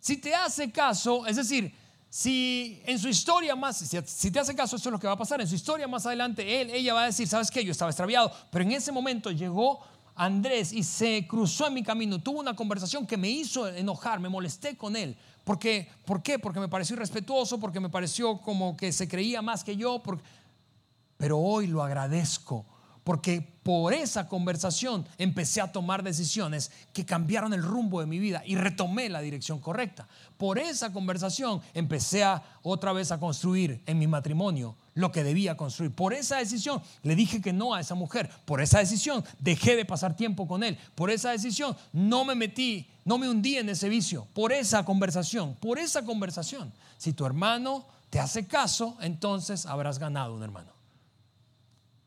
Si 0.00 0.16
te 0.16 0.34
hace 0.34 0.72
caso, 0.72 1.26
es 1.26 1.36
decir, 1.36 1.74
si 2.08 2.82
en 2.86 2.98
su 2.98 3.08
historia 3.08 3.54
más, 3.54 3.76
si, 3.76 4.30
te 4.30 4.40
hace 4.40 4.56
caso, 4.56 4.76
esto 4.76 4.88
es 4.88 4.92
lo 4.92 4.98
que 4.98 5.06
va 5.06 5.12
a 5.12 5.18
pasar. 5.18 5.42
En 5.42 5.46
su 5.46 5.54
historia 5.54 5.86
más 5.86 6.06
adelante, 6.06 6.62
él, 6.62 6.70
ella 6.70 6.94
va 6.94 7.02
a 7.02 7.06
decir, 7.06 7.28
¿sabes 7.28 7.50
qué? 7.50 7.62
Yo 7.62 7.72
estaba 7.72 7.90
extraviado, 7.90 8.32
pero 8.50 8.64
en 8.64 8.72
ese 8.72 8.92
momento 8.92 9.30
llegó 9.30 9.80
Andrés 10.20 10.72
y 10.74 10.82
se 10.82 11.26
cruzó 11.26 11.66
en 11.66 11.74
mi 11.74 11.82
camino, 11.82 12.18
tuvo 12.18 12.40
una 12.40 12.54
conversación 12.54 13.06
que 13.06 13.16
me 13.16 13.30
hizo 13.30 13.66
enojar, 13.66 14.20
me 14.20 14.28
molesté 14.28 14.76
con 14.76 14.94
él, 14.94 15.16
Porque, 15.44 15.88
¿Por 16.04 16.22
qué? 16.22 16.38
Porque 16.38 16.60
me 16.60 16.68
pareció 16.68 16.94
irrespetuoso, 16.94 17.58
porque 17.58 17.80
me 17.80 17.88
pareció 17.88 18.36
como 18.38 18.76
que 18.76 18.92
se 18.92 19.08
creía 19.08 19.40
más 19.40 19.64
que 19.64 19.76
yo. 19.76 20.02
Pero 21.16 21.38
hoy 21.38 21.66
lo 21.68 21.82
agradezco 21.82 22.66
porque 23.02 23.40
por 23.62 23.94
esa 23.94 24.28
conversación 24.28 25.06
empecé 25.18 25.60
a 25.60 25.72
tomar 25.72 26.02
decisiones 26.02 26.70
que 26.92 27.06
cambiaron 27.06 27.52
el 27.52 27.62
rumbo 27.62 28.00
de 28.00 28.06
mi 28.06 28.18
vida 28.18 28.42
y 28.44 28.56
retomé 28.56 29.08
la 29.08 29.20
dirección 29.20 29.58
correcta. 29.58 30.06
Por 30.36 30.58
esa 30.58 30.92
conversación 30.92 31.60
empecé 31.72 32.24
a 32.24 32.42
otra 32.62 32.92
vez 32.92 33.10
a 33.10 33.18
construir 33.18 33.82
en 33.86 33.98
mi 33.98 34.06
matrimonio 34.06 34.76
lo 34.94 35.12
que 35.12 35.24
debía 35.24 35.56
construir. 35.56 35.92
Por 35.92 36.12
esa 36.12 36.38
decisión 36.38 36.82
le 37.02 37.14
dije 37.14 37.40
que 37.40 37.52
no 37.52 37.74
a 37.74 37.80
esa 37.80 37.94
mujer. 37.94 38.30
Por 38.44 38.60
esa 38.60 38.78
decisión 38.78 39.24
dejé 39.38 39.76
de 39.76 39.84
pasar 39.84 40.16
tiempo 40.16 40.46
con 40.46 40.62
él. 40.62 40.78
Por 40.94 41.10
esa 41.10 41.30
decisión 41.30 41.76
no 41.92 42.24
me 42.24 42.34
metí, 42.34 42.88
no 43.04 43.18
me 43.18 43.28
hundí 43.28 43.56
en 43.56 43.68
ese 43.68 43.88
vicio. 43.88 44.26
Por 44.34 44.52
esa 44.52 44.84
conversación, 44.84 45.54
por 45.56 45.78
esa 45.78 46.04
conversación. 46.04 46.72
Si 46.98 47.12
tu 47.12 47.24
hermano 47.24 47.86
te 48.10 48.18
hace 48.18 48.46
caso, 48.46 48.96
entonces 49.00 49.66
habrás 49.66 49.98
ganado 49.98 50.34
un 50.34 50.42
hermano. 50.42 50.80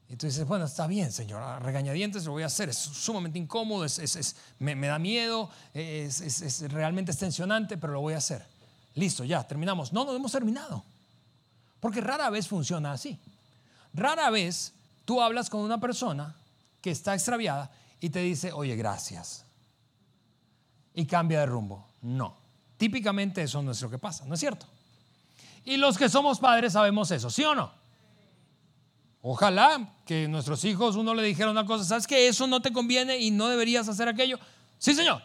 Y 0.10 0.16
tú 0.16 0.28
dices, 0.28 0.46
bueno, 0.46 0.66
está 0.66 0.86
bien, 0.86 1.12
Señor, 1.12 1.42
a 1.42 1.58
regañadientes 1.58 2.26
lo 2.26 2.34
voy 2.34 2.44
a 2.44 2.46
hacer, 2.46 2.70
es 2.70 2.78
sumamente 2.78 3.40
incómodo, 3.40 3.84
es, 3.84 4.36
me, 4.60 4.76
da 4.76 5.00
miedo, 5.00 5.50
es, 5.74 6.62
realmente 6.72 7.12
es 7.12 7.18
tensionante, 7.18 7.78
pero 7.78 7.94
lo 7.94 8.02
voy 8.02 8.14
a 8.14 8.18
hacer. 8.18 8.46
Listo, 8.94 9.24
ya, 9.24 9.42
terminamos. 9.48 9.92
No, 9.92 10.06
no 10.06 10.16
hemos 10.16 10.32
terminado. 10.32 10.84
Porque 11.84 12.00
rara 12.00 12.30
vez 12.30 12.48
funciona 12.48 12.94
así. 12.94 13.20
Rara 13.94 14.30
vez 14.30 14.72
tú 15.04 15.22
hablas 15.22 15.50
con 15.50 15.60
una 15.60 15.82
persona 15.82 16.34
que 16.80 16.92
está 16.92 17.14
extraviada 17.14 17.70
y 18.00 18.10
te 18.10 18.20
dice, 18.20 18.54
oye, 18.54 18.78
gracias. 18.78 19.44
Y 20.94 21.06
cambia 21.06 21.42
de 21.42 21.46
rumbo. 21.46 21.86
No. 22.02 22.38
Típicamente 22.78 23.44
eso 23.44 23.62
no 23.62 23.72
es 23.72 23.82
lo 23.82 23.90
que 23.90 23.98
pasa, 23.98 24.24
¿no 24.24 24.36
es 24.36 24.40
cierto? 24.40 24.66
Y 25.66 25.76
los 25.76 25.98
que 25.98 26.08
somos 26.08 26.40
padres 26.40 26.72
sabemos 26.72 27.12
eso, 27.12 27.30
¿sí 27.30 27.44
o 27.44 27.54
no? 27.54 27.70
Ojalá 29.22 29.92
que 30.06 30.30
nuestros 30.30 30.64
hijos 30.64 30.96
uno 30.96 31.14
le 31.14 31.24
dijera 31.24 31.52
una 31.52 31.66
cosa, 31.66 31.84
¿sabes 31.84 32.08
que 32.08 32.30
eso 32.30 32.48
no 32.48 32.62
te 32.62 32.72
conviene 32.72 33.18
y 33.18 33.30
no 33.30 33.50
deberías 33.50 33.90
hacer 33.90 34.08
aquello? 34.08 34.40
Sí, 34.80 34.94
Señor. 34.94 35.22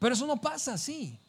Pero 0.00 0.16
eso 0.16 0.26
no 0.26 0.40
pasa 0.40 0.74
así. 0.74 1.20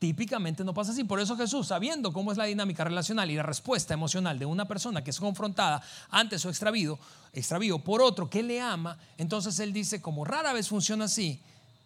Típicamente 0.00 0.64
no 0.64 0.72
pasa 0.72 0.92
así. 0.92 1.04
Por 1.04 1.20
eso 1.20 1.36
Jesús, 1.36 1.66
sabiendo 1.66 2.10
cómo 2.10 2.32
es 2.32 2.38
la 2.38 2.46
dinámica 2.46 2.84
relacional 2.84 3.30
y 3.30 3.34
la 3.34 3.42
respuesta 3.42 3.92
emocional 3.92 4.38
de 4.38 4.46
una 4.46 4.66
persona 4.66 5.04
que 5.04 5.10
es 5.10 5.20
confrontada 5.20 5.82
ante 6.08 6.38
su 6.38 6.48
extravío, 6.48 6.98
por 7.84 8.00
otro 8.00 8.30
que 8.30 8.42
le 8.42 8.62
ama, 8.62 8.98
entonces 9.18 9.60
él 9.60 9.74
dice, 9.74 10.00
como 10.00 10.24
rara 10.24 10.54
vez 10.54 10.68
funciona 10.68 11.04
así, 11.04 11.38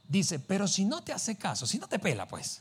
dice, 0.09 0.39
pero 0.39 0.69
si 0.69 0.85
no 0.85 1.03
te 1.03 1.13
hace 1.13 1.35
caso, 1.35 1.67
si 1.67 1.77
no 1.77 1.89
te 1.89 1.99
pela, 1.99 2.29
pues, 2.29 2.61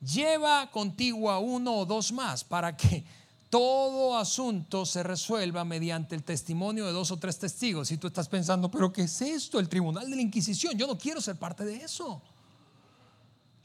lleva 0.00 0.70
contigo 0.70 1.32
a 1.32 1.40
uno 1.40 1.74
o 1.74 1.84
dos 1.84 2.12
más 2.12 2.44
para 2.44 2.76
que 2.76 3.04
todo 3.50 4.16
asunto 4.16 4.86
se 4.86 5.02
resuelva 5.02 5.64
mediante 5.64 6.14
el 6.14 6.22
testimonio 6.22 6.86
de 6.86 6.92
dos 6.92 7.10
o 7.10 7.16
tres 7.16 7.40
testigos. 7.40 7.90
Y 7.90 7.96
tú 7.96 8.06
estás 8.06 8.28
pensando, 8.28 8.70
pero 8.70 8.92
¿qué 8.92 9.02
es 9.02 9.20
esto? 9.20 9.58
El 9.58 9.68
tribunal 9.68 10.08
de 10.08 10.14
la 10.14 10.22
Inquisición. 10.22 10.78
Yo 10.78 10.86
no 10.86 10.96
quiero 10.96 11.20
ser 11.20 11.34
parte 11.34 11.64
de 11.64 11.82
eso. 11.82 12.22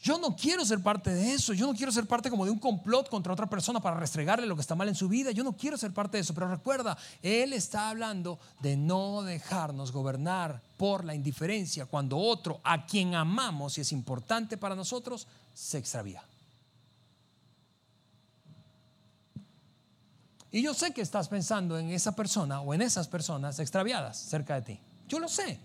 Yo 0.06 0.20
no 0.20 0.36
quiero 0.36 0.64
ser 0.64 0.84
parte 0.84 1.12
de 1.12 1.34
eso. 1.34 1.52
Yo 1.52 1.66
no 1.66 1.74
quiero 1.74 1.92
ser 1.92 2.06
parte 2.06 2.30
como 2.30 2.46
de 2.46 2.52
un 2.52 2.60
complot 2.60 3.10
contra 3.10 3.34
otra 3.34 3.48
persona 3.48 3.80
para 3.80 4.00
restregarle 4.00 4.46
lo 4.46 4.54
que 4.54 4.62
está 4.62 4.76
mal 4.76 4.88
en 4.88 4.94
su 4.94 5.10
vida. 5.10 5.32
Yo 5.32 5.44
no 5.44 5.58
quiero 5.58 5.80
ser 5.80 5.94
parte 5.94 6.18
de 6.18 6.22
eso. 6.22 6.36
Pero 6.36 6.48
recuerda, 6.48 6.96
Él 7.24 7.54
está 7.54 7.90
hablando 7.90 8.38
de 8.60 8.78
no 8.78 9.24
dejarnos 9.24 9.92
gobernar 9.92 10.62
por 10.78 11.04
la 11.06 11.16
indiferencia 11.16 11.88
cuando 11.88 12.20
otro 12.20 12.62
a 12.64 12.86
quien 12.86 13.16
amamos 13.16 13.80
y 13.80 13.82
es 13.82 13.92
importante 13.92 14.58
para 14.58 14.76
nosotros 14.76 15.28
se 15.56 15.80
extravía. 15.80 16.24
Y 20.52 20.62
yo 20.62 20.76
sé 20.76 20.94
que 20.94 21.02
estás 21.02 21.30
pensando 21.30 21.80
en 21.80 21.90
esa 21.90 22.16
persona 22.16 22.62
o 22.62 22.76
en 22.76 22.84
esas 22.84 23.08
personas 23.08 23.58
extraviadas 23.58 24.18
cerca 24.18 24.54
de 24.54 24.62
ti. 24.62 24.80
Yo 25.08 25.18
lo 25.18 25.28
sé. 25.28 25.60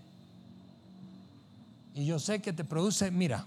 Y 1.93 2.07
yo 2.07 2.19
sé 2.19 2.41
que 2.41 2.55
te 2.55 2.65
produce, 2.65 3.11
mira, 3.11 3.47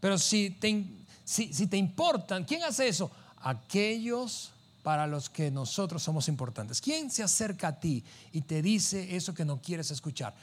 pero 0.00 0.18
si 0.18 0.50
te, 0.50 0.84
si, 1.24 1.52
si 1.52 1.66
te 1.66 1.76
importan, 1.76 2.44
¿quién 2.44 2.62
hace 2.62 2.88
eso? 2.88 3.10
Aquellos 3.42 4.52
para 4.82 5.06
los 5.06 5.28
que 5.28 5.50
nosotros 5.50 6.02
somos 6.02 6.28
importantes. 6.28 6.80
¿Quién 6.80 7.10
se 7.10 7.22
acerca 7.22 7.68
a 7.68 7.80
ti 7.80 8.02
y 8.32 8.42
te 8.42 8.62
dice 8.62 9.16
eso 9.16 9.34
que 9.34 9.44
no 9.44 9.60
quieres 9.60 9.90
escuchar? 9.90 10.34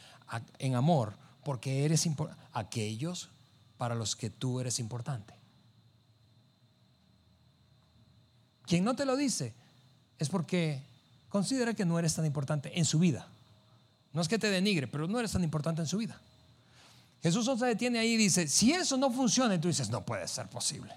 En 0.60 0.76
amor, 0.76 1.14
porque 1.44 1.86
eres 1.86 2.06
importante. 2.06 2.44
Aquellos 2.54 3.30
para 3.78 3.96
los 3.96 4.16
que 4.16 4.30
tú 4.30 4.60
eres 4.60 4.80
importante. 4.80 5.34
Quien 8.66 8.84
no 8.84 8.96
te 8.96 9.06
lo 9.06 9.16
dice 9.16 9.54
es 10.18 10.30
porque 10.30 10.82
considera 11.30 11.74
que 11.74 11.86
no 11.86 12.00
eres 12.00 12.16
tan 12.16 12.26
importante 12.26 12.78
en 12.78 12.86
su 12.86 13.00
vida. 13.00 13.28
No 14.14 14.22
es 14.22 14.28
que 14.28 14.40
te 14.40 14.50
denigre, 14.50 14.88
pero 14.88 15.08
no 15.08 15.20
eres 15.20 15.32
tan 15.32 15.44
importante 15.44 15.82
en 15.82 15.88
su 15.88 15.98
vida. 15.98 16.20
Jesús 17.26 17.50
se 17.58 17.66
detiene 17.66 17.98
ahí 17.98 18.12
y 18.14 18.18
dice, 18.18 18.48
si 18.48 18.72
eso 18.72 18.98
no 18.98 19.10
funciona, 19.10 19.56
y 19.56 19.58
tú 19.58 19.68
dices, 19.68 19.90
no 19.90 20.06
puede 20.06 20.28
ser 20.28 20.48
posible. 20.48 20.94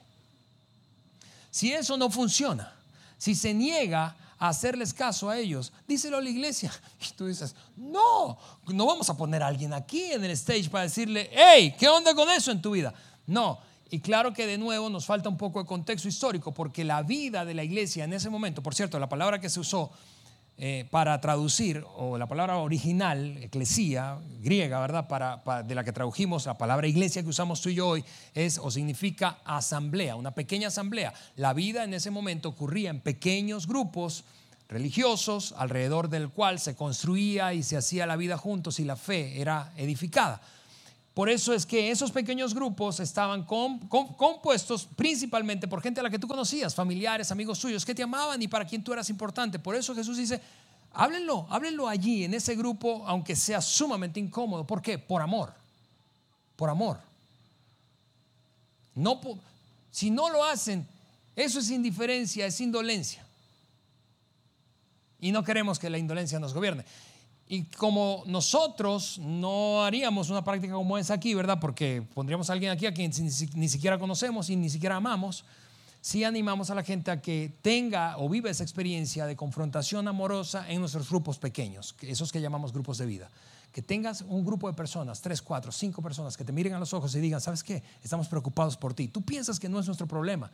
Si 1.51 1.73
eso 1.73 1.97
no 1.97 2.11
funciona, 2.11 2.71
si 3.17 3.35
se 3.35 3.55
niega 3.55 4.15
a 4.39 4.49
hacerles 4.51 4.93
caso 4.93 5.31
a 5.31 5.39
ellos, 5.39 5.73
díselo 5.87 6.19
a 6.19 6.21
la 6.21 6.29
iglesia. 6.29 6.71
Y 7.01 7.15
tú 7.15 7.29
dices, 7.29 7.55
no, 7.79 8.37
no 8.67 8.85
vamos 8.85 9.09
a 9.09 9.17
poner 9.17 9.43
a 9.43 9.47
alguien 9.47 9.73
aquí 9.73 10.13
en 10.13 10.23
el 10.23 10.33
stage 10.33 10.69
para 10.69 10.85
decirle, 10.85 11.31
hey, 11.33 11.75
¿qué 11.79 11.89
onda 11.89 12.15
con 12.15 12.29
eso 12.29 12.51
en 12.51 12.61
tu 12.61 12.73
vida? 12.73 12.93
No. 13.27 13.59
Y 13.89 14.01
claro 14.01 14.35
que 14.35 14.47
de 14.47 14.59
nuevo 14.59 14.91
nos 14.91 15.07
falta 15.07 15.31
un 15.31 15.39
poco 15.39 15.63
de 15.63 15.67
contexto 15.67 16.09
histórico, 16.09 16.53
porque 16.53 16.85
la 16.85 17.01
vida 17.01 17.47
de 17.47 17.55
la 17.55 17.65
iglesia 17.65 18.05
en 18.05 18.13
ese 18.13 18.29
momento, 18.29 18.63
por 18.63 18.75
cierto, 18.75 18.99
la 18.99 19.09
palabra 19.09 19.41
que 19.41 19.49
se 19.49 19.61
usó 19.61 19.93
eh, 20.61 20.89
para 20.91 21.21
traducir, 21.21 21.85
o 21.95 22.19
la 22.19 22.27
palabra 22.27 22.57
original, 22.59 23.37
eclesía, 23.37 24.19
griega, 24.41 24.81
¿verdad? 24.81 25.07
Para, 25.07 25.63
de 25.63 25.75
la 25.77 25.85
que 25.85 25.93
tradujimos, 25.93 26.47
la 26.47 26.59
palabra 26.59 26.89
iglesia 26.89 27.23
que 27.23 27.29
usamos 27.29 27.61
tú 27.61 27.69
y 27.69 27.77
yo 27.77 27.87
hoy, 27.87 28.05
es 28.35 28.59
o 28.59 28.69
significa 28.69 29.39
asamblea, 29.45 30.17
una 30.17 30.33
pequeña 30.33 30.67
asamblea. 30.67 31.15
La 31.37 31.53
vida 31.53 31.85
en 31.85 31.95
ese 31.95 32.11
momento 32.11 32.49
ocurría 32.49 32.91
en 32.91 32.99
pequeños 33.01 33.69
grupos 33.69 34.25
religiosos, 34.69 35.55
alrededor 35.57 36.09
del 36.09 36.29
cual 36.29 36.59
se 36.59 36.75
construía 36.75 37.55
y 37.55 37.63
se 37.63 37.77
hacía 37.77 38.07
la 38.07 38.17
vida 38.17 38.37
juntos 38.37 38.81
y 38.81 38.85
la 38.85 38.97
fe 38.97 39.41
era 39.41 39.73
edificada. 39.77 40.41
Por 41.19 41.29
eso 41.29 41.53
es 41.53 41.67
que 41.67 41.91
esos 41.91 42.13
pequeños 42.13 42.55
grupos 42.55 43.01
estaban 43.01 43.43
compuestos 43.45 44.87
principalmente 44.95 45.67
por 45.67 45.83
gente 45.83 45.99
a 45.99 46.05
la 46.05 46.11
que 46.11 46.19
tú 46.21 46.29
conocías, 46.29 46.77
familiares, 46.77 47.33
amigos 47.33 47.59
suyos, 47.59 47.85
que 47.85 47.93
te 47.93 48.05
amaban 48.05 48.41
y 48.41 48.47
para 48.47 48.65
quien 48.65 48.85
tú 48.85 48.93
eras 48.93 49.11
importante. 49.11 49.59
Por 49.59 49.75
eso 49.75 49.97
Jesús 49.97 50.17
dice, 50.17 50.41
háblenlo, 50.93 51.49
háblenlo 51.51 51.89
allí, 51.89 52.23
en 52.23 52.35
ese 52.35 52.55
grupo, 52.55 53.03
aunque 53.05 53.35
sea 53.35 53.61
sumamente 53.61 54.21
incómodo. 54.21 54.65
¿Por 54.65 54.81
qué? 54.81 54.97
Por 54.97 55.21
amor. 55.21 55.53
Por 56.55 56.71
amor. 56.71 57.01
No, 58.95 59.21
si 59.91 60.11
no 60.11 60.31
lo 60.31 60.45
hacen, 60.45 60.87
eso 61.35 61.59
es 61.59 61.69
indiferencia, 61.71 62.47
es 62.47 62.61
indolencia. 62.61 63.27
Y 65.19 65.33
no 65.33 65.43
queremos 65.43 65.81
que 65.81 65.91
la 65.91 65.99
indolencia 65.99 66.39
nos 66.39 66.55
gobierne. 66.55 66.85
Y 67.51 67.65
como 67.65 68.25
nosotros 68.27 69.19
no 69.19 69.83
haríamos 69.83 70.29
una 70.29 70.45
práctica 70.45 70.75
como 70.75 70.99
esa 70.99 71.15
aquí, 71.15 71.33
¿verdad? 71.33 71.59
Porque 71.59 72.07
pondríamos 72.15 72.51
a 72.51 72.53
alguien 72.53 72.71
aquí 72.71 72.85
a 72.85 72.93
quien 72.93 73.11
ni 73.55 73.69
siquiera 73.69 73.99
conocemos 73.99 74.51
y 74.51 74.57
ni 74.57 74.69
siquiera 74.69 74.97
amamos, 74.97 75.45
sí 76.03 76.25
animamos 76.25 76.69
a 76.69 76.75
la 76.75 76.83
gente 76.83 77.11
a 77.11 77.23
que 77.23 77.57
tenga 77.63 78.19
o 78.19 78.29
viva 78.29 78.51
esa 78.51 78.63
experiencia 78.63 79.25
de 79.25 79.35
confrontación 79.35 80.09
amorosa 80.09 80.71
en 80.71 80.81
nuestros 80.81 81.09
grupos 81.09 81.39
pequeños, 81.39 81.95
esos 82.03 82.31
que 82.31 82.41
llamamos 82.43 82.73
grupos 82.73 82.99
de 82.99 83.07
vida. 83.07 83.31
Que 83.73 83.81
tengas 83.81 84.23
un 84.23 84.45
grupo 84.45 84.69
de 84.69 84.75
personas, 84.75 85.23
tres, 85.23 85.41
cuatro, 85.41 85.73
cinco 85.73 86.03
personas, 86.03 86.37
que 86.37 86.45
te 86.45 86.53
miren 86.53 86.75
a 86.75 86.79
los 86.79 86.93
ojos 86.93 87.15
y 87.15 87.21
digan, 87.21 87.41
¿sabes 87.41 87.63
qué? 87.63 87.83
Estamos 88.03 88.29
preocupados 88.29 88.77
por 88.77 88.93
ti. 88.93 89.09
Tú 89.09 89.23
piensas 89.23 89.59
que 89.59 89.69
no 89.71 89.81
es 89.81 89.87
nuestro 89.87 90.07
problema, 90.07 90.51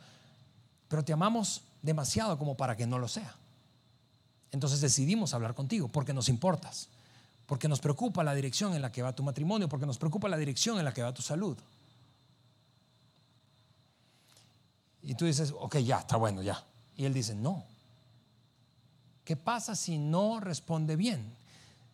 pero 0.87 1.03
te 1.03 1.11
amamos 1.11 1.61
demasiado 1.81 2.37
como 2.37 2.55
para 2.55 2.75
que 2.77 2.87
no 2.87 2.99
lo 2.99 3.07
sea. 3.07 3.35
Entonces 4.55 4.79
decidimos 4.79 5.33
hablar 5.33 5.53
contigo 5.53 5.89
porque 5.89 6.13
nos 6.13 6.29
importas, 6.29 6.87
porque 7.45 7.67
nos 7.67 7.81
preocupa 7.81 8.23
la 8.23 8.33
dirección 8.33 8.73
en 8.73 8.81
la 8.81 8.89
que 8.89 9.01
va 9.01 9.13
tu 9.13 9.21
matrimonio, 9.21 9.67
porque 9.67 9.85
nos 9.85 9.97
preocupa 9.97 10.29
la 10.29 10.37
dirección 10.37 10.79
en 10.79 10.85
la 10.85 10.93
que 10.93 11.03
va 11.03 11.13
tu 11.13 11.21
salud. 11.21 11.57
Y 15.03 15.13
tú 15.15 15.25
dices, 15.25 15.53
ok, 15.59 15.79
ya, 15.79 15.99
está 15.99 16.15
bueno, 16.15 16.41
ya. 16.41 16.63
Y 16.95 17.03
él 17.03 17.13
dice, 17.13 17.35
no. 17.35 17.65
¿Qué 19.25 19.35
pasa 19.35 19.75
si 19.75 19.97
no 19.97 20.39
responde 20.39 20.95
bien? 20.95 21.35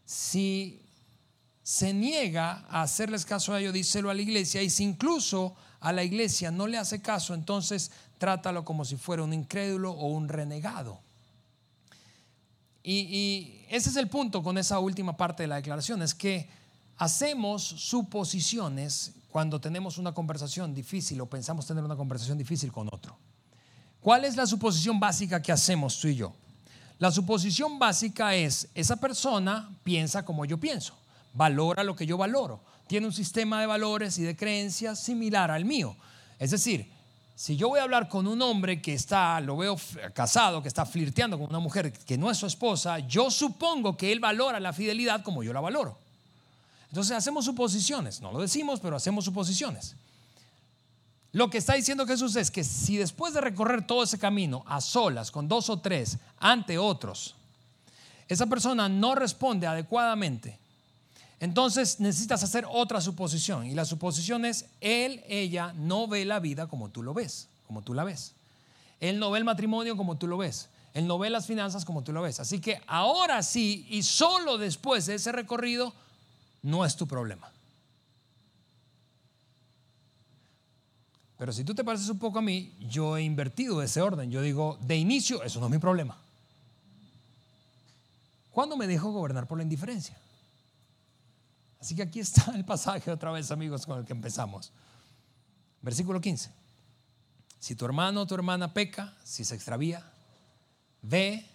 Si 0.05 0.79
se 1.63 1.95
niega 1.95 2.63
a 2.69 2.83
hacerles 2.83 3.25
caso 3.25 3.55
a 3.55 3.59
ello, 3.59 3.71
díselo 3.71 4.11
a 4.11 4.13
la 4.13 4.21
iglesia, 4.21 4.61
y 4.61 4.69
si 4.69 4.83
incluso 4.83 5.55
a 5.79 5.91
la 5.91 6.03
iglesia 6.03 6.51
no 6.51 6.67
le 6.67 6.77
hace 6.77 7.01
caso, 7.01 7.33
entonces 7.33 7.89
trátalo 8.19 8.63
como 8.63 8.85
si 8.85 8.97
fuera 8.97 9.23
un 9.23 9.33
incrédulo 9.33 9.93
o 9.93 10.09
un 10.09 10.29
renegado. 10.29 10.99
Y, 12.83 13.65
ese 13.69 13.89
es 13.89 13.95
el 13.95 14.07
punto 14.07 14.43
con 14.43 14.57
esa 14.57 14.79
última 14.79 15.15
parte 15.15 15.43
de 15.43 15.47
la 15.47 15.55
declaración, 15.55 16.01
es 16.01 16.13
que 16.13 16.49
hacemos 16.97 17.63
suposiciones 17.63 19.13
cuando 19.31 19.61
tenemos 19.61 19.97
una 19.97 20.13
conversación 20.13 20.73
difícil 20.73 21.21
o 21.21 21.25
pensamos 21.25 21.65
tener 21.65 21.83
una 21.83 21.95
conversación 21.95 22.37
difícil 22.37 22.71
con 22.71 22.89
otro. 22.91 23.17
¿Cuál 24.01 24.25
es 24.25 24.35
la 24.35 24.47
suposición 24.47 24.99
básica 24.99 25.41
que 25.41 25.51
hacemos 25.51 25.99
tú 25.99 26.07
y 26.07 26.15
yo? 26.15 26.33
La 26.97 27.11
suposición 27.11 27.79
básica 27.79 28.35
es, 28.35 28.67
esa 28.75 28.95
persona 28.95 29.69
piensa 29.83 30.25
como 30.25 30.45
yo 30.45 30.59
pienso, 30.59 30.93
valora 31.33 31.83
lo 31.83 31.95
que 31.95 32.05
yo 32.05 32.17
valoro, 32.17 32.61
tiene 32.87 33.07
un 33.07 33.13
sistema 33.13 33.61
de 33.61 33.67
valores 33.67 34.17
y 34.17 34.23
de 34.23 34.35
creencias 34.35 34.99
similar 34.99 35.49
al 35.49 35.65
mío. 35.65 35.95
Es 36.39 36.51
decir, 36.51 36.91
si 37.35 37.57
yo 37.57 37.69
voy 37.69 37.79
a 37.79 37.83
hablar 37.83 38.07
con 38.07 38.27
un 38.27 38.41
hombre 38.41 38.81
que 38.81 38.93
está, 38.93 39.39
lo 39.39 39.57
veo 39.57 39.77
casado, 40.13 40.61
que 40.61 40.67
está 40.67 40.85
flirteando 40.85 41.39
con 41.39 41.49
una 41.49 41.59
mujer 41.59 41.91
que 41.91 42.17
no 42.17 42.29
es 42.29 42.37
su 42.37 42.45
esposa, 42.45 42.99
yo 42.99 43.31
supongo 43.31 43.97
que 43.97 44.11
él 44.11 44.19
valora 44.19 44.59
la 44.59 44.73
fidelidad 44.73 45.23
como 45.23 45.41
yo 45.41 45.53
la 45.53 45.59
valoro. 45.59 45.97
Entonces 46.89 47.15
hacemos 47.15 47.45
suposiciones, 47.45 48.21
no 48.21 48.31
lo 48.31 48.39
decimos, 48.39 48.79
pero 48.79 48.95
hacemos 48.95 49.25
suposiciones. 49.25 49.95
Lo 51.31 51.49
que 51.49 51.57
está 51.57 51.75
diciendo 51.75 52.05
Jesús 52.05 52.35
es 52.35 52.51
que 52.51 52.63
si 52.63 52.97
después 52.97 53.33
de 53.33 53.41
recorrer 53.41 53.87
todo 53.87 54.03
ese 54.03 54.19
camino 54.19 54.63
a 54.67 54.81
solas, 54.81 55.31
con 55.31 55.47
dos 55.47 55.69
o 55.69 55.79
tres, 55.79 56.17
ante 56.37 56.77
otros, 56.77 57.35
esa 58.27 58.45
persona 58.45 58.89
no 58.89 59.15
responde 59.15 59.65
adecuadamente, 59.65 60.59
entonces 61.41 61.99
necesitas 61.99 62.43
hacer 62.43 62.67
otra 62.69 63.01
suposición. 63.01 63.65
Y 63.65 63.73
la 63.73 63.83
suposición 63.83 64.45
es, 64.45 64.67
él, 64.79 65.23
ella 65.27 65.73
no 65.75 66.07
ve 66.07 66.23
la 66.23 66.39
vida 66.39 66.67
como 66.67 66.89
tú 66.89 67.01
lo 67.01 67.15
ves, 67.15 67.47
como 67.65 67.81
tú 67.81 67.95
la 67.95 68.03
ves. 68.03 68.33
Él 68.99 69.17
no 69.17 69.31
ve 69.31 69.39
el 69.39 69.43
matrimonio 69.43 69.97
como 69.97 70.17
tú 70.17 70.27
lo 70.27 70.37
ves. 70.37 70.69
Él 70.93 71.07
no 71.07 71.17
ve 71.17 71.31
las 71.31 71.47
finanzas 71.47 71.83
como 71.83 72.03
tú 72.03 72.13
lo 72.13 72.21
ves. 72.21 72.39
Así 72.39 72.61
que 72.61 72.79
ahora 72.85 73.41
sí, 73.41 73.87
y 73.89 74.03
solo 74.03 74.59
después 74.59 75.07
de 75.07 75.15
ese 75.15 75.31
recorrido, 75.31 75.95
no 76.61 76.85
es 76.85 76.95
tu 76.95 77.07
problema. 77.07 77.49
Pero 81.39 81.51
si 81.53 81.63
tú 81.63 81.73
te 81.73 81.83
pareces 81.83 82.09
un 82.09 82.19
poco 82.19 82.37
a 82.37 82.43
mí, 82.43 82.71
yo 82.87 83.17
he 83.17 83.23
invertido 83.23 83.81
ese 83.81 83.99
orden. 83.99 84.29
Yo 84.29 84.43
digo, 84.43 84.77
de 84.81 84.95
inicio, 84.95 85.41
eso 85.41 85.59
no 85.59 85.65
es 85.65 85.71
mi 85.71 85.79
problema. 85.79 86.15
¿Cuándo 88.51 88.77
me 88.77 88.85
dejo 88.85 89.11
gobernar 89.11 89.47
por 89.47 89.57
la 89.57 89.63
indiferencia? 89.63 90.15
Así 91.81 91.95
que 91.95 92.03
aquí 92.03 92.19
está 92.19 92.51
el 92.53 92.63
pasaje 92.63 93.09
otra 93.09 93.31
vez, 93.31 93.49
amigos, 93.51 93.85
con 93.85 93.99
el 93.99 94.05
que 94.05 94.13
empezamos. 94.13 94.71
Versículo 95.81 96.21
15. 96.21 96.51
Si 97.59 97.75
tu 97.75 97.85
hermano 97.85 98.21
o 98.21 98.27
tu 98.27 98.35
hermana 98.35 98.71
peca, 98.73 99.17
si 99.23 99.43
se 99.43 99.55
extravía, 99.55 100.05
ve, 101.01 101.45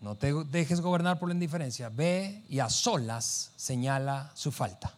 no 0.00 0.16
te 0.16 0.32
dejes 0.44 0.82
gobernar 0.82 1.18
por 1.18 1.28
la 1.28 1.34
indiferencia, 1.34 1.88
ve 1.88 2.44
y 2.48 2.60
a 2.60 2.68
solas 2.68 3.52
señala 3.56 4.30
su 4.34 4.52
falta. 4.52 4.94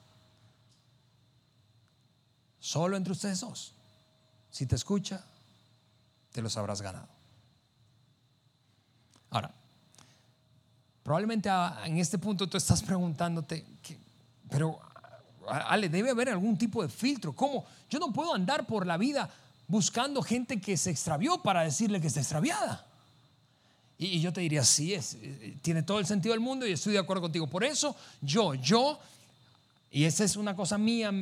Solo 2.58 2.96
entre 2.96 3.12
ustedes 3.12 3.40
dos. 3.40 3.72
Si 4.50 4.66
te 4.66 4.74
escucha, 4.74 5.24
te 6.32 6.42
los 6.42 6.56
habrás 6.56 6.82
ganado. 6.82 7.08
Ahora, 9.30 9.54
Probablemente 11.11 11.50
en 11.86 11.98
este 11.98 12.18
punto 12.18 12.48
tú 12.48 12.56
estás 12.56 12.84
preguntándote, 12.84 13.64
pero 14.48 14.78
Ale, 15.48 15.88
debe 15.88 16.11
haber 16.11 16.28
algún 16.28 16.56
tipo 16.56 16.84
de 16.84 16.88
filtro. 16.88 17.32
¿Cómo? 17.32 17.64
Yo 17.90 17.98
no 17.98 18.12
puedo 18.12 18.32
andar 18.32 18.64
por 18.64 18.86
la 18.86 18.96
vida 18.96 19.28
buscando 19.66 20.22
gente 20.22 20.61
que 20.61 20.76
se 20.76 20.92
extravió 20.92 21.42
para 21.42 21.62
decirle 21.62 22.00
que 22.00 22.06
está 22.06 22.20
extraviada. 22.20 22.86
Y, 23.98 24.20
yo 24.20 24.32
te 24.32 24.40
diría, 24.40 24.62
sí, 24.62 24.94
es, 24.94 25.14
eh, 25.20 25.56
tiene 25.62 25.82
todo 25.82 25.98
el 25.98 26.06
sentido 26.06 26.32
del 26.32 26.40
mundo 26.40 26.64
y 26.64 26.70
estoy 26.70 26.92
de 26.92 27.00
acuerdo 27.00 27.22
contigo. 27.22 27.48
Por 27.48 27.64
eso 27.64 27.96
yo, 28.20 28.54
yo, 28.54 29.00
y 29.90 30.04
esa 30.04 30.22
es 30.22 30.36
una 30.36 30.54
cosa 30.54 30.78
mía, 30.78 31.12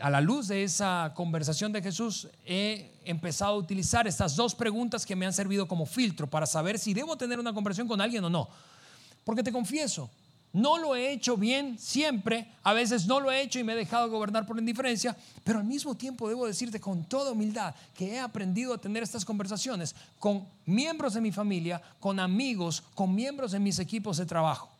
a 0.00 0.10
la 0.10 0.20
luz 0.20 0.48
de 0.48 0.64
esa 0.64 1.14
conversación 1.16 1.72
de 1.72 1.80
Jesús, 1.80 2.28
he 2.44 2.92
empezado 3.06 3.54
a 3.54 3.56
utilizar 3.56 4.06
estas 4.06 4.36
dos 4.36 4.54
preguntas 4.54 5.06
que 5.06 5.16
me 5.16 5.24
han 5.24 5.32
servido 5.32 5.66
como 5.66 5.86
filtro 5.86 6.28
para 6.28 6.44
saber 6.44 6.78
si 6.78 6.92
debo 6.92 7.16
tener 7.16 7.38
una 7.38 7.54
conversación 7.54 7.88
con 7.88 8.02
alguien 8.02 8.22
o 8.22 8.28
no. 8.28 8.50
Porque 9.24 9.42
te 9.42 9.52
confieso, 9.52 10.10
no 10.54 10.78
lo 10.78 10.94
he 10.94 11.10
hecho 11.10 11.36
bien 11.36 11.78
siempre, 11.80 12.46
a 12.62 12.72
veces 12.72 13.06
no 13.06 13.18
lo 13.18 13.32
he 13.32 13.42
hecho 13.42 13.58
y 13.58 13.64
me 13.64 13.72
he 13.72 13.76
dejado 13.76 14.08
gobernar 14.08 14.46
por 14.46 14.56
indiferencia, 14.56 15.16
pero 15.42 15.58
al 15.58 15.64
mismo 15.64 15.96
tiempo 15.96 16.28
debo 16.28 16.46
decirte 16.46 16.78
con 16.78 17.02
toda 17.04 17.32
humildad 17.32 17.74
que 17.92 18.12
he 18.14 18.20
aprendido 18.20 18.72
a 18.72 18.78
tener 18.78 19.02
estas 19.02 19.24
conversaciones 19.24 19.96
con 20.20 20.46
miembros 20.64 21.14
de 21.14 21.20
mi 21.20 21.32
familia, 21.32 21.82
con 21.98 22.20
amigos, 22.20 22.84
con 22.94 23.12
miembros 23.14 23.50
de 23.50 23.58
mis 23.58 23.80
equipos 23.80 24.16
de 24.16 24.26
trabajo. 24.26 24.70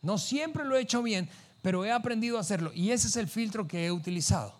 No 0.00 0.16
siempre 0.16 0.64
lo 0.64 0.76
he 0.76 0.80
hecho 0.80 1.02
bien, 1.02 1.28
pero 1.60 1.84
he 1.84 1.92
aprendido 1.92 2.38
a 2.38 2.40
hacerlo 2.40 2.72
y 2.72 2.92
ese 2.92 3.08
es 3.08 3.16
el 3.16 3.28
filtro 3.28 3.68
que 3.68 3.84
he 3.84 3.92
utilizado. 3.92 4.54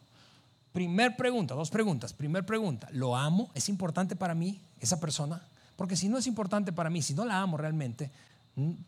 Primer 0.72 1.16
pregunta, 1.16 1.54
dos 1.54 1.70
preguntas. 1.70 2.12
Primer 2.12 2.44
pregunta, 2.44 2.88
¿lo 2.92 3.16
amo? 3.16 3.50
¿Es 3.54 3.70
importante 3.70 4.14
para 4.14 4.34
mí 4.34 4.60
esa 4.78 5.00
persona? 5.00 5.40
Porque 5.78 5.94
si 5.94 6.08
no 6.08 6.18
es 6.18 6.26
importante 6.26 6.72
para 6.72 6.90
mí, 6.90 7.02
si 7.02 7.14
no 7.14 7.24
la 7.24 7.38
amo 7.40 7.56
realmente, 7.56 8.10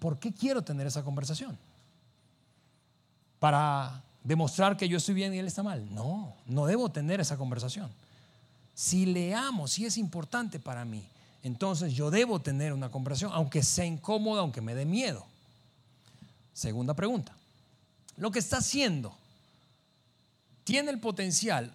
¿por 0.01 0.19
qué 0.19 0.33
quiero 0.33 0.63
tener 0.63 0.89
esa 0.89 1.05
conversación? 1.05 1.57
¿Para 3.39 4.03
demostrar 4.25 4.77
que 4.77 4.89
yo 4.89 4.97
estoy 4.97 5.15
bien 5.15 5.33
y 5.33 5.39
él 5.39 5.47
está 5.47 5.63
mal? 5.63 5.87
No, 5.95 6.35
no 6.47 6.67
debo 6.67 6.89
tener 6.89 7.21
esa 7.21 7.37
conversación. 7.37 7.89
Si 8.75 9.07
le 9.07 9.37
amo, 9.37 9.69
si 9.69 9.87
es 9.87 9.99
importante 9.99 10.59
para 10.59 10.85
mí, 10.85 11.07
entonces 11.45 11.93
yo 11.95 12.11
debo 12.11 12.41
tener 12.41 12.73
una 12.73 12.91
conversación, 12.91 13.31
aunque 13.35 13.63
sea 13.63 13.85
incómoda, 13.85 14.41
aunque 14.41 14.61
me 14.61 14.75
dé 14.75 14.85
miedo. 14.85 15.25
Segunda 16.53 16.95
pregunta. 16.95 17.33
Lo 18.17 18.33
que 18.33 18.41
está 18.41 18.57
haciendo 18.57 19.15
tiene 20.65 20.91
el 20.91 20.99
potencial 20.99 21.73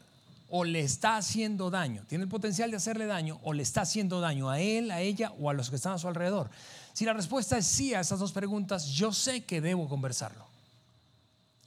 o 0.49 0.63
le 0.63 0.81
está 0.81 1.17
haciendo 1.17 1.69
daño, 1.69 2.03
tiene 2.07 2.23
el 2.23 2.29
potencial 2.29 2.69
de 2.69 2.77
hacerle 2.77 3.05
daño 3.05 3.39
o 3.43 3.53
le 3.53 3.63
está 3.63 3.81
haciendo 3.81 4.21
daño 4.21 4.49
a 4.49 4.59
él, 4.59 4.91
a 4.91 5.01
ella 5.01 5.31
o 5.39 5.49
a 5.49 5.53
los 5.53 5.69
que 5.69 5.75
están 5.75 5.93
a 5.93 5.97
su 5.97 6.07
alrededor. 6.07 6.49
Si 6.93 7.03
la 7.05 7.13
respuesta 7.13 7.57
es 7.57 7.65
sí 7.65 7.93
a 7.93 7.99
esas 7.99 8.19
dos 8.19 8.31
preguntas, 8.31 8.87
yo 8.87 9.11
sé 9.11 9.43
que 9.43 9.59
debo 9.59 9.89
conversarlo. 9.89 10.45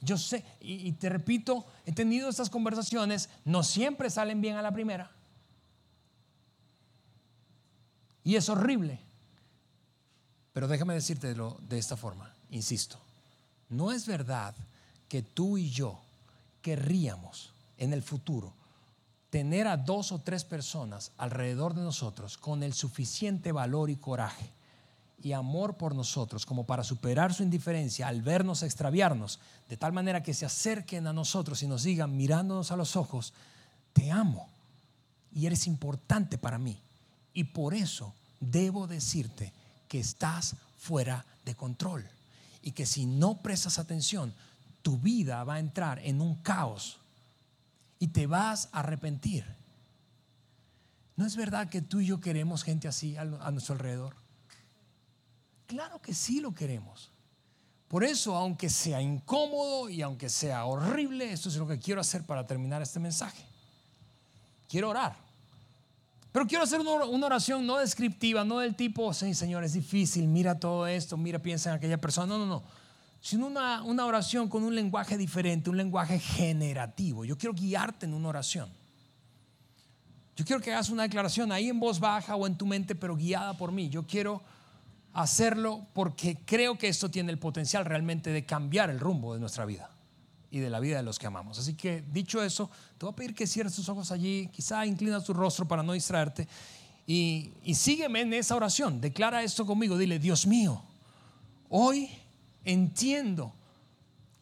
Yo 0.01 0.17
sé, 0.17 0.45
y, 0.61 0.93
te 0.93 1.09
repito, 1.09 1.65
he 1.85 1.91
tenido 1.91 2.29
estas 2.29 2.49
conversaciones, 2.49 3.29
no 3.43 3.63
siempre 3.63 4.09
salen 4.09 4.39
bien 4.39 4.55
a 4.55 4.61
la 4.61 4.71
primera. 4.71 5.11
Y 8.23 8.37
es 8.37 8.47
horrible. 8.47 9.01
Pero 10.53 10.69
déjame 10.69 10.93
decírtelo 10.93 11.59
de 11.67 11.77
esta 11.77 11.97
forma, 11.97 12.33
insisto, 12.49 12.97
no 13.67 13.91
es 13.91 14.07
verdad 14.07 14.55
que 15.09 15.21
tú 15.21 15.57
y 15.57 15.69
yo 15.69 15.99
querríamos 16.61 17.53
en 17.77 17.93
el 17.93 18.01
futuro 18.01 18.53
tener 19.29 19.67
a 19.67 19.77
dos 19.77 20.11
o 20.11 20.19
tres 20.19 20.43
personas 20.43 21.11
alrededor 21.17 21.73
de 21.73 21.81
nosotros 21.81 22.37
con 22.37 22.63
el 22.63 22.73
suficiente 22.73 23.51
valor 23.51 23.89
y 23.89 23.95
coraje 23.95 24.49
y 25.21 25.33
amor 25.33 25.75
por 25.77 25.95
nosotros 25.95 26.45
como 26.45 26.65
para 26.65 26.83
superar 26.83 27.33
su 27.33 27.43
indiferencia 27.43 28.07
al 28.07 28.21
vernos 28.21 28.63
extraviarnos, 28.63 29.39
de 29.67 29.77
tal 29.77 29.91
manera 29.91 30.23
que 30.23 30.33
se 30.33 30.45
acerquen 30.45 31.07
a 31.07 31.13
nosotros 31.13 31.61
y 31.61 31.67
nos 31.67 31.83
digan 31.83 32.15
mirándonos 32.15 32.71
a 32.71 32.77
los 32.77 32.95
ojos, 32.95 33.33
te 33.93 34.11
amo 34.11 34.47
y 35.33 35.45
eres 35.45 35.67
importante 35.67 36.37
para 36.37 36.57
mí. 36.57 36.79
Y 37.33 37.45
por 37.45 37.73
eso 37.73 38.13
debo 38.39 38.87
decirte 38.87 39.53
que 39.87 39.99
estás 39.99 40.55
fuera 40.77 41.25
de 41.45 41.55
control 41.55 42.07
y 42.61 42.71
que 42.71 42.85
si 42.85 43.05
no 43.05 43.37
prestas 43.41 43.77
atención, 43.77 44.33
tu 44.81 44.97
vida 44.97 45.43
va 45.43 45.55
a 45.55 45.59
entrar 45.59 45.99
en 45.99 46.21
un 46.21 46.35
caos 46.35 46.98
y 47.99 48.07
te 48.07 48.25
vas 48.25 48.69
a 48.71 48.79
arrepentir. 48.79 49.45
¿No 51.17 51.25
es 51.25 51.35
verdad 51.35 51.69
que 51.69 51.81
tú 51.81 51.99
y 51.99 52.07
yo 52.07 52.21
queremos 52.21 52.63
gente 52.63 52.87
así 52.87 53.17
a 53.17 53.25
nuestro 53.25 53.73
alrededor? 53.73 54.15
Claro 55.67 56.01
que 56.01 56.13
sí 56.13 56.39
lo 56.39 56.53
queremos. 56.53 57.11
Por 57.89 58.03
eso, 58.03 58.35
aunque 58.35 58.69
sea 58.69 59.01
incómodo 59.01 59.89
y 59.89 60.01
aunque 60.01 60.29
sea 60.29 60.65
horrible, 60.65 61.31
esto 61.31 61.49
es 61.49 61.57
lo 61.57 61.67
que 61.67 61.77
quiero 61.77 61.99
hacer 61.99 62.23
para 62.23 62.47
terminar 62.47 62.81
este 62.81 62.99
mensaje. 62.99 63.43
Quiero 64.69 64.89
orar. 64.89 65.15
Pero 66.31 66.47
quiero 66.47 66.63
hacer 66.63 66.79
una 66.79 67.25
oración 67.25 67.65
no 67.65 67.77
descriptiva, 67.77 68.45
no 68.45 68.59
del 68.59 68.75
tipo, 68.75 69.13
sí, 69.13 69.33
Señor, 69.33 69.63
es 69.63 69.73
difícil, 69.73 70.27
mira 70.27 70.59
todo 70.59 70.87
esto, 70.87 71.17
mira, 71.17 71.39
piensa 71.39 71.71
en 71.71 71.75
aquella 71.77 71.97
persona. 71.97 72.27
No, 72.27 72.37
no, 72.37 72.45
no 72.45 72.78
sino 73.21 73.47
una, 73.47 73.83
una 73.83 74.05
oración 74.05 74.47
con 74.47 74.63
un 74.63 74.75
lenguaje 74.75 75.17
diferente, 75.17 75.69
un 75.69 75.77
lenguaje 75.77 76.19
generativo. 76.19 77.25
Yo 77.25 77.37
quiero 77.37 77.53
guiarte 77.53 78.05
en 78.05 78.13
una 78.13 78.29
oración. 78.29 78.69
Yo 80.35 80.45
quiero 80.45 80.61
que 80.61 80.71
hagas 80.71 80.89
una 80.89 81.03
declaración 81.03 81.51
ahí 81.51 81.67
en 81.67 81.79
voz 81.79 81.99
baja 81.99 82.35
o 82.35 82.47
en 82.47 82.57
tu 82.57 82.65
mente, 82.65 82.95
pero 82.95 83.17
guiada 83.17 83.57
por 83.57 83.73
mí. 83.73 83.89
Yo 83.89 84.07
quiero 84.07 84.41
hacerlo 85.11 85.85
porque 85.93 86.37
creo 86.45 86.77
que 86.77 86.87
esto 86.87 87.11
tiene 87.11 87.31
el 87.31 87.39
potencial 87.39 87.83
realmente 87.83 88.31
de 88.31 88.45
cambiar 88.45 88.89
el 88.89 89.01
rumbo 89.01 89.33
de 89.33 89.41
nuestra 89.41 89.65
vida 89.65 89.89
y 90.49 90.59
de 90.59 90.69
la 90.69 90.79
vida 90.79 90.95
de 90.97 91.03
los 91.03 91.19
que 91.19 91.27
amamos. 91.27 91.59
Así 91.59 91.73
que 91.75 92.03
dicho 92.09 92.41
eso, 92.41 92.69
te 92.97 93.05
voy 93.05 93.11
a 93.11 93.15
pedir 93.15 93.35
que 93.35 93.45
cierres 93.47 93.75
tus 93.75 93.89
ojos 93.89 94.11
allí, 94.11 94.49
quizá 94.53 94.85
inclinas 94.85 95.25
tu 95.25 95.33
rostro 95.33 95.67
para 95.67 95.83
no 95.83 95.91
distraerte 95.91 96.47
Y, 97.05 97.51
y 97.63 97.75
sígueme 97.75 98.21
en 98.21 98.33
esa 98.33 98.55
oración. 98.55 99.01
Declara 99.01 99.43
esto 99.43 99.65
conmigo. 99.65 99.97
Dile, 99.97 100.19
Dios 100.19 100.47
mío, 100.47 100.81
hoy 101.67 102.09
entiendo 102.65 103.53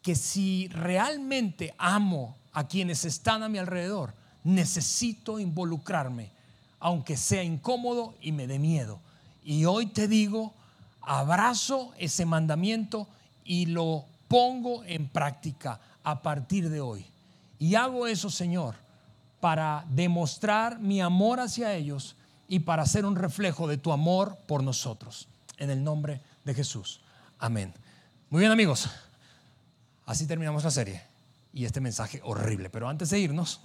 que 0.02 0.14
si 0.14 0.68
realmente 0.68 1.74
amo 1.78 2.36
a 2.52 2.66
quienes 2.66 3.04
están 3.04 3.42
a 3.42 3.48
mi 3.48 3.58
alrededor, 3.58 4.14
necesito 4.44 5.38
involucrarme, 5.38 6.30
aunque 6.80 7.16
sea 7.16 7.42
incómodo 7.42 8.14
y 8.20 8.32
me 8.32 8.46
dé 8.46 8.58
miedo. 8.58 9.00
Y 9.44 9.64
hoy 9.64 9.86
te 9.86 10.08
digo, 10.08 10.54
abrazo 11.02 11.92
ese 11.98 12.24
mandamiento 12.24 13.08
y 13.44 13.66
lo 13.66 14.04
pongo 14.28 14.84
en 14.84 15.08
práctica 15.08 15.80
a 16.02 16.22
partir 16.22 16.68
de 16.68 16.80
hoy. 16.80 17.06
Y 17.58 17.74
hago 17.74 18.06
eso, 18.06 18.30
Señor, 18.30 18.76
para 19.40 19.84
demostrar 19.88 20.78
mi 20.78 21.00
amor 21.00 21.40
hacia 21.40 21.74
ellos 21.74 22.16
y 22.48 22.60
para 22.60 22.86
ser 22.86 23.04
un 23.04 23.16
reflejo 23.16 23.66
de 23.66 23.78
tu 23.78 23.92
amor 23.92 24.36
por 24.46 24.62
nosotros. 24.62 25.28
En 25.58 25.70
el 25.70 25.82
nombre 25.82 26.20
de 26.44 26.54
Jesús. 26.54 27.00
Amén. 27.38 27.74
Muy 28.30 28.40
bien 28.40 28.52
amigos, 28.52 28.90
así 30.04 30.26
terminamos 30.26 30.62
la 30.62 30.70
serie 30.70 31.02
y 31.54 31.64
este 31.64 31.80
mensaje 31.80 32.20
horrible. 32.22 32.68
Pero 32.68 32.86
antes 32.86 33.08
de 33.08 33.18
irnos, 33.18 33.62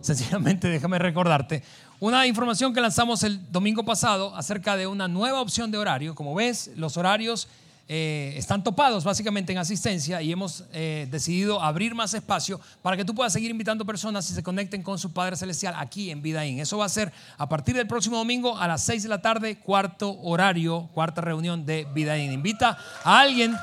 sencillamente 0.00 0.68
déjame 0.70 1.00
recordarte 1.00 1.64
una 1.98 2.28
información 2.28 2.72
que 2.72 2.80
lanzamos 2.80 3.24
el 3.24 3.50
domingo 3.50 3.84
pasado 3.84 4.36
acerca 4.36 4.76
de 4.76 4.86
una 4.86 5.08
nueva 5.08 5.40
opción 5.40 5.72
de 5.72 5.78
horario. 5.78 6.14
Como 6.14 6.32
ves, 6.36 6.70
los 6.76 6.96
horarios 6.96 7.48
eh, 7.86 8.32
están 8.36 8.64
topados 8.64 9.04
básicamente 9.04 9.52
en 9.52 9.58
asistencia 9.58 10.22
y 10.22 10.32
hemos 10.32 10.64
eh, 10.72 11.06
decidido 11.10 11.62
abrir 11.62 11.94
más 11.94 12.14
espacio 12.14 12.58
para 12.80 12.96
que 12.96 13.04
tú 13.04 13.14
puedas 13.14 13.32
seguir 13.32 13.50
invitando 13.50 13.84
personas 13.84 14.30
y 14.30 14.34
se 14.34 14.42
conecten 14.42 14.82
con 14.82 14.98
su 14.98 15.12
Padre 15.12 15.36
Celestial 15.36 15.74
aquí 15.76 16.10
en 16.10 16.22
Vidaín. 16.22 16.60
Eso 16.60 16.78
va 16.78 16.86
a 16.86 16.88
ser 16.88 17.12
a 17.36 17.46
partir 17.46 17.76
del 17.76 17.86
próximo 17.86 18.16
domingo 18.16 18.56
a 18.56 18.66
las 18.66 18.82
6 18.84 19.02
de 19.02 19.08
la 19.10 19.20
tarde, 19.20 19.58
cuarto 19.58 20.18
horario, 20.22 20.88
cuarta 20.94 21.20
reunión 21.20 21.66
de 21.66 21.86
Vidaín. 21.92 22.32
Invita 22.32 22.78
a 23.02 23.20
alguien 23.20 23.54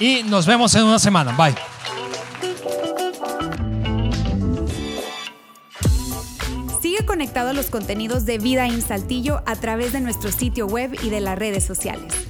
y 0.00 0.24
nos 0.24 0.46
vemos 0.46 0.74
en 0.74 0.84
una 0.84 0.98
semana. 0.98 1.36
Bye. 1.36 1.54
Sigue 6.82 7.06
conectado 7.06 7.50
a 7.50 7.52
los 7.52 7.66
contenidos 7.66 8.26
de 8.26 8.38
Vida 8.38 8.66
en 8.66 8.82
Saltillo 8.82 9.44
a 9.46 9.54
través 9.54 9.92
de 9.92 10.00
nuestro 10.00 10.32
sitio 10.32 10.66
web 10.66 10.98
y 11.04 11.10
de 11.10 11.20
las 11.20 11.38
redes 11.38 11.64
sociales. 11.64 12.29